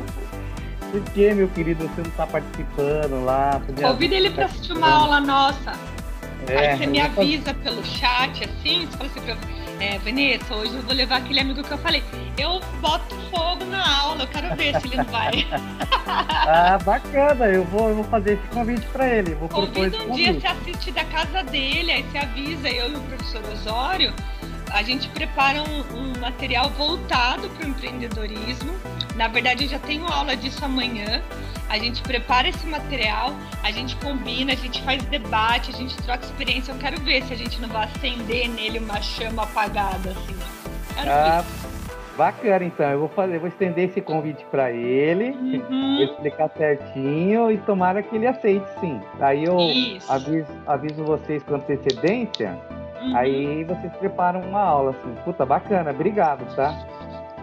por 0.92 1.02
que, 1.14 1.34
meu 1.34 1.48
querido, 1.50 1.88
você 1.88 2.02
não 2.02 2.10
está 2.10 2.28
participando 2.28 3.24
lá? 3.24 3.62
Convida 3.82 4.16
ele 4.16 4.30
para 4.30 4.46
assistir 4.46 4.74
uma 4.74 4.90
aula 4.90 5.22
nossa. 5.22 5.74
É, 6.50 6.72
Aí 6.72 6.78
você 6.78 6.88
me 6.88 7.00
avisa 7.00 7.54
pelo 7.54 7.84
chat, 7.86 8.44
assim, 8.44 8.86
você 8.86 8.98
fala 8.98 9.10
assim 9.10 9.22
pra 9.22 9.38
é, 9.80 9.98
Vanessa, 10.00 10.56
hoje 10.56 10.74
eu 10.74 10.82
vou 10.82 10.94
levar 10.94 11.18
aquele 11.18 11.40
amigo 11.40 11.64
que 11.64 11.72
eu 11.72 11.78
falei. 11.78 12.04
Eu 12.38 12.60
boto 12.82 13.16
fogo 13.32 13.64
na 13.66 14.02
aula, 14.02 14.24
eu 14.24 14.28
quero 14.28 14.54
ver 14.56 14.80
se 14.80 14.88
ele 14.88 14.98
não 14.98 15.06
vai. 15.06 15.48
ah, 16.06 16.78
bacana, 16.84 17.46
eu 17.46 17.64
vou, 17.64 17.90
eu 17.90 17.96
vou 17.96 18.04
fazer 18.04 18.34
esse 18.34 18.48
convite 18.48 18.86
para 18.88 19.08
ele. 19.08 19.36
Vou 19.36 19.48
Convida 19.48 19.98
um 20.04 20.12
dia, 20.12 20.34
você 20.34 20.48
assiste 20.48 20.92
da 20.92 21.06
casa 21.06 21.44
dele, 21.44 21.92
aí 21.92 22.04
você 22.04 22.18
avisa, 22.18 22.70
eu 22.70 22.92
e 22.92 22.96
o 22.96 23.00
professor 23.02 23.42
Osório, 23.54 24.14
a 24.72 24.84
gente 24.84 25.08
prepara 25.10 25.62
um, 25.62 25.98
um 25.98 26.20
material 26.20 26.70
voltado 26.72 27.50
para 27.50 27.66
o 27.66 27.70
empreendedorismo. 27.70 28.74
Na 29.16 29.28
verdade, 29.28 29.66
eu 29.66 29.70
já 29.70 29.80
tenho 29.80 30.06
aula 30.08 30.36
disso 30.36 30.64
amanhã 30.64 31.22
a 31.70 31.78
gente 31.78 32.02
prepara 32.02 32.50
esse 32.50 32.66
material, 32.66 33.32
a 33.64 33.72
gente 33.72 33.96
combina, 33.98 34.54
a 34.54 34.56
gente 34.56 34.82
faz 34.82 35.04
debate, 35.04 35.70
a 35.70 35.74
gente 35.76 35.96
troca 35.98 36.26
experiência. 36.26 36.72
Eu 36.72 36.80
quero 36.80 37.00
ver 37.02 37.24
se 37.24 37.34
a 37.34 37.38
gente 37.38 37.62
não 37.62 37.70
vai 37.70 37.84
acender 37.84 38.50
nele 38.50 38.80
uma 38.80 39.00
chama 39.02 39.44
apagada, 39.44 40.10
assim. 40.10 40.36
Quero 40.96 41.12
ah, 41.12 41.42
ver. 41.42 42.18
Bacana, 42.18 42.66
então. 42.66 42.90
Eu 42.90 43.00
vou 43.02 43.10
fazer, 43.10 43.38
vou 43.38 43.48
estender 43.48 43.88
esse 43.88 44.02
convite 44.02 44.44
para 44.50 44.72
ele, 44.72 45.30
uhum. 45.30 45.98
vou 45.98 46.06
explicar 46.06 46.50
certinho 46.58 47.52
e 47.52 47.58
tomara 47.60 48.02
que 48.02 48.16
ele 48.16 48.26
aceite, 48.26 48.66
sim. 48.80 49.00
Aí 49.20 49.44
eu 49.44 49.56
aviso, 50.10 50.48
aviso 50.66 51.04
vocês 51.04 51.44
com 51.44 51.54
antecedência. 51.54 52.58
Uhum. 53.02 53.16
Aí 53.16 53.64
vocês 53.64 53.92
preparam 53.98 54.42
uma 54.42 54.62
aula, 54.62 54.92
assim. 54.92 55.16
Puta, 55.24 55.46
bacana. 55.46 55.92
Obrigado, 55.92 56.44
tá? 56.56 56.78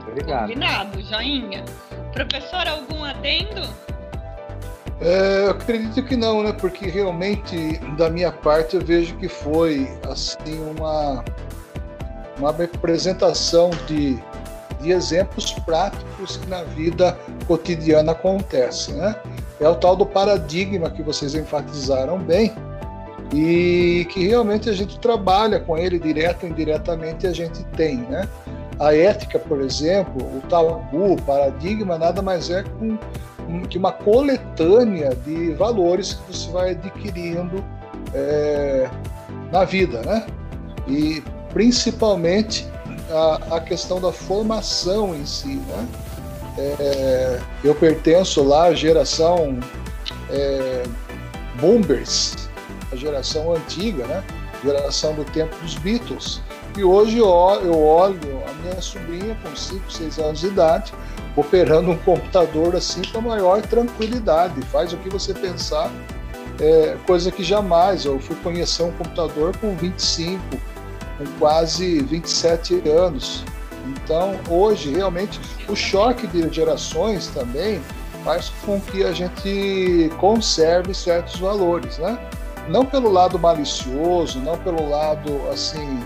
Obrigado. 0.07 0.49
Combinado, 0.49 1.03
joinha. 1.03 1.65
Professor, 2.13 2.67
algum 2.69 3.05
adendo? 3.05 3.63
É, 5.01 5.45
eu 5.47 5.51
acredito 5.51 6.03
que 6.05 6.17
não, 6.17 6.43
né? 6.43 6.53
Porque 6.53 6.89
realmente, 6.89 7.79
da 7.97 8.09
minha 8.09 8.33
parte, 8.33 8.77
eu 8.77 8.85
vejo 8.85 9.17
que 9.17 9.29
foi 9.29 9.89
assim 10.11 10.59
uma, 10.71 11.25
uma 12.39 12.51
apresentação 12.51 13.71
de, 13.87 14.19
de 14.81 14.91
exemplos 14.91 15.53
práticos 15.53 16.39
que 16.39 16.49
na 16.49 16.63
vida 16.63 17.19
cotidiana 17.47 18.13
acontecem, 18.13 18.95
né? 18.95 19.17
É 19.61 19.69
o 19.69 19.75
tal 19.75 19.97
do 19.97 20.07
paradigma 20.07 20.91
que 20.91 21.03
vocês 21.03 21.35
enfatizaram 21.35 22.19
bem 22.19 22.55
e 23.33 24.07
que 24.11 24.29
realmente 24.29 24.71
a 24.71 24.73
gente 24.73 24.99
trabalha 24.99 25.59
com 25.61 25.77
ele 25.77 25.99
direto 25.99 26.45
ou 26.45 26.51
indiretamente 26.51 27.27
a 27.27 27.33
gente 27.33 27.65
tem, 27.77 27.99
né? 27.99 28.29
A 28.79 28.95
ética, 28.95 29.39
por 29.39 29.61
exemplo, 29.61 30.23
o 30.23 30.41
tabu, 30.49 31.15
o 31.15 31.23
paradigma, 31.23 31.99
nada 31.99 32.21
mais 32.21 32.51
é 32.51 32.63
com 32.63 32.99
que 33.69 33.79
uma 33.79 33.93
coletânea 33.93 35.15
de 35.25 35.53
valores 35.55 36.15
que 36.15 36.33
você 36.33 36.51
vai 36.51 36.71
adquirindo 36.73 37.65
é, 38.13 38.89
na 39.51 39.65
vida, 39.65 40.03
né? 40.03 40.27
E 40.87 41.23
principalmente 41.53 42.69
a, 43.11 43.57
a, 43.57 43.61
questão 43.61 44.01
da 44.01 44.13
formação 44.13 45.15
em 45.15 45.25
si, 45.25 45.61
né? 45.69 45.89
É, 46.59 47.41
eu 47.63 47.75
pertenço 47.75 48.43
lá 48.43 48.65
à 48.65 48.75
geração 48.75 49.59
é, 50.31 50.83
boomers, 51.61 52.49
a 52.93 52.97
geração 52.97 53.55
antiga, 53.55 54.07
né? 54.07 54.25
Geração 54.65 55.15
do 55.15 55.25
tempo 55.25 55.55
dos 55.59 55.75
Beatles. 55.77 56.41
E 56.77 56.85
hoje 56.85 57.19
eu 57.19 57.29
olho 57.29 58.43
a 58.49 58.53
minha 58.63 58.81
sobrinha 58.81 59.37
com 59.43 59.55
5, 59.55 59.91
6 59.91 60.19
anos 60.19 60.41
de 60.41 60.47
idade 60.49 60.93
operando 61.37 61.91
um 61.91 61.99
computador 61.99 62.75
assim 62.75 63.03
com 63.13 63.19
a 63.19 63.21
maior 63.21 63.61
tranquilidade, 63.63 64.61
faz 64.63 64.93
o 64.93 64.97
que 64.97 65.11
você 65.11 65.35
pensar, 65.35 65.91
é, 66.59 66.97
coisa 67.07 67.31
que 67.31 67.45
jamais. 67.45 68.07
Eu 68.07 68.19
fui 68.19 68.35
conhecer 68.37 68.83
um 68.83 68.93
computador 68.93 69.57
com 69.59 69.77
25, 69.77 70.43
com 71.19 71.25
quase 71.39 72.01
27 72.01 72.89
anos. 72.89 73.45
Então, 73.87 74.35
hoje, 74.49 74.93
realmente, 74.93 75.39
o 75.69 75.77
choque 75.77 76.27
de 76.27 76.53
gerações 76.53 77.29
também 77.29 77.81
faz 78.25 78.51
com 78.65 78.81
que 78.81 79.05
a 79.05 79.13
gente 79.13 80.11
conserve 80.19 80.93
certos 80.93 81.39
valores, 81.39 81.99
né? 81.99 82.19
Não 82.69 82.85
pelo 82.85 83.11
lado 83.11 83.39
malicioso, 83.39 84.39
não 84.41 84.57
pelo 84.59 84.89
lado 84.89 85.41
assim 85.53 86.01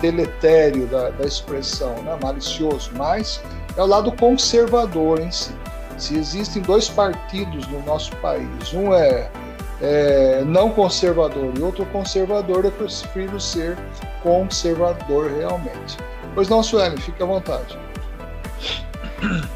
deletério 0.00 0.86
da, 0.86 1.10
da 1.10 1.24
expressão, 1.24 1.94
né, 2.02 2.16
malicioso, 2.22 2.90
mas 2.96 3.42
é 3.76 3.82
o 3.82 3.86
lado 3.86 4.12
conservador 4.12 5.20
em 5.20 5.30
si. 5.30 5.54
Se 5.96 6.16
existem 6.16 6.60
dois 6.62 6.88
partidos 6.88 7.66
no 7.68 7.82
nosso 7.82 8.14
país, 8.16 8.74
um 8.74 8.92
é, 8.92 9.30
é 9.80 10.42
não 10.44 10.70
conservador 10.70 11.52
e 11.56 11.62
outro 11.62 11.86
conservador, 11.86 12.64
eu 12.64 12.72
prefiro 12.72 13.40
ser 13.40 13.78
conservador 14.22 15.30
realmente. 15.30 15.96
Pois 16.34 16.48
não, 16.48 16.62
Sueli, 16.62 17.00
fique 17.00 17.22
à 17.22 17.26
vontade. 17.26 17.78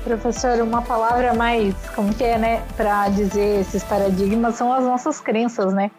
Professor, 0.02 0.58
uma 0.62 0.80
palavra 0.80 1.34
mais, 1.34 1.74
como 1.94 2.14
que 2.14 2.24
é, 2.24 2.38
né, 2.38 2.62
para 2.76 3.10
dizer 3.10 3.60
esses 3.60 3.84
paradigmas 3.84 4.54
são 4.54 4.72
as 4.72 4.82
nossas 4.82 5.20
crenças, 5.20 5.74
né? 5.74 5.90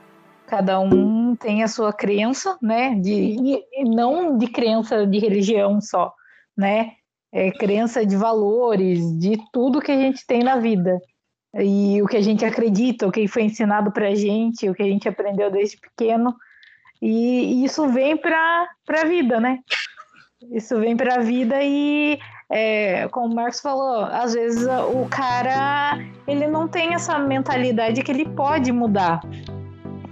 Cada 0.52 0.82
um 0.82 1.34
tem 1.34 1.64
a 1.64 1.68
sua 1.70 1.94
crença, 1.94 2.58
né? 2.62 2.94
De, 2.96 3.64
não 3.86 4.38
de 4.38 4.48
crença 4.48 5.08
de 5.08 5.18
religião 5.18 5.80
só, 5.80 6.14
né? 6.58 6.92
É 7.32 7.52
crença 7.52 8.06
de 8.06 8.18
valores, 8.18 9.00
de 9.18 9.38
tudo 9.54 9.80
que 9.80 9.94
a 9.94 9.98
gente 9.98 10.28
tem 10.28 10.44
na 10.44 10.58
vida. 10.58 11.00
E 11.58 12.02
o 12.02 12.06
que 12.06 12.18
a 12.18 12.22
gente 12.22 12.44
acredita, 12.44 13.08
o 13.08 13.12
que 13.14 13.30
foi 13.30 13.44
ensinado 13.44 13.94
para 13.94 14.10
a 14.10 14.14
gente, 14.16 14.70
o 14.70 14.74
que 14.74 14.84
a 14.84 14.88
gente 14.88 15.08
aprendeu 15.08 15.50
desde 15.50 15.78
pequeno. 15.78 16.36
E, 17.02 17.62
e 17.62 17.64
isso 17.64 17.88
vem 17.88 18.18
para 18.18 18.68
a 18.90 19.06
vida, 19.06 19.40
né? 19.40 19.60
Isso 20.52 20.78
vem 20.82 20.98
para 20.98 21.16
a 21.16 21.20
vida 21.20 21.64
e 21.64 22.20
é, 22.50 23.08
como 23.08 23.32
o 23.32 23.36
Marcos 23.36 23.62
falou, 23.62 24.04
às 24.04 24.34
vezes 24.34 24.68
o 24.68 25.08
cara 25.08 25.98
ele 26.28 26.46
não 26.46 26.68
tem 26.68 26.94
essa 26.94 27.18
mentalidade 27.18 28.04
que 28.04 28.12
ele 28.12 28.28
pode 28.28 28.70
mudar, 28.74 29.22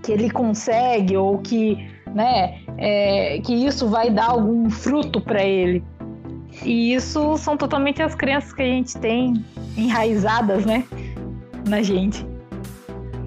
que 0.10 0.14
ele 0.14 0.30
consegue 0.32 1.16
ou 1.16 1.38
que, 1.38 1.88
né, 2.16 2.62
é, 2.80 3.40
que 3.46 3.54
isso 3.54 3.88
vai 3.88 4.10
dar 4.10 4.32
algum 4.32 4.68
fruto 4.68 5.22
para 5.22 5.44
ele. 5.44 5.84
E 6.64 6.96
isso 6.96 7.38
são 7.38 7.56
totalmente 7.56 8.02
as 8.02 8.16
crenças 8.16 8.52
que 8.52 8.64
a 8.64 8.66
gente 8.66 8.98
tem 8.98 9.46
enraizadas, 9.78 10.66
né, 10.66 10.84
na 11.68 11.84
gente. 11.84 12.26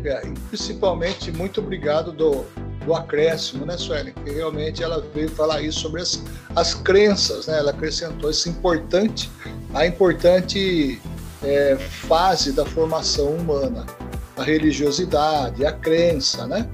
É, 0.04 0.22
principalmente, 0.48 1.30
muito 1.30 1.60
obrigado 1.60 2.10
do, 2.10 2.44
do 2.84 2.92
acréscimo, 2.92 3.64
né, 3.64 3.78
Sueli? 3.78 4.12
Que 4.12 4.32
realmente 4.32 4.82
ela 4.82 5.00
veio 5.14 5.28
falar 5.28 5.62
isso 5.62 5.78
sobre 5.78 6.02
as, 6.02 6.24
as 6.56 6.74
crenças, 6.74 7.46
né? 7.46 7.58
Ela 7.58 7.70
acrescentou 7.70 8.28
isso 8.28 8.48
importante, 8.48 9.30
a 9.72 9.86
importante 9.86 11.00
é, 11.44 11.76
fase 11.76 12.50
da 12.50 12.66
formação 12.66 13.28
humana, 13.36 13.86
a 14.36 14.42
religiosidade, 14.42 15.64
a 15.64 15.72
crença, 15.72 16.46
né? 16.46 16.68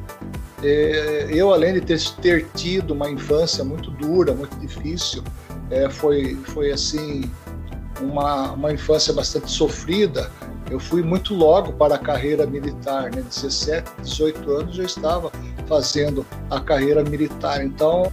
É, 0.62 1.28
eu, 1.30 1.52
além 1.52 1.74
de 1.74 1.80
ter, 1.80 2.00
ter, 2.20 2.46
tido 2.54 2.92
uma 2.92 3.08
infância 3.08 3.62
muito 3.62 3.90
dura, 3.90 4.32
muito 4.34 4.56
difícil, 4.58 5.22
é, 5.70 5.88
foi, 5.88 6.36
foi 6.46 6.72
assim 6.72 7.30
uma, 8.00 8.52
uma 8.52 8.72
infância 8.72 9.12
bastante 9.12 9.50
sofrida, 9.50 10.30
eu 10.70 10.78
fui 10.78 11.02
muito 11.02 11.34
logo 11.34 11.72
para 11.72 11.94
a 11.94 11.98
carreira 11.98 12.46
militar, 12.46 13.10
né? 13.10 13.22
17, 13.22 13.90
18 14.02 14.50
anos 14.50 14.78
eu 14.78 14.84
estava 14.84 15.30
fazendo 15.68 16.26
a 16.50 16.60
carreira 16.60 17.04
militar. 17.04 17.64
Então, 17.64 18.04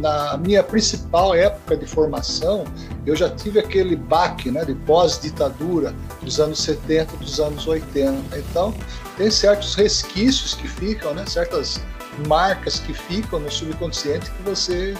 na 0.00 0.36
minha 0.36 0.62
principal 0.62 1.34
época 1.34 1.76
de 1.76 1.86
formação, 1.86 2.64
eu 3.04 3.16
já 3.16 3.28
tive 3.28 3.58
aquele 3.58 3.96
baque 3.96 4.50
né, 4.50 4.64
de 4.64 4.74
pós-ditadura 4.74 5.94
dos 6.22 6.40
anos 6.40 6.60
70, 6.60 7.16
dos 7.16 7.40
anos 7.40 7.66
80. 7.66 8.38
Então, 8.38 8.72
tem 9.16 9.30
certos 9.30 9.74
resquícios 9.74 10.54
que 10.54 10.68
ficam, 10.68 11.12
né, 11.12 11.24
certas 11.26 11.80
marcas 12.26 12.78
que 12.78 12.94
ficam 12.94 13.40
no 13.40 13.50
subconsciente 13.50 14.30
que 14.30 14.42
você 14.42 14.94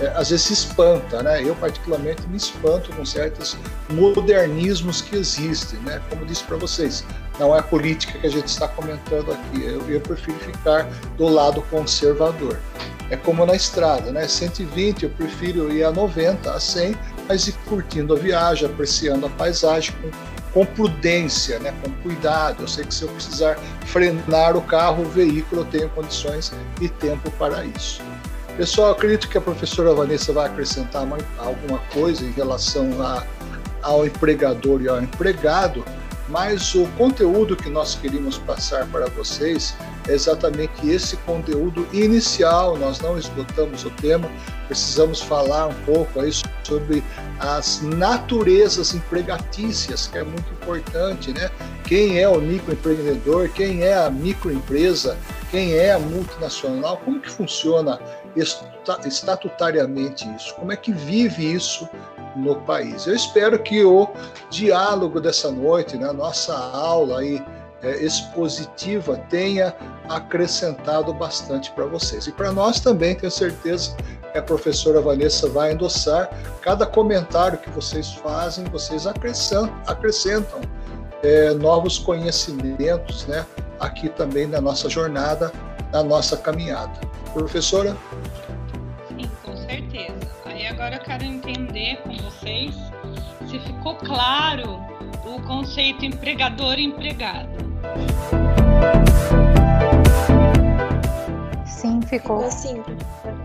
é, 0.00 0.06
às 0.16 0.30
vezes 0.30 0.46
se 0.46 0.52
espanta, 0.54 1.22
né? 1.22 1.42
Eu 1.42 1.54
particularmente 1.56 2.26
me 2.28 2.36
espanto 2.36 2.90
com 2.92 3.04
certos 3.04 3.56
modernismos 3.90 5.02
que 5.02 5.16
existem, 5.16 5.78
né? 5.80 6.00
Como 6.08 6.24
disse 6.24 6.42
para 6.44 6.56
vocês, 6.56 7.04
não 7.42 7.56
é 7.56 7.58
a 7.58 7.62
política 7.62 8.16
que 8.20 8.26
a 8.26 8.30
gente 8.30 8.46
está 8.46 8.68
comentando 8.68 9.32
aqui. 9.32 9.64
Eu, 9.64 9.82
eu, 9.90 10.00
prefiro 10.00 10.38
ficar 10.38 10.84
do 11.18 11.26
lado 11.26 11.60
conservador. 11.62 12.56
É 13.10 13.16
como 13.16 13.44
na 13.44 13.56
estrada, 13.56 14.12
né? 14.12 14.28
120 14.28 15.02
eu 15.02 15.10
prefiro 15.10 15.72
ir 15.72 15.82
a 15.82 15.90
90, 15.90 16.52
a 16.52 16.60
100, 16.60 16.96
mas 17.28 17.48
ir 17.48 17.54
curtindo 17.68 18.14
a 18.14 18.16
viagem, 18.16 18.66
apreciando 18.68 19.26
a 19.26 19.30
paisagem 19.30 19.92
com, 20.00 20.10
com 20.52 20.64
prudência, 20.64 21.58
né? 21.58 21.74
Com 21.82 21.90
cuidado. 22.04 22.62
Eu 22.62 22.68
sei 22.68 22.84
que 22.84 22.94
se 22.94 23.02
eu 23.02 23.08
precisar 23.08 23.58
frenar 23.86 24.56
o 24.56 24.62
carro, 24.62 25.02
o 25.02 25.08
veículo, 25.08 25.62
eu 25.62 25.64
tenho 25.64 25.88
condições 25.90 26.52
e 26.80 26.88
tempo 26.88 27.28
para 27.32 27.64
isso. 27.64 28.00
Pessoal, 28.56 28.92
acredito 28.92 29.28
que 29.28 29.36
a 29.36 29.40
professora 29.40 29.92
Vanessa 29.92 30.32
vai 30.32 30.46
acrescentar 30.46 31.02
alguma 31.38 31.78
coisa 31.92 32.24
em 32.24 32.30
relação 32.30 33.02
a, 33.02 33.24
ao 33.82 34.06
empregador 34.06 34.80
e 34.80 34.88
ao 34.88 35.02
empregado, 35.02 35.84
mas 36.28 36.74
o 36.74 36.86
conteúdo 36.98 37.56
que 37.56 37.68
nós 37.68 37.94
queríamos 37.94 38.38
passar 38.38 38.86
para 38.86 39.06
vocês 39.10 39.74
é 40.08 40.12
exatamente 40.12 40.88
esse 40.88 41.16
conteúdo 41.18 41.86
inicial. 41.92 42.76
Nós 42.76 43.00
não 43.00 43.18
esgotamos 43.18 43.84
o 43.84 43.90
tema, 43.90 44.30
precisamos 44.66 45.20
falar 45.20 45.66
um 45.68 45.74
pouco 45.84 46.20
aí 46.20 46.32
sobre 46.64 47.02
as 47.38 47.82
naturezas 47.82 48.94
empregatícias, 48.94 50.06
que 50.06 50.18
é 50.18 50.22
muito 50.22 50.50
importante, 50.52 51.32
né? 51.32 51.50
Quem 51.84 52.18
é 52.18 52.28
o 52.28 52.40
microempreendedor, 52.40 53.48
quem 53.50 53.82
é 53.82 53.94
a 53.94 54.10
microempresa, 54.10 55.16
quem 55.52 55.74
é 55.74 55.92
a 55.92 55.98
multinacional, 55.98 56.96
como 57.04 57.20
que 57.20 57.30
funciona 57.30 58.00
estatutariamente 59.04 60.26
isso, 60.34 60.54
como 60.54 60.72
é 60.72 60.76
que 60.76 60.90
vive 60.90 61.52
isso 61.52 61.86
no 62.34 62.56
país. 62.62 63.06
Eu 63.06 63.14
espero 63.14 63.58
que 63.58 63.84
o 63.84 64.08
diálogo 64.48 65.20
dessa 65.20 65.50
noite, 65.50 65.98
né, 65.98 66.10
nossa 66.10 66.56
aula 66.56 67.20
aí, 67.20 67.44
é, 67.82 68.02
expositiva, 68.02 69.18
tenha 69.28 69.76
acrescentado 70.08 71.12
bastante 71.12 71.70
para 71.72 71.84
vocês. 71.84 72.26
E 72.26 72.32
para 72.32 72.50
nós 72.50 72.80
também, 72.80 73.14
tenho 73.14 73.30
certeza 73.30 73.94
que 74.32 74.38
a 74.38 74.42
professora 74.42 75.02
Vanessa 75.02 75.50
vai 75.50 75.72
endossar. 75.72 76.30
Cada 76.62 76.86
comentário 76.86 77.58
que 77.58 77.68
vocês 77.68 78.10
fazem, 78.14 78.64
vocês 78.66 79.06
acrescentam, 79.06 79.70
acrescentam 79.86 80.60
é, 81.22 81.54
novos 81.54 81.98
conhecimentos 81.98 83.26
né, 83.26 83.46
aqui 83.78 84.08
também 84.08 84.46
na 84.46 84.60
nossa 84.60 84.88
jornada, 84.88 85.52
na 85.92 86.02
nossa 86.02 86.36
caminhada. 86.36 86.92
Professora? 87.32 87.96
Sim, 89.08 89.30
com 89.44 89.56
certeza. 89.56 90.32
Aí 90.44 90.66
agora 90.66 90.96
eu 90.96 91.00
quero 91.00 91.24
entender 91.24 91.96
com 92.02 92.14
vocês 92.18 92.74
se 93.48 93.58
ficou 93.60 93.94
claro 93.96 94.80
o 95.24 95.40
conceito 95.42 96.04
empregador 96.04 96.78
e 96.78 96.84
empregado. 96.84 97.50
Sim, 101.66 102.00
ficou. 102.02 102.50
Sim. 102.50 102.82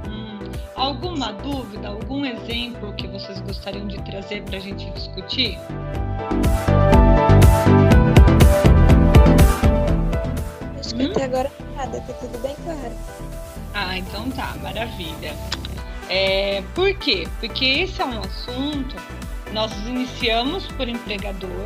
Hum, 0.08 0.52
alguma 0.76 1.34
dúvida, 1.34 1.90
algum 1.90 2.26
exemplo 2.26 2.94
que 2.94 3.08
vocês 3.08 3.40
gostariam 3.42 3.88
de 3.88 4.02
trazer 4.04 4.44
para 4.44 4.58
a 4.58 4.62
gente 4.62 4.90
discutir? 4.92 5.58
Acho 6.30 7.07
hum? 11.06 11.12
até 11.12 11.24
agora 11.26 11.52
nada, 11.76 12.02
tá 12.02 12.14
tudo 12.14 12.38
bem 12.42 12.56
claro. 12.64 12.96
Ah, 13.74 13.98
então 13.98 14.30
tá, 14.32 14.56
maravilha. 14.62 15.36
É, 16.10 16.64
por 16.74 16.94
quê? 16.96 17.28
Porque 17.40 17.66
esse 17.66 18.02
é 18.02 18.06
um 18.06 18.20
assunto, 18.20 18.96
nós 19.54 19.72
iniciamos 19.86 20.66
por 20.68 20.88
empregador, 20.88 21.66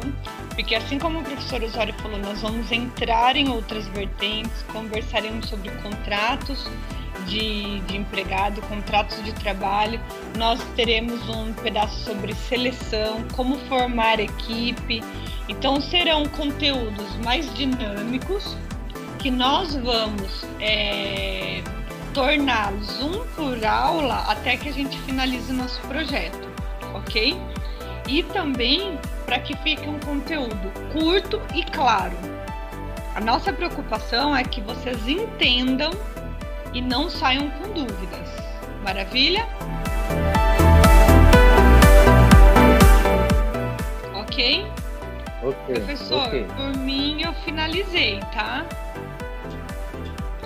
porque 0.55 0.75
assim 0.75 0.97
como 0.97 1.19
o 1.19 1.23
professor 1.23 1.63
Osório 1.63 1.93
falou, 1.95 2.17
nós 2.19 2.41
vamos 2.41 2.71
entrar 2.71 3.36
em 3.36 3.49
outras 3.49 3.88
vertentes, 3.88 4.63
conversaremos 4.73 5.47
sobre 5.47 5.69
contratos 5.84 6.67
de, 7.27 7.79
de 7.82 7.97
empregado, 7.97 8.61
contratos 8.63 9.23
de 9.23 9.32
trabalho, 9.34 9.99
nós 10.38 10.59
teremos 10.75 11.29
um 11.29 11.53
pedaço 11.53 12.03
sobre 12.03 12.34
seleção, 12.34 13.23
como 13.36 13.57
formar 13.67 14.19
equipe. 14.19 15.03
Então 15.47 15.79
serão 15.82 16.25
conteúdos 16.25 17.15
mais 17.23 17.51
dinâmicos 17.53 18.55
que 19.22 19.30
nós 19.30 19.76
vamos 19.76 20.43
é, 20.59 21.61
torná-los 22.11 22.99
um 23.01 23.24
por 23.36 23.63
aula 23.63 24.26
até 24.28 24.57
que 24.57 24.67
a 24.67 24.74
gente 24.74 24.97
finalize 25.01 25.53
nosso 25.53 25.80
projeto, 25.82 26.49
ok? 26.95 27.39
E 28.07 28.24
também 28.24 28.97
para 29.28 29.38
que 29.38 29.55
fique 29.57 29.88
um 29.88 29.99
conteúdo 29.99 30.72
curto 30.91 31.39
e 31.53 31.63
claro. 31.63 32.17
A 33.13 33.22
nossa 33.22 33.53
preocupação 33.53 34.36
é 34.36 34.43
que 34.43 34.59
vocês 34.61 35.07
entendam 35.07 35.91
e 36.74 36.82
não 36.82 37.07
saiam 37.07 37.47
com 37.51 37.72
dúvidas. 37.74 38.30
Maravilha? 38.84 39.47
Ok? 44.15 44.65
Ok. 45.43 45.76
Professor, 45.76 46.28
okay. 46.28 46.45
por 46.45 46.76
mim 46.78 47.22
eu 47.22 47.34
finalizei, 47.45 48.19
tá? 48.34 48.65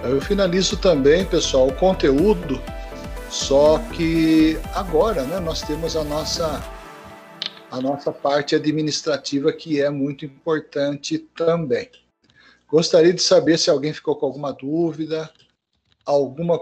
Eu 0.07 0.21
finalizo 0.21 0.77
também, 0.77 1.25
pessoal, 1.25 1.67
o 1.67 1.75
conteúdo, 1.75 2.61
só 3.27 3.79
que 3.91 4.55
agora 4.75 5.23
né, 5.23 5.39
nós 5.39 5.63
temos 5.63 5.95
a 5.95 6.03
nossa, 6.03 6.63
a 7.71 7.81
nossa 7.81 8.11
parte 8.11 8.53
administrativa 8.55 9.51
que 9.51 9.81
é 9.81 9.89
muito 9.89 10.23
importante 10.23 11.17
também. 11.17 11.89
Gostaria 12.67 13.13
de 13.13 13.21
saber 13.21 13.57
se 13.57 13.71
alguém 13.71 13.93
ficou 13.93 14.15
com 14.15 14.27
alguma 14.27 14.53
dúvida, 14.53 15.27
alguma 16.05 16.59